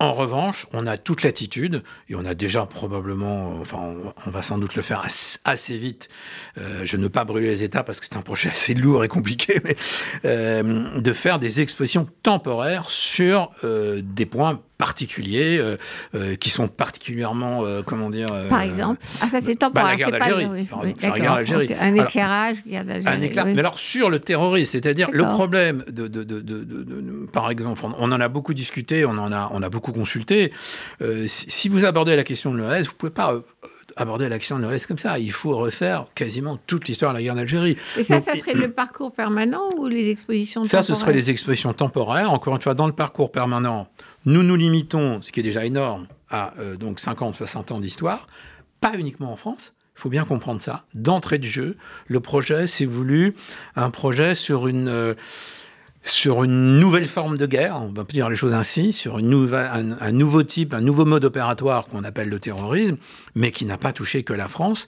En 0.00 0.14
revanche, 0.14 0.66
on 0.72 0.86
a 0.86 0.96
toute 0.96 1.22
l'attitude, 1.22 1.82
et 2.08 2.14
on 2.14 2.24
a 2.24 2.34
déjà 2.34 2.64
probablement, 2.64 3.60
enfin, 3.60 3.94
on, 4.26 4.30
va 4.30 4.40
sans 4.40 4.56
doute 4.56 4.74
le 4.74 4.80
faire 4.80 5.06
assez, 5.44 5.76
vite. 5.76 6.08
Euh, 6.56 6.86
je 6.86 6.96
ne 6.96 7.02
veux 7.02 7.10
pas 7.10 7.24
brûler 7.24 7.48
les 7.48 7.62
étapes 7.62 7.84
parce 7.84 8.00
que 8.00 8.06
c'est 8.06 8.16
un 8.16 8.22
projet 8.22 8.48
assez 8.50 8.72
lourd 8.72 9.04
et 9.04 9.08
compliqué, 9.08 9.60
mais 9.62 9.76
euh, 10.24 10.98
de 10.98 11.12
faire 11.12 11.38
des 11.38 11.60
expositions 11.60 12.08
temporaires 12.22 12.88
sur 12.88 13.50
euh, 13.62 14.00
des 14.02 14.24
points 14.24 14.62
particuliers 14.80 15.58
euh, 15.58 15.76
euh, 16.14 16.36
qui 16.36 16.48
sont 16.48 16.66
particulièrement, 16.66 17.64
euh, 17.66 17.82
comment 17.84 18.08
dire, 18.08 18.28
Par 18.48 18.62
exemple. 18.62 18.98
Ah, 19.20 19.28
ça 19.28 19.40
c'est 19.42 19.60
bah, 19.60 19.82
la 19.84 19.96
guerre 19.96 20.10
d'Algérie, 20.10 20.46
oui, 20.50 20.66
oui, 20.82 20.94
guerre. 20.94 21.12
Un 21.12 21.20
Alors, 21.20 22.06
éclairage, 22.08 22.62
guerre 22.66 22.84
d'Algérie. 22.86 23.14
un 23.14 23.20
éclat. 23.20 23.44
oui. 23.44 23.52
Mais 23.52 23.60
alors 23.60 23.78
sur 23.78 24.08
le 24.08 24.18
terrorisme, 24.20 24.72
c'est-à-dire 24.72 25.10
le 25.12 25.24
problème 25.24 25.84
de, 25.88 26.08
de, 26.08 26.24
de, 26.24 26.40
de- 26.40 27.26
par 27.30 27.50
exemple, 27.50 27.82
on 27.98 28.10
en 28.10 28.20
a 28.20 28.28
beaucoup 28.28 28.54
discuté, 28.54 29.04
on 29.04 29.10
en 29.18 29.32
a, 29.32 29.50
on 29.52 29.62
a 29.62 29.68
beaucoup 29.68 29.92
consulté. 29.92 30.50
Si, 31.26 31.50
si 31.50 31.68
vous 31.68 31.84
abordez 31.84 32.16
la 32.16 32.24
question 32.24 32.52
de 32.54 32.58
l'OS, 32.58 32.86
vous 32.86 32.94
pouvez 32.94 33.12
pas 33.12 33.34
aborder 33.96 34.28
la 34.28 34.38
question 34.38 34.58
de 34.58 34.66
l'OS 34.66 34.86
comme 34.86 34.98
ça. 34.98 35.18
Il 35.18 35.32
faut 35.32 35.56
refaire 35.56 36.06
quasiment 36.14 36.58
toute 36.66 36.88
l'histoire 36.88 37.12
de 37.12 37.18
la 37.18 37.22
guerre 37.22 37.34
d'Algérie. 37.34 37.76
Et 37.98 38.04
ça, 38.04 38.16
Donc, 38.16 38.24
ça 38.24 38.34
serait 38.36 38.54
le 38.54 38.70
parcours 38.70 39.12
permanent 39.12 39.68
ou 39.76 39.88
les 39.88 40.08
expositions 40.10 40.64
ça, 40.64 40.82
ce 40.82 40.94
serait 40.94 40.98
temporaires 41.00 41.14
les 41.16 41.30
expositions 41.30 41.72
temporaires. 41.72 42.32
Encore 42.32 42.54
une 42.54 42.62
fois, 42.62 42.74
dans 42.74 42.86
le 42.86 42.92
parcours 42.92 43.30
permanent, 43.30 43.88
nous 44.24 44.42
nous 44.42 44.56
limitons, 44.56 45.22
ce 45.22 45.32
qui 45.32 45.40
est 45.40 45.44
déjà 45.44 45.64
énorme, 45.64 46.06
à 46.30 46.54
euh, 46.58 46.76
donc 46.76 47.00
50, 47.00 47.36
60 47.36 47.72
ans 47.72 47.80
d'histoire, 47.80 48.26
pas 48.80 48.94
uniquement 48.96 49.32
en 49.32 49.36
France. 49.36 49.74
Il 49.96 50.00
faut 50.00 50.08
bien 50.08 50.24
comprendre 50.24 50.62
ça. 50.62 50.84
D'entrée 50.94 51.38
de 51.38 51.44
jeu, 51.44 51.76
le 52.06 52.20
projet 52.20 52.66
s'est 52.66 52.86
voulu 52.86 53.34
un 53.76 53.90
projet 53.90 54.34
sur 54.34 54.66
une 54.66 54.88
euh, 54.88 55.14
sur 56.02 56.44
une 56.44 56.80
nouvelle 56.80 57.06
forme 57.06 57.36
de 57.36 57.44
guerre, 57.44 57.82
on 57.82 57.92
va 57.92 58.04
dire 58.04 58.30
les 58.30 58.36
choses 58.36 58.54
ainsi, 58.54 58.94
sur 58.94 59.18
une 59.18 59.52
un 59.52 60.12
nouveau 60.12 60.42
type, 60.42 60.72
un 60.72 60.80
nouveau 60.80 61.04
mode 61.04 61.26
opératoire 61.26 61.86
qu'on 61.86 62.04
appelle 62.04 62.30
le 62.30 62.40
terrorisme, 62.40 62.96
mais 63.34 63.52
qui 63.52 63.66
n'a 63.66 63.76
pas 63.76 63.92
touché 63.92 64.22
que 64.22 64.32
la 64.32 64.48
France. 64.48 64.86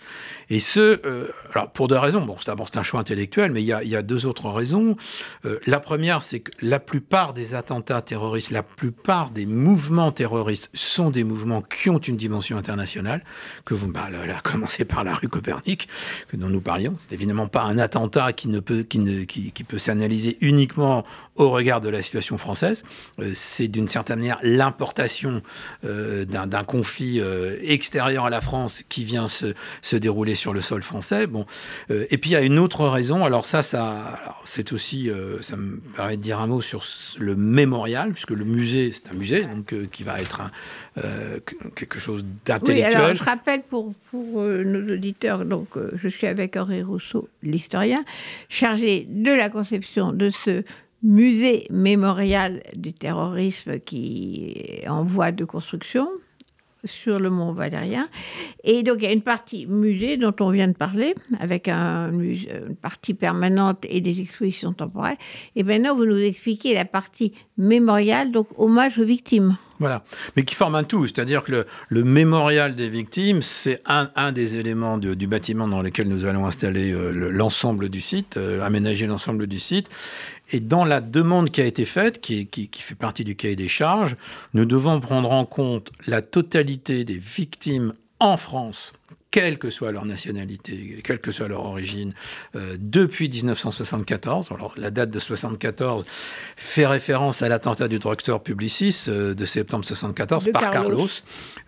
Et 0.52 0.60
ce, 0.60 1.00
euh, 1.06 1.28
alors 1.54 1.70
pour 1.70 1.88
deux 1.88 1.96
raisons. 1.96 2.26
Bon, 2.26 2.36
c'est 2.36 2.48
d'abord 2.48 2.68
un 2.74 2.82
choix 2.82 3.00
intellectuel, 3.00 3.52
mais 3.52 3.62
il 3.62 3.66
y 3.66 3.96
a, 3.96 4.02
deux 4.02 4.26
autres 4.26 4.50
raisons. 4.50 4.96
Euh, 5.46 5.58
la 5.66 5.80
première, 5.80 6.22
c'est 6.22 6.40
que 6.40 6.52
la 6.60 6.78
plupart 6.78 7.32
des 7.32 7.54
attentats 7.54 8.02
terroristes, 8.02 8.50
la 8.50 8.62
plupart 8.62 9.30
des 9.30 9.46
mouvements 9.46 10.12
terroristes 10.12 10.68
sont 10.74 11.08
des 11.08 11.24
mouvements 11.24 11.62
qui 11.62 11.88
ont 11.88 11.96
une 11.96 12.18
dimension 12.18 12.58
internationale. 12.58 13.24
Que 13.64 13.72
vous, 13.72 13.90
bah, 13.90 14.10
là, 14.10 14.40
commencez 14.44 14.84
par 14.84 15.04
la 15.04 15.14
rue 15.14 15.28
Copernic, 15.28 15.88
dont 16.34 16.50
nous 16.50 16.60
parlions. 16.60 16.98
C'est 16.98 17.14
évidemment 17.14 17.46
pas 17.46 17.62
un 17.62 17.78
attentat 17.78 18.34
qui 18.34 18.48
ne 18.48 18.60
peut, 18.60 18.82
qui 18.82 18.98
ne, 18.98 19.24
qui 19.24 19.64
peut 19.64 19.78
s'analyser 19.78 20.36
uniquement 20.42 21.02
au 21.36 21.50
regard 21.50 21.80
de 21.80 21.88
la 21.88 22.02
situation 22.02 22.36
française. 22.36 22.84
Euh, 23.18 23.30
c'est 23.34 23.68
d'une 23.68 23.88
certaine 23.88 24.18
manière 24.18 24.38
l'importation 24.42 25.42
euh, 25.84 26.24
d'un 26.24 26.64
conflit 26.64 27.20
euh, 27.20 27.56
extérieur 27.62 28.26
à 28.26 28.30
la 28.30 28.40
France 28.40 28.82
qui 28.88 29.04
vient 29.04 29.28
se, 29.28 29.54
dérouler 29.96 30.34
sur 30.34 30.52
le 30.52 30.60
sol 30.60 30.82
français. 30.82 31.26
Bon, 31.26 31.46
et 31.90 32.18
puis 32.18 32.30
il 32.30 32.32
y 32.32 32.36
a 32.36 32.40
une 32.40 32.58
autre 32.58 32.86
raison. 32.86 33.24
Alors 33.24 33.44
ça, 33.44 33.62
ça, 33.62 34.18
c'est 34.44 34.72
aussi, 34.72 35.10
ça 35.42 35.56
me 35.56 35.76
permet 35.94 36.16
de 36.16 36.22
dire 36.22 36.40
un 36.40 36.46
mot 36.46 36.60
sur 36.60 36.82
le 37.18 37.36
mémorial, 37.36 38.12
puisque 38.12 38.30
le 38.30 38.44
musée, 38.44 38.90
c'est 38.90 39.08
un 39.10 39.14
musée, 39.14 39.44
donc 39.44 39.74
qui 39.90 40.02
va 40.02 40.18
être 40.18 40.40
un, 40.40 40.50
que- 41.44 41.68
quelque 41.76 41.98
chose 41.98 42.24
d'intellectuel. 42.44 43.16
je 43.16 43.22
rappelle 43.22 43.62
pour, 43.62 43.92
nos 44.14 44.94
auditeurs, 44.94 45.44
donc 45.44 45.68
je 46.02 46.08
suis 46.08 46.26
avec 46.26 46.56
Henri 46.56 46.82
Rousseau, 46.82 47.28
l'historien, 47.42 48.02
chargé 48.48 49.06
de 49.08 49.30
la 49.30 49.50
conception 49.50 50.12
de 50.12 50.30
ce 50.30 50.64
musée 51.02 51.66
mémorial 51.70 52.62
du 52.76 52.92
terrorisme 52.92 53.78
qui 53.80 54.52
est 54.82 54.88
en 54.88 55.04
voie 55.04 55.32
de 55.32 55.44
construction 55.44 56.08
sur 56.84 57.20
le 57.20 57.30
mont 57.30 57.52
Valérien. 57.52 58.08
Et 58.64 58.82
donc 58.82 58.96
il 58.98 59.04
y 59.04 59.06
a 59.06 59.12
une 59.12 59.22
partie 59.22 59.66
musée 59.66 60.16
dont 60.16 60.34
on 60.40 60.50
vient 60.50 60.66
de 60.66 60.72
parler, 60.76 61.14
avec 61.38 61.68
une 61.68 62.76
partie 62.80 63.14
permanente 63.14 63.84
et 63.88 64.00
des 64.00 64.20
expositions 64.20 64.72
temporaires. 64.72 65.16
Et 65.54 65.62
maintenant, 65.62 65.94
vous 65.94 66.06
nous 66.06 66.18
expliquez 66.18 66.74
la 66.74 66.84
partie 66.84 67.32
mémoriale, 67.56 68.32
donc 68.32 68.48
hommage 68.58 68.98
aux 68.98 69.04
victimes. 69.04 69.56
Voilà, 69.78 70.04
mais 70.36 70.44
qui 70.44 70.54
forme 70.54 70.74
un 70.76 70.84
tout, 70.84 71.06
c'est-à-dire 71.06 71.42
que 71.42 71.66
le, 71.88 72.04
mémorial 72.04 72.74
des 72.76 72.88
victimes, 72.88 73.42
c'est 73.42 73.80
un, 73.86 74.30
des 74.32 74.56
éléments 74.56 74.96
du 74.98 75.26
bâtiment 75.26 75.66
dans 75.66 75.82
lequel 75.82 76.08
nous 76.08 76.24
allons 76.24 76.46
installer 76.46 76.92
euh, 76.92 77.10
le- 77.10 77.30
l'ensemble 77.30 77.88
du 77.88 78.00
site, 78.00 78.36
euh, 78.36 78.60
aménager 78.64 79.06
l'ensemble 79.08 79.48
du 79.48 79.58
site. 79.58 79.88
Et 80.52 80.60
dans 80.60 80.84
la 80.84 81.00
demande 81.00 81.50
qui 81.50 81.60
a 81.60 81.64
été 81.64 81.84
faite, 81.84 82.20
qui, 82.20 82.48
fait 82.72 82.94
partie 82.94 83.24
du 83.24 83.36
cahier 83.36 83.56
des 83.56 83.68
charges, 83.68 84.16
nous 84.52 84.66
devons 84.66 85.00
prendre 85.00 85.32
en 85.32 85.46
compte 85.46 85.90
la 86.06 86.20
totalité 86.20 87.04
des 87.04 87.18
victimes 87.18 87.94
en 88.20 88.36
France 88.36 88.92
quelle 89.32 89.58
que 89.58 89.70
soit 89.70 89.90
leur 89.92 90.04
nationalité, 90.04 91.00
quelle 91.02 91.18
que 91.18 91.32
soit 91.32 91.48
leur 91.48 91.64
origine, 91.64 92.12
euh, 92.54 92.76
depuis 92.78 93.28
1974. 93.28 94.52
Alors 94.52 94.74
la 94.76 94.90
date 94.90 95.10
de 95.10 95.18
74 95.18 96.04
fait 96.54 96.86
référence 96.86 97.42
à 97.42 97.48
l'attentat 97.48 97.88
du 97.88 97.98
drugstore 97.98 98.42
Publicis 98.42 99.06
euh, 99.08 99.34
de 99.34 99.44
septembre 99.46 99.86
74 99.86 100.50
par 100.52 100.70
Carlos, 100.70 101.08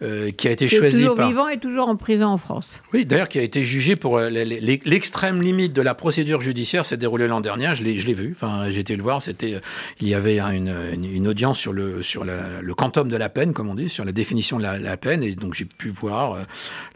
euh, 0.03 0.31
qui 0.31 0.47
a 0.47 0.51
été 0.51 0.67
qui 0.67 0.77
choisi 0.77 1.03
est 1.03 1.07
toujours 1.07 1.27
vivant 1.27 1.49
et 1.49 1.59
toujours 1.59 1.89
en 1.89 1.97
prison 1.97 2.27
en 2.27 2.37
France. 2.37 2.83
Oui, 2.93 3.07
d'ailleurs 3.07 3.31
qui 3.31 3.39
a 3.39 3.43
été 3.43 3.65
jugé 3.65 3.97
pour 3.97 4.21
l'extrême 4.21 5.41
limite 5.41 5.73
de 5.73 5.83
la 5.83 5.95
procédure 5.95 6.43
judiciaire 6.43 6.85
s'est 6.85 6.99
déroulée 6.99 7.27
l'an 7.27 7.41
dernier. 7.41 7.75
Je 7.75 7.83
l'ai, 7.83 8.15
vu. 8.15 8.37
Enfin, 8.37 8.71
j'ai 8.71 8.81
été 8.81 8.95
le 8.95 9.03
voir. 9.03 9.23
C'était, 9.23 9.59
il 10.01 10.09
y 10.09 10.15
avait 10.15 10.39
une, 10.39 10.75
une, 11.03 11.27
audience 11.27 11.59
sur 11.59 11.73
le 11.73 12.03
sur 12.03 12.25
le 12.25 12.75
quantum 12.75 13.09
de 13.09 13.17
la 13.17 13.31
peine, 13.31 13.55
comme 13.55 13.71
on 13.71 13.75
dit, 13.75 13.89
sur 13.89 14.05
la 14.05 14.13
définition 14.13 14.59
de 14.59 14.65
la, 14.65 14.97
peine, 14.99 15.23
et 15.23 15.35
donc 15.35 15.55
j'ai 15.55 15.65
pu 15.65 15.89
voir 15.89 16.37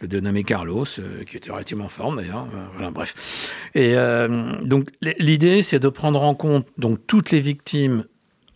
le 0.02 0.08
dénommé 0.08 0.44
Carlos 0.44 0.57
Carlos, 0.58 0.86
euh, 0.98 1.22
qui 1.22 1.36
était 1.36 1.52
relativement 1.52 1.88
fort 1.88 2.16
d'ailleurs. 2.16 2.48
Euh, 2.80 2.90
bref. 2.90 3.14
Et 3.76 3.92
euh, 3.94 4.56
donc 4.62 4.88
l'idée, 5.00 5.62
c'est 5.62 5.78
de 5.78 5.88
prendre 5.88 6.20
en 6.20 6.34
compte 6.34 6.66
donc 6.78 6.98
toutes 7.06 7.30
les 7.30 7.40
victimes 7.40 8.04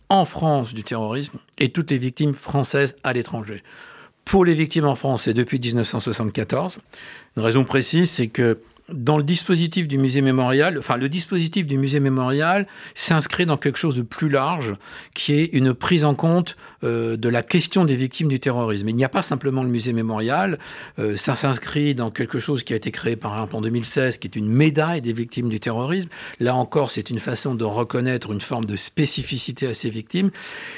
en 0.09 0.25
France 0.25 0.73
du 0.73 0.83
terrorisme 0.83 1.37
et 1.59 1.69
toutes 1.69 1.91
les 1.91 1.97
victimes 1.97 2.33
françaises 2.33 2.97
à 3.05 3.13
l'étranger. 3.13 3.63
Pour 4.25 4.43
les 4.43 4.53
victimes 4.53 4.85
en 4.85 4.95
France, 4.95 5.23
c'est 5.23 5.33
depuis 5.33 5.59
1974. 5.59 6.79
Une 7.37 7.43
raison 7.43 7.63
précise, 7.63 8.11
c'est 8.11 8.27
que 8.27 8.59
dans 8.89 9.17
le 9.17 9.23
dispositif 9.23 9.87
du 9.87 9.97
musée 9.97 10.21
mémorial, 10.21 10.77
enfin 10.77 10.97
le 10.97 11.07
dispositif 11.07 11.65
du 11.65 11.77
musée 11.77 12.01
mémorial 12.01 12.67
s'inscrit 12.95 13.45
dans 13.45 13.55
quelque 13.55 13.79
chose 13.79 13.95
de 13.95 14.01
plus 14.01 14.27
large, 14.27 14.75
qui 15.13 15.35
est 15.35 15.45
une 15.53 15.73
prise 15.73 16.03
en 16.03 16.15
compte 16.15 16.57
euh, 16.83 17.17
de 17.17 17.29
la 17.29 17.43
question 17.43 17.85
des 17.85 17.95
victimes 17.95 18.27
du 18.27 18.39
terrorisme. 18.39 18.89
Il 18.89 18.95
n'y 18.95 19.05
a 19.05 19.09
pas 19.09 19.21
simplement 19.21 19.63
le 19.63 19.69
musée 19.69 19.93
mémorial, 19.93 20.59
euh, 20.99 21.15
ça 21.17 21.35
s'inscrit 21.35 21.95
dans 21.95 22.11
quelque 22.11 22.39
chose 22.39 22.63
qui 22.63 22.73
a 22.73 22.75
été 22.75 22.91
créé 22.91 23.15
par 23.15 23.33
exemple 23.33 23.55
en 23.55 23.61
2016, 23.61 24.17
qui 24.17 24.27
est 24.27 24.35
une 24.35 24.47
médaille 24.47 25.01
des 25.01 25.13
victimes 25.13 25.49
du 25.49 25.59
terrorisme. 25.59 26.09
Là 26.39 26.55
encore, 26.55 26.91
c'est 26.91 27.09
une 27.09 27.19
façon 27.19 27.55
de 27.55 27.63
reconnaître 27.63 28.31
une 28.31 28.41
forme 28.41 28.65
de 28.65 28.75
spécificité 28.75 29.67
à 29.67 29.73
ces 29.73 29.89
victimes. 29.89 30.31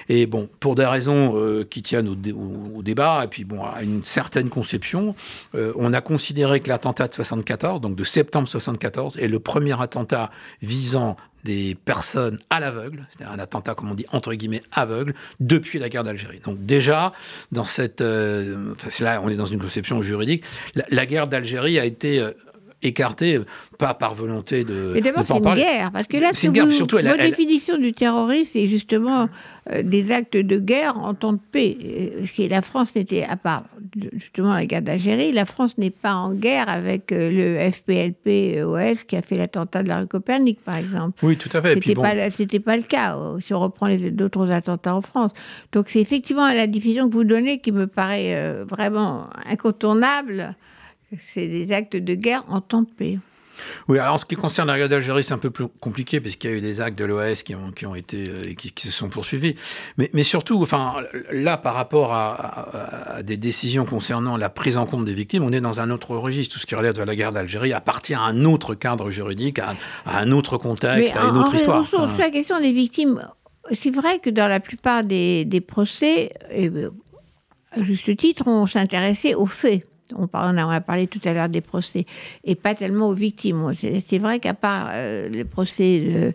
Et 0.09 0.25
bon, 0.25 0.49
pour 0.59 0.75
des 0.75 0.85
raisons 0.85 1.33
euh, 1.35 1.63
qui 1.63 1.81
tiennent 1.81 2.07
au, 2.07 2.77
au, 2.77 2.81
débat 2.81 3.23
et 3.23 3.27
puis 3.27 3.43
bon 3.43 3.63
à 3.63 3.81
une 3.81 4.03
certaine 4.03 4.49
conception, 4.49 5.15
on 5.53 5.93
a 5.93 6.01
considéré 6.01 6.59
que 6.59 6.69
l'attentat 6.69 7.07
de 7.07 7.13
74, 7.13 7.81
donc 7.81 7.95
de 7.95 8.03
septembre 8.03 8.47
74 8.47 9.17
est 9.17 9.27
le 9.27 9.39
premier 9.39 9.79
attentat 9.81 10.29
visant 10.61 11.17
des 11.45 11.77
personnes 11.85 12.39
à 12.49 12.59
l'aveugle, 12.59 13.07
c'est-à-dire 13.09 13.33
un 13.33 13.39
attentat, 13.39 13.75
comme 13.75 13.91
on 13.91 13.95
dit, 13.95 14.05
entre 14.11 14.33
guillemets, 14.33 14.63
aveugle, 14.71 15.13
depuis 15.39 15.79
la 15.79 15.87
guerre 15.87 16.03
d'Algérie. 16.03 16.39
Donc 16.43 16.65
déjà, 16.65 17.13
dans 17.51 17.65
cette... 17.65 18.01
Euh, 18.01 18.73
là, 18.99 19.21
on 19.23 19.29
est 19.29 19.35
dans 19.35 19.45
une 19.45 19.59
conception 19.59 20.01
juridique, 20.01 20.43
la, 20.75 21.05
guerre 21.05 21.27
d'Algérie 21.27 21.79
a 21.79 21.85
été... 21.85 22.21
Écartée, 22.85 23.39
pas 23.77 23.93
par 23.93 24.15
volonté 24.15 24.63
de. 24.63 24.91
Mais 24.93 25.01
d'abord, 25.01 25.23
c'est 25.27 25.35
une 25.35 25.53
guerre, 25.55 25.91
parce 25.91 26.07
que 26.07 26.17
là, 26.17 26.29
c'est 26.33 26.47
une 26.47 26.53
guerre, 26.53 26.71
surtout. 26.71 26.97
votre 26.97 27.17
définition 27.17 27.77
du 27.77 27.91
terrorisme, 27.91 28.51
c'est 28.53 28.67
justement 28.67 29.27
euh, 29.71 29.81
des 29.81 30.11
actes 30.11 30.37
de 30.37 30.59
guerre 30.59 30.95
en 30.97 31.15
temps 31.15 31.33
de 31.33 31.39
paix. 31.51 31.75
Euh, 31.83 32.47
la 32.47 32.61
France 32.61 32.95
n'était, 32.95 33.23
à 33.23 33.35
part 33.35 33.63
justement 34.13 34.53
la 34.53 34.65
guerre 34.65 34.83
d'Algérie, 34.83 35.31
la 35.31 35.45
France 35.45 35.79
n'est 35.79 35.89
pas 35.89 36.13
en 36.13 36.33
guerre 36.33 36.69
avec 36.69 37.11
euh, 37.11 37.31
le 37.31 37.71
FPLP-OS 37.71 39.05
qui 39.05 39.15
a 39.15 39.23
fait 39.23 39.37
l'attentat 39.37 39.81
de 39.81 39.87
la 39.87 40.01
rue 40.01 40.07
Copernic, 40.07 40.61
par 40.61 40.75
exemple. 40.75 41.17
Oui, 41.23 41.35
tout 41.35 41.49
à 41.51 41.63
fait. 41.63 41.73
C'était 41.73 42.59
pas, 42.59 42.73
pas 42.73 42.77
le 42.77 42.83
cas 42.83 43.17
si 43.43 43.55
on 43.55 43.59
reprend 43.59 43.87
les 43.87 44.11
d'autres 44.11 44.51
attentats 44.51 44.95
en 44.95 45.01
France. 45.01 45.31
Donc 45.71 45.89
c'est 45.89 45.99
effectivement 45.99 46.47
la 46.47 46.67
diffusion 46.67 47.09
que 47.09 47.13
vous 47.13 47.23
donnez 47.23 47.59
qui 47.59 47.71
me 47.71 47.87
paraît 47.87 48.63
vraiment 48.69 49.29
incontournable. 49.49 50.55
C'est 51.17 51.47
des 51.47 51.71
actes 51.71 51.95
de 51.95 52.15
guerre 52.15 52.43
en 52.49 52.61
temps 52.61 52.81
de 52.81 52.89
paix. 52.89 53.19
Oui, 53.87 53.99
alors 53.99 54.15
en 54.15 54.17
ce 54.17 54.25
qui 54.25 54.35
concerne 54.35 54.67
la 54.67 54.77
guerre 54.77 54.89
d'Algérie, 54.89 55.23
c'est 55.23 55.33
un 55.33 55.37
peu 55.37 55.49
plus 55.49 55.67
compliqué 55.67 56.19
parce 56.19 56.35
qu'il 56.35 56.49
y 56.49 56.53
a 56.53 56.57
eu 56.57 56.61
des 56.61 56.81
actes 56.81 56.97
de 56.97 57.05
l'OAS 57.05 57.43
qui 57.43 57.55
ont, 57.55 57.71
qui 57.71 57.85
ont 57.85 57.95
été 57.95 58.23
euh, 58.29 58.53
qui, 58.53 58.87
se 58.87 58.91
sont 58.91 59.09
poursuivis. 59.09 59.55
Mais, 59.97 60.09
mais, 60.13 60.23
surtout, 60.23 60.61
enfin, 60.61 60.95
là, 61.31 61.57
par 61.57 61.73
rapport 61.73 62.13
à, 62.13 63.21
des 63.23 63.37
décisions 63.37 63.85
concernant 63.85 64.37
la 64.37 64.49
prise 64.49 64.77
en 64.77 64.85
compte 64.85 65.05
des 65.05 65.13
victimes, 65.13 65.43
on 65.43 65.51
est 65.51 65.61
dans 65.61 65.79
un 65.79 65.89
autre 65.89 66.15
registre. 66.15 66.53
Tout 66.53 66.59
ce 66.59 66.65
qui 66.65 66.75
relève 66.75 66.93
de 66.93 67.03
la 67.03 67.15
guerre 67.15 67.31
d'Algérie 67.31 67.73
appartit 67.73 68.13
à 68.13 68.21
un 68.21 68.45
autre 68.45 68.75
cadre 68.75 69.09
juridique, 69.09 69.59
à, 69.59 69.75
un 70.05 70.31
autre 70.31 70.57
contexte, 70.57 71.15
à 71.15 71.23
une 71.23 71.37
autre 71.37 71.55
histoire. 71.55 71.87
Sur 71.87 72.07
la 72.17 72.29
question 72.29 72.59
des 72.59 72.71
victimes, 72.71 73.27
c'est 73.71 73.93
vrai 73.93 74.19
que 74.19 74.29
dans 74.29 74.47
la 74.47 74.59
plupart 74.59 75.03
des, 75.03 75.45
des 75.45 75.61
procès, 75.61 76.33
euh, 76.51 76.89
à 77.71 77.81
juste 77.83 78.15
titre, 78.17 78.43
on 78.47 78.67
s'intéressait 78.67 79.33
aux 79.33 79.47
faits 79.47 79.85
on, 80.13 80.27
a 80.33 80.81
parlé 80.81 81.07
tout 81.07 81.19
à 81.25 81.33
l'heure 81.33 81.49
des 81.49 81.61
procès, 81.61 82.05
et 82.43 82.55
pas 82.55 82.75
tellement 82.75 83.09
aux 83.09 83.13
victimes. 83.13 83.71
C'est 84.07 84.19
vrai 84.19 84.39
qu'à 84.39 84.53
part 84.53 84.89
euh, 84.91 85.29
le 85.29 85.45
procès 85.45 86.33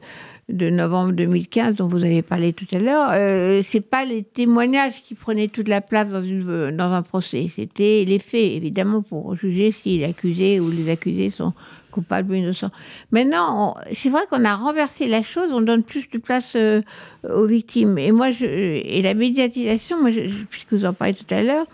de, 0.49 0.71
novembre 0.71 1.13
2015 1.13 1.77
dont 1.77 1.87
vous 1.87 2.05
avez 2.05 2.23
parlé 2.23 2.53
tout 2.53 2.67
à 2.73 2.79
l'heure, 2.79 3.11
euh, 3.13 3.63
c'est 3.69 3.81
pas 3.81 4.05
les 4.05 4.25
témoignages 4.25 5.03
qui 5.03 5.15
prenaient 5.15 5.49
toute 5.49 5.69
la 5.69 5.81
place 5.81 6.09
dans, 6.09 6.93
un 6.93 7.03
procès, 7.03 7.47
c'était 7.49 8.05
les 8.07 8.19
faits, 8.19 8.53
évidemment, 8.53 9.03
pour 9.03 9.37
juger 9.37 9.71
si 9.71 9.99
l'accusé 9.99 10.59
ou 10.61 10.71
les 10.71 10.91
accusés 10.91 11.31
sont 11.31 11.53
coupables 11.91 12.31
ou 12.31 12.35
innocents. 12.35 12.71
Maintenant, 13.11 13.77
c'est 13.95 14.11
vrai 14.11 14.23
qu'on 14.31 14.45
a 14.45 14.55
renversé 14.55 15.07
la 15.07 15.23
chose, 15.23 15.51
on 15.53 15.61
donne 15.61 15.83
plus 15.83 16.09
de 16.09 16.19
place 16.19 16.53
euh, 16.55 16.83
aux 17.29 17.47
victimes. 17.47 17.99
Et 17.99 18.13
moi, 18.13 18.31
et 18.31 19.03
la 19.03 19.15
médiatisation, 19.15 20.01
moi, 20.01 20.11
puisque 20.51 20.73
vous 20.73 20.85
en 20.85 20.93
parlez 20.93 21.15
tout 21.15 21.35
à 21.35 21.43
l'heure, 21.43 21.67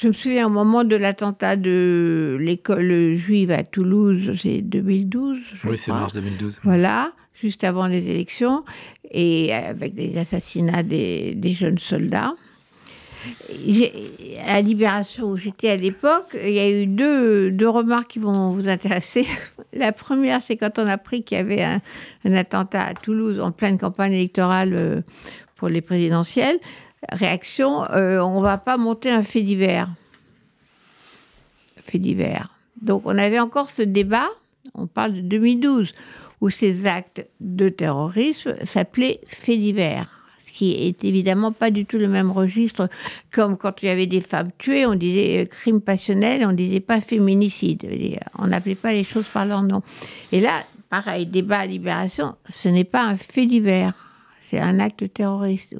je 0.00 0.08
me 0.08 0.12
souviens 0.12 0.46
au 0.46 0.50
moment 0.50 0.84
de 0.84 0.96
l'attentat 0.96 1.56
de 1.56 2.38
l'école 2.40 3.16
juive 3.16 3.50
à 3.50 3.64
Toulouse, 3.64 4.32
c'est 4.40 4.62
2012. 4.62 5.38
Oui, 5.64 5.76
c'est 5.76 5.92
mars 5.92 6.14
2012. 6.14 6.60
Voilà, 6.64 7.12
juste 7.34 7.64
avant 7.64 7.86
les 7.86 8.08
élections, 8.08 8.64
et 9.10 9.52
avec 9.52 9.94
des 9.94 10.16
assassinats 10.16 10.82
des, 10.82 11.52
jeunes 11.52 11.78
soldats. 11.78 12.32
À 14.46 14.54
la 14.54 14.60
Libération 14.62 15.32
où 15.32 15.36
j'étais 15.36 15.68
à 15.68 15.76
l'époque, 15.76 16.34
il 16.42 16.52
y 16.52 16.60
a 16.60 16.70
eu 16.70 16.86
deux, 16.86 17.50
deux, 17.50 17.68
remarques 17.68 18.12
qui 18.12 18.18
vont 18.18 18.52
vous 18.52 18.70
intéresser. 18.70 19.26
La 19.74 19.92
première, 19.92 20.40
c'est 20.40 20.56
quand 20.56 20.78
on 20.78 20.86
a 20.86 20.92
appris 20.92 21.22
qu'il 21.22 21.36
y 21.36 21.40
avait 21.40 21.62
un, 21.62 21.82
un, 22.24 22.32
attentat 22.32 22.82
à 22.82 22.94
Toulouse 22.94 23.38
en 23.38 23.52
pleine 23.52 23.76
campagne 23.76 24.14
électorale 24.14 24.72
euh, 24.72 25.00
pour 25.56 25.68
les 25.68 25.82
présidentielles 25.82 26.58
réaction, 27.08 27.84
euh, 27.90 28.20
on 28.20 28.40
va 28.40 28.58
pas 28.58 28.76
monter 28.76 29.10
un 29.10 29.22
fait 29.22 29.42
divers. 29.42 29.88
Fait 31.84 31.98
divers. 31.98 32.50
Donc 32.82 33.02
on 33.04 33.16
avait 33.16 33.40
encore 33.40 33.70
ce 33.70 33.82
débat, 33.82 34.28
on 34.74 34.86
parle 34.86 35.14
de 35.14 35.20
2012, 35.20 35.94
où 36.40 36.50
ces 36.50 36.86
actes 36.86 37.26
de 37.40 37.68
terrorisme 37.68 38.54
s'appelaient 38.64 39.20
fait 39.26 39.56
divers. 39.56 40.08
Ce 40.46 40.52
qui 40.52 40.72
est 40.72 41.04
évidemment 41.04 41.52
pas 41.52 41.70
du 41.70 41.86
tout 41.86 41.96
le 41.96 42.08
même 42.08 42.30
registre, 42.30 42.88
comme 43.30 43.56
quand 43.56 43.82
il 43.82 43.86
y 43.86 43.88
avait 43.88 44.06
des 44.06 44.20
femmes 44.20 44.50
tuées, 44.58 44.84
on 44.86 44.94
disait 44.94 45.42
euh, 45.42 45.44
crime 45.46 45.80
passionnel, 45.80 46.46
on 46.46 46.52
disait 46.52 46.80
pas 46.80 47.00
féminicide. 47.00 47.88
On 48.38 48.48
n'appelait 48.48 48.74
pas 48.74 48.92
les 48.92 49.04
choses 49.04 49.26
par 49.26 49.46
leur 49.46 49.62
nom. 49.62 49.82
Et 50.32 50.40
là, 50.40 50.64
pareil, 50.90 51.26
débat 51.26 51.60
à 51.60 51.66
libération, 51.66 52.34
ce 52.50 52.68
n'est 52.68 52.84
pas 52.84 53.04
un 53.04 53.16
fait 53.16 53.46
divers 53.46 53.94
c'est 54.50 54.58
un 54.58 54.80
acte 54.80 55.12
terroriste. 55.12 55.76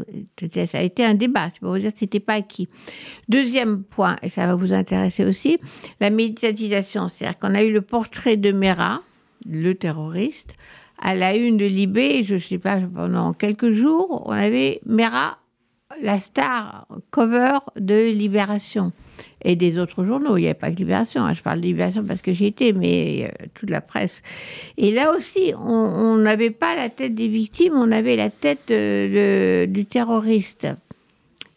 Ça 0.70 0.78
a 0.78 0.82
été 0.82 1.04
un 1.04 1.14
débat, 1.14 1.50
c'est 1.52 1.60
pour 1.60 1.72
vous 1.72 1.78
dire 1.78 1.92
que 1.92 1.98
ce 1.98 2.04
n'était 2.04 2.20
pas 2.20 2.34
acquis. 2.34 2.68
Deuxième 3.28 3.82
point, 3.82 4.16
et 4.22 4.30
ça 4.30 4.46
va 4.46 4.54
vous 4.54 4.72
intéresser 4.72 5.24
aussi, 5.24 5.58
la 6.00 6.10
médiatisation. 6.10 7.08
C'est-à-dire 7.08 7.38
qu'on 7.38 7.54
a 7.54 7.64
eu 7.64 7.72
le 7.72 7.80
portrait 7.80 8.36
de 8.36 8.52
Mera, 8.52 9.02
le 9.48 9.74
terroriste, 9.74 10.54
à 11.00 11.14
la 11.14 11.34
une 11.34 11.56
de 11.56 11.64
Libé, 11.64 12.22
je 12.22 12.34
ne 12.34 12.40
sais 12.40 12.58
pas, 12.58 12.78
pendant 12.94 13.32
quelques 13.32 13.72
jours, 13.72 14.22
on 14.26 14.32
avait 14.32 14.80
Mera, 14.86 15.38
la 16.00 16.20
star 16.20 16.86
cover 17.10 17.58
de 17.76 18.10
Libération 18.10 18.92
et 19.42 19.56
des 19.56 19.78
autres 19.78 20.04
journaux. 20.04 20.36
Il 20.36 20.42
n'y 20.42 20.46
avait 20.46 20.54
pas 20.54 20.70
que 20.70 20.76
Libération. 20.76 21.22
Hein. 21.22 21.34
Je 21.34 21.42
parle 21.42 21.60
de 21.60 21.66
Libération 21.66 22.04
parce 22.04 22.22
que 22.22 22.32
j'y 22.32 22.46
étais, 22.46 22.72
mais 22.72 23.24
euh, 23.24 23.46
toute 23.54 23.70
la 23.70 23.80
presse. 23.80 24.22
Et 24.76 24.90
là 24.90 25.12
aussi, 25.14 25.52
on 25.58 26.16
n'avait 26.16 26.50
pas 26.50 26.76
la 26.76 26.88
tête 26.88 27.14
des 27.14 27.28
victimes, 27.28 27.74
on 27.74 27.90
avait 27.90 28.16
la 28.16 28.30
tête 28.30 28.70
euh, 28.70 29.66
du 29.66 29.86
terroriste 29.86 30.68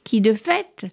qui, 0.04 0.22
de 0.22 0.34
fait, 0.34 0.86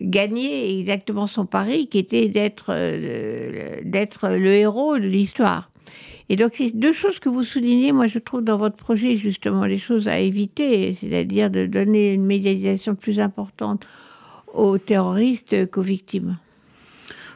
gagnait 0.00 0.78
exactement 0.78 1.26
son 1.26 1.46
pari, 1.46 1.88
qui 1.88 1.98
était 1.98 2.28
d'être 2.28 2.66
euh, 2.70 3.80
d'être 3.84 4.28
le 4.28 4.52
héros 4.52 4.98
de 4.98 5.06
l'histoire. 5.06 5.71
Et 6.32 6.36
donc, 6.36 6.52
c'est 6.56 6.70
deux 6.74 6.94
choses 6.94 7.18
que 7.18 7.28
vous 7.28 7.44
soulignez, 7.44 7.92
moi, 7.92 8.06
je 8.06 8.18
trouve, 8.18 8.42
dans 8.42 8.56
votre 8.56 8.76
projet, 8.76 9.18
justement, 9.18 9.66
les 9.66 9.78
choses 9.78 10.08
à 10.08 10.18
éviter, 10.18 10.96
c'est-à-dire 10.98 11.50
de 11.50 11.66
donner 11.66 12.14
une 12.14 12.24
médiatisation 12.24 12.94
plus 12.94 13.20
importante 13.20 13.86
aux 14.54 14.78
terroristes 14.78 15.70
qu'aux 15.70 15.82
victimes. 15.82 16.38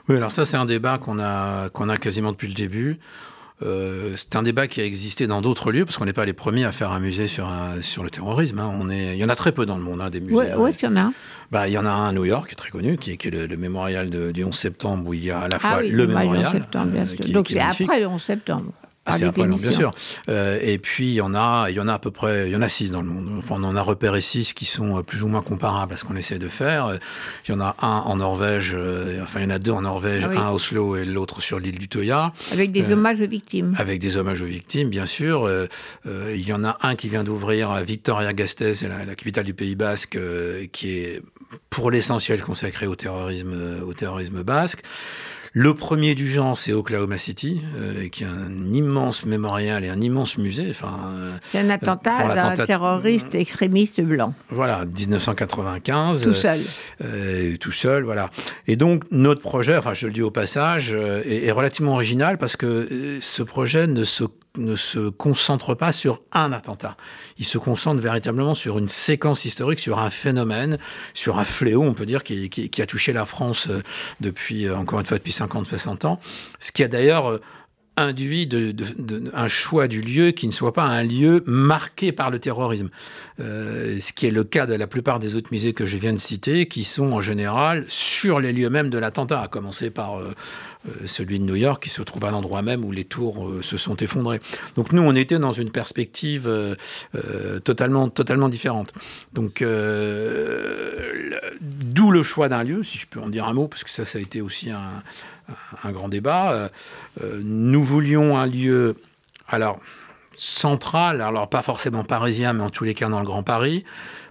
Oui, 0.09 0.16
alors 0.16 0.32
ça, 0.32 0.47
c'est 0.47 0.57
un 0.57 0.64
débat 0.64 0.97
qu'on 0.97 1.18
a, 1.18 1.68
qu'on 1.68 1.90
a 1.90 1.99
quasiment 1.99 2.32
depuis 2.32 2.49
le 2.49 2.55
début. 2.55 2.99
Euh, 3.62 4.14
c'est 4.16 4.34
un 4.34 4.42
débat 4.42 4.66
qui 4.66 4.80
a 4.80 4.84
existé 4.86 5.26
dans 5.26 5.42
d'autres 5.42 5.72
lieux, 5.72 5.84
parce 5.84 5.99
qu'on 5.99 6.07
n'est 6.07 6.14
pas 6.14 6.24
les 6.24 6.32
premiers 6.32 6.64
à 6.64 6.72
faire 6.72 6.90
un 6.90 7.01
musée 7.01 7.26
sur, 7.26 7.53
sur 7.82 8.03
le 8.03 8.09
terrorisme. 8.09 8.61
Hein. 8.61 8.74
On 8.80 8.88
est, 8.88 9.14
il 9.14 9.18
y 9.18 9.24
en 9.26 9.28
a 9.28 9.36
très 9.36 9.53
peu 9.53 9.66
dans 9.66 9.76
le 9.76 9.84
monde, 9.84 10.01
hein, 10.01 10.09
des 10.09 10.20
musées. 10.20 10.55
où 10.55 10.66
est-ce 10.66 10.78
qu'il 10.78 10.88
y 10.88 10.92
en 10.92 10.97
a 10.97 11.12
bah, 11.53 11.68
Il 11.68 11.72
y 11.72 11.78
en 11.78 11.84
a 11.84 11.90
un 11.90 12.09
à 12.09 12.12
New 12.12 12.24
York, 12.24 12.49
qui 12.49 12.55
est 12.55 12.57
très 12.57 12.70
connu, 12.70 12.97
qui 12.97 13.11
est, 13.11 13.24
le, 13.26 13.57
mémorial 13.59 14.09
du 14.32 14.42
11 14.42 14.55
septembre, 14.55 15.07
où 15.07 15.12
il 15.12 15.22
y 15.22 15.30
a 15.30 15.40
à 15.40 15.49
la 15.49 15.57
ah 15.57 15.59
fois 15.59 15.82
le 15.82 16.07
mémorial. 16.07 16.51
Septembre, 16.51 16.86
bien 16.86 17.05
sûr. 17.05 17.18
Donc 17.28 17.49
c'est 17.51 17.61
après 17.61 18.01
le 18.01 18.07
11 18.07 18.22
septembre. 18.22 18.72
Ah, 19.07 19.12
c'est 19.12 19.32
bien 19.32 19.70
sûr. 19.70 19.92
Euh, 20.28 20.59
et 20.61 20.78
puis 20.78 21.07
il 21.07 21.14
y 21.14 21.20
en 21.20 21.32
a, 21.34 21.66
il 21.70 21.76
y 21.76 21.80
en 21.80 21.86
a 21.86 21.94
à 21.94 21.98
peu 22.00 22.11
près, 22.11 22.48
il 22.48 22.52
y 22.52 22.57
en 22.57 22.62
a 22.62 22.68
six 22.68 22.90
dans 22.90 23.02
le 23.02 23.07
monde. 23.07 23.30
Enfin, 23.38 23.54
on 23.57 23.64
en 23.64 23.76
a 23.76 23.82
repéré 23.82 24.20
six 24.20 24.52
qui 24.52 24.64
sont 24.64 24.98
euh, 24.98 25.02
plus 25.02 25.22
ou 25.22 25.28
moins 25.28 25.42
comparables 25.42 25.94
à 25.94 25.96
ce 25.96 26.04
qu'on 26.04 26.16
essaie 26.16 26.38
de 26.38 26.48
faire. 26.48 26.98
Il 27.46 27.52
y 27.52 27.54
en 27.54 27.61
a 27.61 27.76
un 27.80 27.98
en 27.98 28.16
Norvège, 28.16 28.72
euh, 28.74 29.22
enfin 29.22 29.40
il 29.40 29.44
y 29.44 29.46
en 29.46 29.50
a 29.50 29.61
deux 29.61 29.70
en 29.70 29.82
Norvège, 29.82 30.24
ah 30.28 30.40
un 30.40 30.48
à 30.48 30.52
Oslo 30.52 30.96
et 30.96 31.04
l'autre 31.04 31.40
sur 31.40 31.61
l'île 31.61 31.78
du 31.78 31.88
Toya. 31.88 32.32
Avec 32.50 32.72
des 32.72 32.92
hommages 32.92 33.20
aux 33.20 33.28
victimes. 33.28 33.76
Avec 33.78 34.00
des 34.00 34.16
hommages 34.16 34.42
aux 34.42 34.46
victimes, 34.46 34.90
bien 34.90 35.07
sûr. 35.07 35.48
il 36.04 36.48
y 36.48 36.52
en 36.52 36.64
a 36.64 36.76
un 36.82 36.96
qui 36.96 37.09
vient 37.09 37.22
d'ouvrir 37.22 37.70
à 37.70 37.82
Victoria-Gasteiz, 37.82 38.82
la, 38.82 39.04
la, 39.04 39.14
capitale 39.14 39.44
du 39.44 39.54
Pays 39.54 39.76
Basque, 39.76 40.18
qui 40.72 40.90
est 40.90 41.22
pour 41.70 41.92
l'essentiel 41.92 42.42
consacré 42.42 42.88
au 42.88 42.96
terrorisme, 42.96 43.82
au 43.86 43.94
terrorisme 43.94 44.42
basque. 44.42 44.82
Le 45.59 45.72
premier 45.72 46.14
du 46.14 46.28
genre, 46.28 46.59
c'est 46.59 46.74
Oklahoma 46.74 47.16
City, 47.16 47.62
euh, 47.78 48.11
qui 48.11 48.24
est 48.24 48.26
un 48.26 48.74
immense 48.74 49.24
mémorial 49.24 49.86
et 49.86 49.88
un 49.88 50.02
immense 50.02 50.36
musée. 50.36 50.66
Enfin, 50.68 50.98
euh, 51.09 51.30
c'est 51.50 51.61
un 51.61 51.70
attentat 51.70 52.54
d'un 52.54 52.66
terroriste 52.66 53.34
extrémiste 53.34 54.02
blanc. 54.02 54.34
Voilà, 54.50 54.84
1995. 54.84 56.20
Tout 56.20 56.34
seul. 56.34 56.61
Euh, 57.02 57.57
tout 57.57 57.72
seul, 57.72 58.02
voilà. 58.02 58.28
Et 58.66 58.76
donc, 58.76 59.04
notre 59.11 59.40
projet, 59.40 59.78
enfin, 59.78 59.94
je 59.94 60.07
le 60.07 60.12
dis 60.12 60.20
au 60.20 60.30
passage, 60.30 60.92
est, 60.92 61.46
est 61.46 61.52
relativement 61.52 61.94
original 61.94 62.36
parce 62.36 62.57
que 62.57 63.16
ce 63.22 63.42
projet 63.42 63.86
ne 63.86 64.04
se 64.04 64.24
ne 64.57 64.76
se 64.76 65.09
concentre 65.09 65.74
pas 65.74 65.92
sur 65.92 66.22
un 66.32 66.52
attentat. 66.52 66.96
Il 67.38 67.44
se 67.44 67.59
concentre 67.59 68.00
véritablement 68.00 68.54
sur 68.54 68.78
une 68.78 68.88
séquence 68.88 69.44
historique, 69.44 69.78
sur 69.78 69.98
un 69.98 70.11
phénomène, 70.11 70.78
sur 71.14 71.38
un 71.38 71.44
fléau, 71.44 71.82
on 71.82 71.94
peut 71.94 72.07
dire, 72.07 72.22
qui, 72.22 72.82
a 72.82 72.86
touché 72.86 73.12
la 73.12 73.26
France 73.26 73.68
euh, 73.68 73.82
depuis, 74.20 74.66
euh, 74.66 74.76
encore 74.76 75.00
une 75.00 75.07
fois, 75.07 75.18
depuis 75.18 75.32
50-60 75.32 76.07
ans. 76.07 76.20
Ce 76.61 76.72
qui 76.72 76.82
a 76.82 76.88
d'ailleurs 76.88 77.30
euh, 77.30 77.40
induit 77.97 78.47
de, 78.47 78.74
un 79.32 79.49
choix 79.49 79.88
du 79.88 80.01
lieu 80.01 80.30
qui 80.30 80.47
ne 80.47 80.53
soit 80.53 80.72
pas 80.72 80.84
un 80.84 81.03
lieu 81.03 81.42
marqué 81.47 82.12
par 82.12 82.30
le 82.30 82.38
terrorisme. 82.38 82.90
ce 83.38 84.12
qui 84.12 84.26
est 84.26 84.30
le 84.30 84.44
cas 84.44 84.66
de 84.66 84.74
la 84.74 84.86
plupart 84.86 85.18
des 85.18 85.34
autres 85.36 85.49
musées 85.51 85.72
que 85.72 85.86
je 85.86 85.97
viens 85.97 86.12
de 86.12 86.18
citer, 86.18 86.66
qui 86.66 86.84
sont 86.84 87.12
en 87.12 87.20
général 87.20 87.84
sur 87.88 88.40
les 88.40 88.53
lieux 88.53 88.70
mêmes 88.70 88.90
de 88.90 88.99
l'attentat, 88.99 89.40
à 89.40 89.49
commencer 89.49 89.90
par 89.90 90.20
euh, 90.86 91.07
celui 91.07 91.38
de 91.38 91.44
New 91.44 91.57
York, 91.57 91.82
qui 91.82 91.90
se 91.90 92.03
trouve 92.03 92.24
à 92.24 92.30
l'endroit 92.30 92.62
même 92.62 92.84
où 92.84 92.92
les 92.92 93.05
tours 93.05 93.49
euh, 93.49 93.62
se 93.62 93.76
sont 93.76 93.97
effondrées. 93.97 94.40
Donc 94.76 94.92
nous, 94.92 95.03
on 95.03 95.14
était 95.14 95.38
dans 95.38 95.53
une 95.53 95.70
perspective 95.70 96.47
euh, 96.47 96.74
totalement, 97.61 98.09
totalement 98.09 98.49
différente. 98.49 98.92
Donc 99.32 99.64
d'où 101.61 102.11
le 102.11 102.22
choix 102.22 102.49
d'un 102.49 102.62
lieu, 102.62 102.82
si 102.82 102.99
je 102.99 103.07
peux 103.07 103.20
en 103.20 103.28
dire 103.28 103.47
un 103.47 103.53
mot, 103.53 103.68
parce 103.68 103.84
que 103.84 103.90
ça, 103.90 104.05
ça 104.05 104.18
a 104.18 104.20
été 104.20 104.40
aussi 104.40 104.70
un, 104.70 105.03
un 105.84 105.92
grand 105.92 106.09
débat. 106.09 106.70
nous 107.22 107.82
voulions 107.82 108.36
un 108.36 108.47
lieu, 108.47 108.97
alors 109.49 109.78
central, 110.36 111.20
alors 111.20 111.49
pas 111.49 111.62
forcément 111.62 112.05
parisien, 112.05 112.53
mais 112.53 112.62
en 112.62 112.70
tous 112.70 112.84
les 112.84 112.94
cas 112.94 113.09
dans 113.09 113.20
le 113.20 113.26
Grand 113.26 113.42
Paris, 113.42 113.84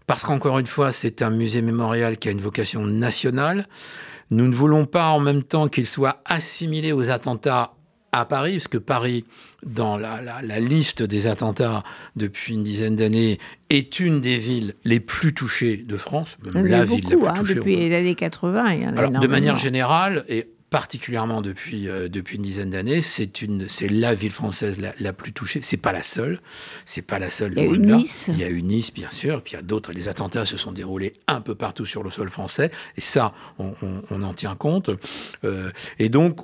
parce 0.08 0.24
qu'encore 0.24 0.60
une 0.60 0.68
fois, 0.68 0.92
c'est 0.92 1.22
un 1.22 1.32
musée 1.32 1.62
mémorial 1.62 2.18
qui 2.18 2.28
a 2.28 2.32
une 2.32 2.42
vocation 2.42 2.86
nationale. 2.86 3.68
Nous 4.32 4.48
ne 4.48 4.54
voulons 4.54 4.86
pas 4.86 5.10
en 5.10 5.20
même 5.20 5.44
temps 5.44 5.68
qu'il 5.68 5.88
soit 5.88 6.22
assimilé 6.26 6.92
aux 6.92 7.10
attentats 7.10 7.74
à 8.12 8.26
Paris, 8.26 8.54
parce 8.54 8.68
que 8.68 8.78
Paris, 8.78 9.26
dans 9.66 9.98
la, 9.98 10.42
liste 10.60 11.04
des 11.04 11.28
attentats 11.28 11.84
depuis 12.16 12.54
une 12.54 12.64
dizaine 12.64 12.96
d'années, 12.96 13.40
est 13.70 14.00
une 14.00 14.22
des 14.22 14.38
villes 14.38 14.76
les 14.86 15.00
plus 15.00 15.34
touchées 15.34 15.78
de 15.78 15.98
France. 15.98 16.38
la 16.54 16.84
ville 16.84 17.04
la 17.10 17.18
plus 17.18 17.28
hein, 17.28 17.44
Depuis 17.44 17.76
les 17.76 17.94
années 17.94 18.16
80, 18.16 18.74
il 18.74 18.84
y 18.84 18.88
en 18.88 18.96
a 18.96 19.08
De 19.08 19.28
manière 19.28 19.58
générale, 19.58 20.24
et 20.30 20.48
particulièrement 20.76 21.42
depuis, 21.42 21.88
euh, 21.88 22.10
depuis 22.10 22.36
une 22.36 22.42
dizaine 22.42 22.70
d'années, 22.70 23.00
c'est 23.00 23.42
une 23.42 23.70
c'est 23.70 23.88
la 23.88 24.14
ville 24.14 24.34
française 24.34 24.78
la, 25.00 25.14
plus 25.14 25.32
touchée. 25.32 25.62
C'est 25.64 25.78
pas 25.78 25.94
la 25.94 26.04
seule, 26.04 26.42
c'est 26.84 27.02
pas 27.02 27.18
la 27.18 27.30
seule. 27.30 27.54
Il 27.56 27.64
y 27.64 27.66
a 27.66 27.72
eu 27.72 27.78
Nice. 27.78 28.26
Il 28.28 28.38
y 28.38 28.44
a 28.44 28.50
eu 28.50 28.62
Nice, 28.62 28.94
bien 28.94 29.10
sûr. 29.10 29.42
Puis 29.42 29.54
il 29.54 29.56
y 29.56 29.60
a 29.60 29.62
d'autres. 29.62 29.94
Les 29.94 30.10
attentats 30.10 30.44
se 30.44 30.58
sont 30.58 30.74
déroulés 30.74 31.14
un 31.30 31.40
peu 31.40 31.56
partout 31.56 31.86
sur 31.86 32.04
le 32.04 32.12
sol 32.12 32.30
français, 32.30 32.72
et 32.98 33.02
ça, 33.02 33.34
on, 33.58 33.74
en 34.22 34.34
tient 34.34 34.58
compte. 34.58 34.90
Euh, 35.46 35.72
et 35.98 36.10
donc, 36.10 36.42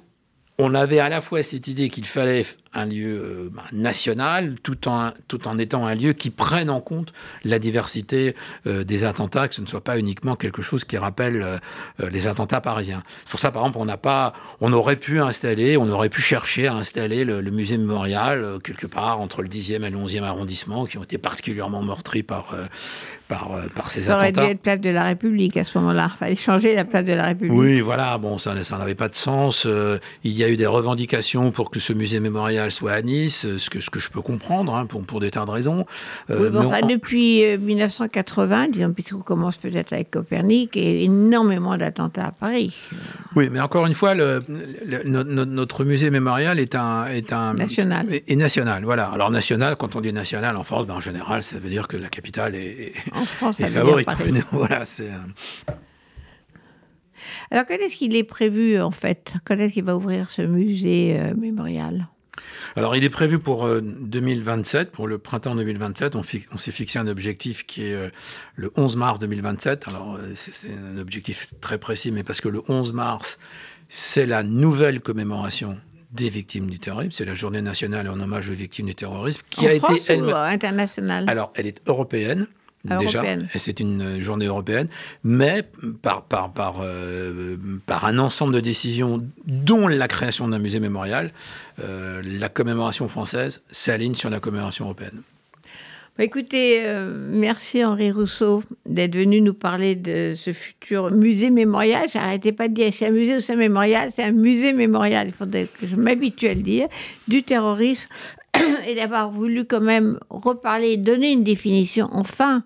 on 0.62 0.76
avait 0.76 0.99
à 0.99 1.09
la 1.09 1.22
fois 1.22 1.41
cette 1.41 1.68
idée 1.68 1.89
qu'il 1.89 2.05
fallait 2.05 2.45
un 2.74 2.86
lieu 2.86 3.20
euh, 3.20 3.49
bah, 3.51 3.64
national, 3.74 4.57
tout 4.62 4.88
en, 4.88 5.12
étant 5.57 5.88
un 5.88 5.95
lieu 5.95 6.14
qui 6.14 6.30
prenne 6.30 6.70
en 6.70 6.80
compte 6.80 7.14
la 7.43 7.57
diversité 7.57 8.36
euh, 8.68 8.84
des 8.84 9.03
attentats, 9.03 9.47
que 9.47 9.55
ce 9.55 9.62
ne 9.62 9.66
soit 9.66 9.84
pas 9.84 9.97
uniquement 9.97 10.36
quelque 10.36 10.62
chose 10.62 10.84
qui 10.84 10.97
rappelle 10.97 11.41
euh, 11.41 12.09
les 12.12 12.28
attentats 12.28 12.62
parisiens. 12.62 13.01
Pour 13.30 13.39
ça, 13.39 13.49
par 13.49 13.64
exemple, 13.64 13.80
on 13.80 13.86
n'a 13.86 13.97
pas, 13.97 14.34
on 14.59 14.72
aurait 14.72 14.97
pu 14.97 15.20
installer, 15.20 15.78
on 15.78 15.89
aurait 15.89 16.09
pu 16.09 16.22
chercher 16.22 16.68
à 16.68 16.76
installer 16.76 17.26
le, 17.26 17.41
musée 17.41 17.78
mémorial 17.78 18.59
quelque 18.64 18.86
part 18.86 19.20
entre 19.20 19.41
le 19.41 19.49
10e 19.49 19.84
et 19.84 19.89
le 19.89 19.97
11e 19.97 20.24
arrondissement, 20.24 20.86
qui 20.86 20.99
ont 20.99 21.03
été 21.03 21.18
particulièrement 21.18 21.82
meurtris 21.82 22.24
par, 22.24 22.55
par, 23.32 23.49
par 23.75 23.89
ces 23.89 24.09
attentats. 24.09 24.34
Ça 24.34 24.41
aurait 24.41 24.47
dû 24.47 24.51
être 24.51 24.61
place 24.61 24.82
de 24.82 24.89
la 24.89 25.05
République 25.05 25.57
à 25.57 25.63
ce 25.63 25.77
moment-là. 25.79 26.09
Il 26.13 26.17
fallait 26.17 26.36
changer 26.36 26.75
la 26.75 26.86
place 26.86 27.05
de 27.05 27.13
la 27.13 27.27
République. 27.27 27.57
Oui, 27.57 27.79
voilà, 27.79 28.17
bon, 28.17 28.38
ça, 28.38 28.61
ça 28.63 28.77
n'avait 28.77 28.95
pas 28.95 29.09
de 29.09 29.15
sens. 29.15 29.65
il 30.23 30.32
y 30.32 30.43
a 30.43 30.49
eu 30.49 30.57
des 30.57 30.67
revendications 30.67 31.51
pour 31.51 31.71
que 31.71 31.79
ce 31.79 31.93
musée 31.93 32.19
mémorial 32.19 32.71
soit 32.71 32.91
à 32.91 33.01
Nice, 33.01 33.47
ce 33.57 33.69
que, 33.69 33.79
ce 33.79 33.89
que 33.89 33.99
je 33.99 34.09
peux 34.09 34.21
comprendre 34.21 34.75
hein, 34.75 34.86
pour, 34.86 35.03
pour 35.03 35.19
des 35.19 35.32
tas 35.32 35.45
de 35.45 35.51
raisons. 35.51 35.86
Euh, 36.29 36.49
oui, 36.51 36.57
enfin, 36.57 36.86
depuis 36.86 37.43
1980, 37.57 38.63
euh, 38.63 38.67
disons, 38.71 38.93
puisqu'on 38.93 39.19
commence 39.19 39.57
peut-être 39.57 39.93
avec 39.93 40.11
Copernic, 40.11 40.75
et 40.75 41.03
énormément 41.03 41.77
d'attentats 41.77 42.27
à 42.27 42.32
Paris. 42.32 42.75
Oui, 43.36 43.49
mais 43.51 43.59
encore 43.59 43.86
une 43.88 43.93
fois, 43.93 44.13
le, 44.13 44.39
notre 44.88 45.84
musée 45.84 46.09
mémorial 46.09 46.59
est 46.59 46.75
un, 46.75 47.05
est 47.07 47.32
un 47.34 47.53
national. 47.53 48.07
Est, 48.11 48.36
national, 48.36 48.84
voilà. 48.84 49.05
Alors 49.05 49.32
national, 49.32 49.75
quand 49.77 49.95
on 49.95 50.01
dit 50.01 50.13
national 50.13 50.57
en 50.57 50.63
France, 50.63 50.88
ben, 50.88 50.95
en 50.95 50.99
général, 50.99 51.43
ça 51.43 51.59
veut 51.59 51.69
dire 51.69 51.88
que 51.88 51.97
la 51.97 52.09
capitale 52.09 52.55
est, 52.55 52.93
en 53.22 53.26
France, 53.26 53.59
est 53.59 53.67
favorite. 53.67 54.09
voilà, 54.51 54.86
c'est. 54.86 55.09
Alors, 57.51 57.65
quand 57.65 57.76
est-ce 57.76 57.95
qu'il 57.95 58.15
est 58.15 58.24
prévu, 58.24 58.80
en 58.80 58.91
fait? 58.91 59.34
Quand 59.45 59.57
est-ce 59.57 59.74
qu'il 59.74 59.84
va 59.84 59.95
ouvrir 59.95 60.30
ce 60.30 60.41
musée 60.41 61.19
mémorial? 61.38 62.07
Alors, 62.76 62.95
il 62.95 63.03
est 63.03 63.09
prévu 63.09 63.39
pour 63.39 63.67
2027, 63.67 64.88
euh, 64.88 64.91
pour 64.91 65.07
le 65.07 65.17
printemps 65.17 65.55
2027. 65.55 66.15
On, 66.15 66.22
on 66.53 66.57
s'est 66.57 66.72
fixé 66.72 66.99
un 66.99 67.07
objectif 67.07 67.65
qui 67.65 67.84
est 67.84 67.93
euh, 67.93 68.09
le 68.55 68.72
11 68.76 68.95
mars 68.95 69.19
2027. 69.19 69.88
Alors, 69.88 70.15
euh, 70.15 70.32
c'est 70.36 70.72
un 70.72 70.97
objectif 70.97 71.53
très 71.59 71.78
précis, 71.78 72.11
mais 72.11 72.24
parce 72.24 72.41
que 72.41 72.49
le 72.49 72.61
11 72.67 72.93
mars, 72.93 73.39
c'est 73.89 74.26
la 74.26 74.43
nouvelle 74.43 75.01
commémoration 75.01 75.78
des 76.11 76.30
victimes 76.30 76.69
du 76.69 76.80
terrorisme. 76.80 77.11
C'est 77.11 77.26
la 77.26 77.34
journée 77.34 77.61
nationale 77.61 78.09
en 78.09 78.19
hommage 78.19 78.49
aux 78.49 78.53
victimes 78.53 78.88
du 78.88 78.95
terrorisme 78.95 79.41
qui 79.49 79.67
a 79.67 79.74
été 79.74 80.01
elle 80.07 80.24
internationale? 80.30 81.26
Alors, 81.28 81.51
elle 81.55 81.67
est 81.67 81.82
européenne 81.88 82.47
déjà, 82.84 83.23
c'est 83.55 83.79
une 83.79 84.19
journée 84.19 84.45
européenne, 84.45 84.88
mais 85.23 85.63
par, 86.01 86.23
par, 86.23 86.51
par, 86.51 86.79
euh, 86.82 87.57
par 87.86 88.05
un 88.05 88.17
ensemble 88.17 88.53
de 88.53 88.59
décisions, 88.59 89.21
dont 89.45 89.88
la 89.88 90.07
création 90.07 90.47
d'un 90.47 90.59
musée 90.59 90.79
mémorial, 90.79 91.32
euh, 91.84 92.21
la 92.23 92.49
commémoration 92.49 93.07
française 93.07 93.61
s'aligne 93.71 94.15
sur 94.15 94.29
la 94.29 94.39
commémoration 94.39 94.86
européenne. 94.86 95.21
Bah, 96.17 96.25
écoutez, 96.25 96.82
euh, 96.84 97.29
merci 97.32 97.86
Henri 97.86 98.11
Rousseau 98.11 98.61
d'être 98.86 99.15
venu 99.15 99.39
nous 99.39 99.53
parler 99.53 99.95
de 99.95 100.34
ce 100.36 100.51
futur 100.51 101.09
musée 101.09 101.49
mémorial. 101.49 102.09
J'arrêtais 102.11 102.51
pas 102.51 102.67
de 102.67 102.73
dire 102.73 102.93
c'est 102.93 103.07
un 103.07 103.11
musée 103.11 103.38
ou 103.38 103.39
c'est 103.39 103.53
un 103.53 103.57
mémorial, 103.57 104.09
c'est 104.13 104.23
un 104.23 104.32
musée 104.32 104.73
mémorial, 104.73 105.27
il 105.27 105.34
faudrait 105.34 105.67
que 105.79 105.88
je 105.88 105.95
m'habitue 105.95 106.47
à 106.47 106.53
le 106.53 106.61
dire, 106.61 106.88
du 107.27 107.43
terrorisme 107.43 108.09
et 108.88 108.95
d'avoir 108.95 109.32
voulu 109.32 109.66
quand 109.66 109.82
même 109.82 110.20
reparler, 110.30 110.97
donner 110.97 111.32
une 111.32 111.43
définition 111.43 112.09
enfin 112.12 112.64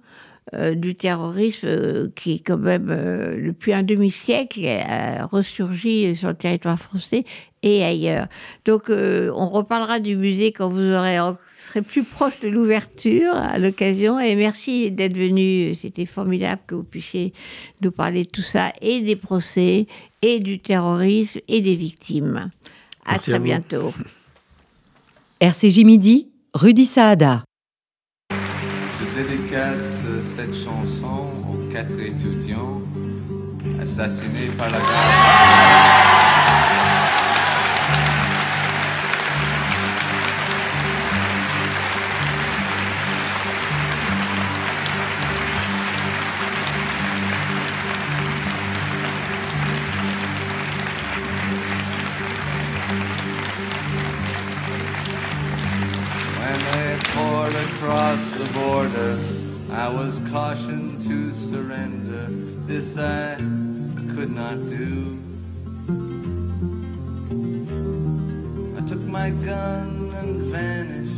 euh, 0.53 0.75
du 0.75 0.93
terrorisme 0.93 1.65
euh, 1.65 2.07
qui, 2.15 2.39
quand 2.43 2.59
même, 2.59 2.89
euh, 2.91 3.47
depuis 3.47 3.73
un 3.73 3.81
demi-siècle, 3.81 4.63
a 4.67 5.25
ressurgi 5.25 6.15
sur 6.15 6.27
le 6.27 6.35
territoire 6.35 6.77
français 6.77 7.23
et 7.63 7.83
ailleurs. 7.83 8.27
Donc, 8.63 8.89
on 8.89 9.49
reparlera 9.49 9.99
du 9.99 10.15
musée 10.15 10.51
quand 10.51 10.69
vous 10.69 10.93
aurez 10.93 11.17
serez 11.57 11.81
plus 11.81 12.03
proche 12.03 12.39
de 12.41 12.47
l'ouverture 12.47 13.33
à 13.33 13.57
l'occasion. 13.57 14.19
Et 14.19 14.35
merci 14.35 14.91
d'être 14.91 15.17
venu. 15.17 15.73
C'était 15.73 16.05
formidable 16.05 16.61
que 16.67 16.75
vous 16.75 16.83
puissiez 16.83 17.33
nous 17.81 17.89
parler 17.89 18.23
de 18.23 18.29
tout 18.29 18.43
ça 18.43 18.71
et 18.81 19.01
des 19.01 19.15
procès 19.15 19.87
et 20.21 20.39
du 20.39 20.59
terrorisme 20.59 21.39
et 21.47 21.61
des 21.61 21.75
victimes. 21.75 22.51
À 23.03 23.17
très 23.17 23.39
bientôt. 23.39 23.95
RCJ 25.41 25.83
Midi, 25.83 26.31
Rudy 26.53 26.85
Saada. 26.85 27.43
Je 28.31 29.05
dédicace 29.21 29.81
cette 30.37 30.55
chanson 30.63 31.27
aux 31.51 31.73
quatre 31.73 31.99
étudiants 31.99 32.79
assassinés 33.81 34.55
par 34.57 34.69
la 34.69 34.79
garde. 34.79 36.04
Before 57.45 57.61
across 57.61 58.39
the 58.39 58.51
border, 58.53 59.17
I 59.71 59.87
was 59.87 60.17
cautioned 60.31 61.03
to 61.03 61.31
surrender. 61.51 62.27
This 62.65 62.97
I 62.97 63.35
could 64.15 64.31
not 64.31 64.55
do. 64.69 65.19
I 68.75 68.89
took 68.89 69.01
my 69.01 69.29
gun 69.29 70.11
and 70.17 70.51
vanished. 70.51 71.11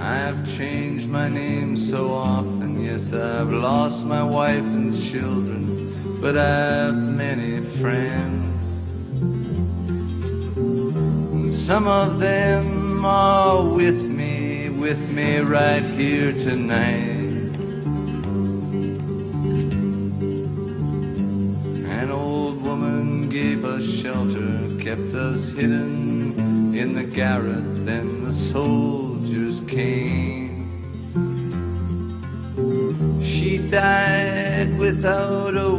I 0.00 0.14
have 0.14 0.44
changed 0.56 1.08
my 1.08 1.28
name 1.28 1.76
so 1.90 2.12
often, 2.12 2.80
yes, 2.84 3.12
I've 3.12 3.48
lost 3.48 4.04
my 4.04 4.22
wife 4.22 4.58
and 4.58 4.94
children, 5.12 6.20
but 6.20 6.36
I 6.38 6.84
have 6.84 6.94
many 6.94 7.80
friends. 7.80 8.43
Some 11.66 11.86
of 11.86 12.20
them 12.20 13.04
are 13.06 13.64
with 13.74 13.94
me, 13.94 14.68
with 14.68 14.98
me 14.98 15.38
right 15.38 15.82
here 15.98 16.32
tonight. 16.32 17.14
An 21.88 22.10
old 22.10 22.62
woman 22.62 23.30
gave 23.30 23.64
us 23.64 23.82
shelter, 24.02 24.76
kept 24.84 25.14
us 25.14 25.52
hidden 25.56 26.74
in 26.76 26.94
the 26.94 27.04
garret, 27.04 27.86
then 27.86 28.24
the 28.24 28.52
soldiers 28.52 29.62
came. 29.70 30.44
She 33.22 33.70
died 33.70 34.78
without 34.78 35.56
a 35.56 35.73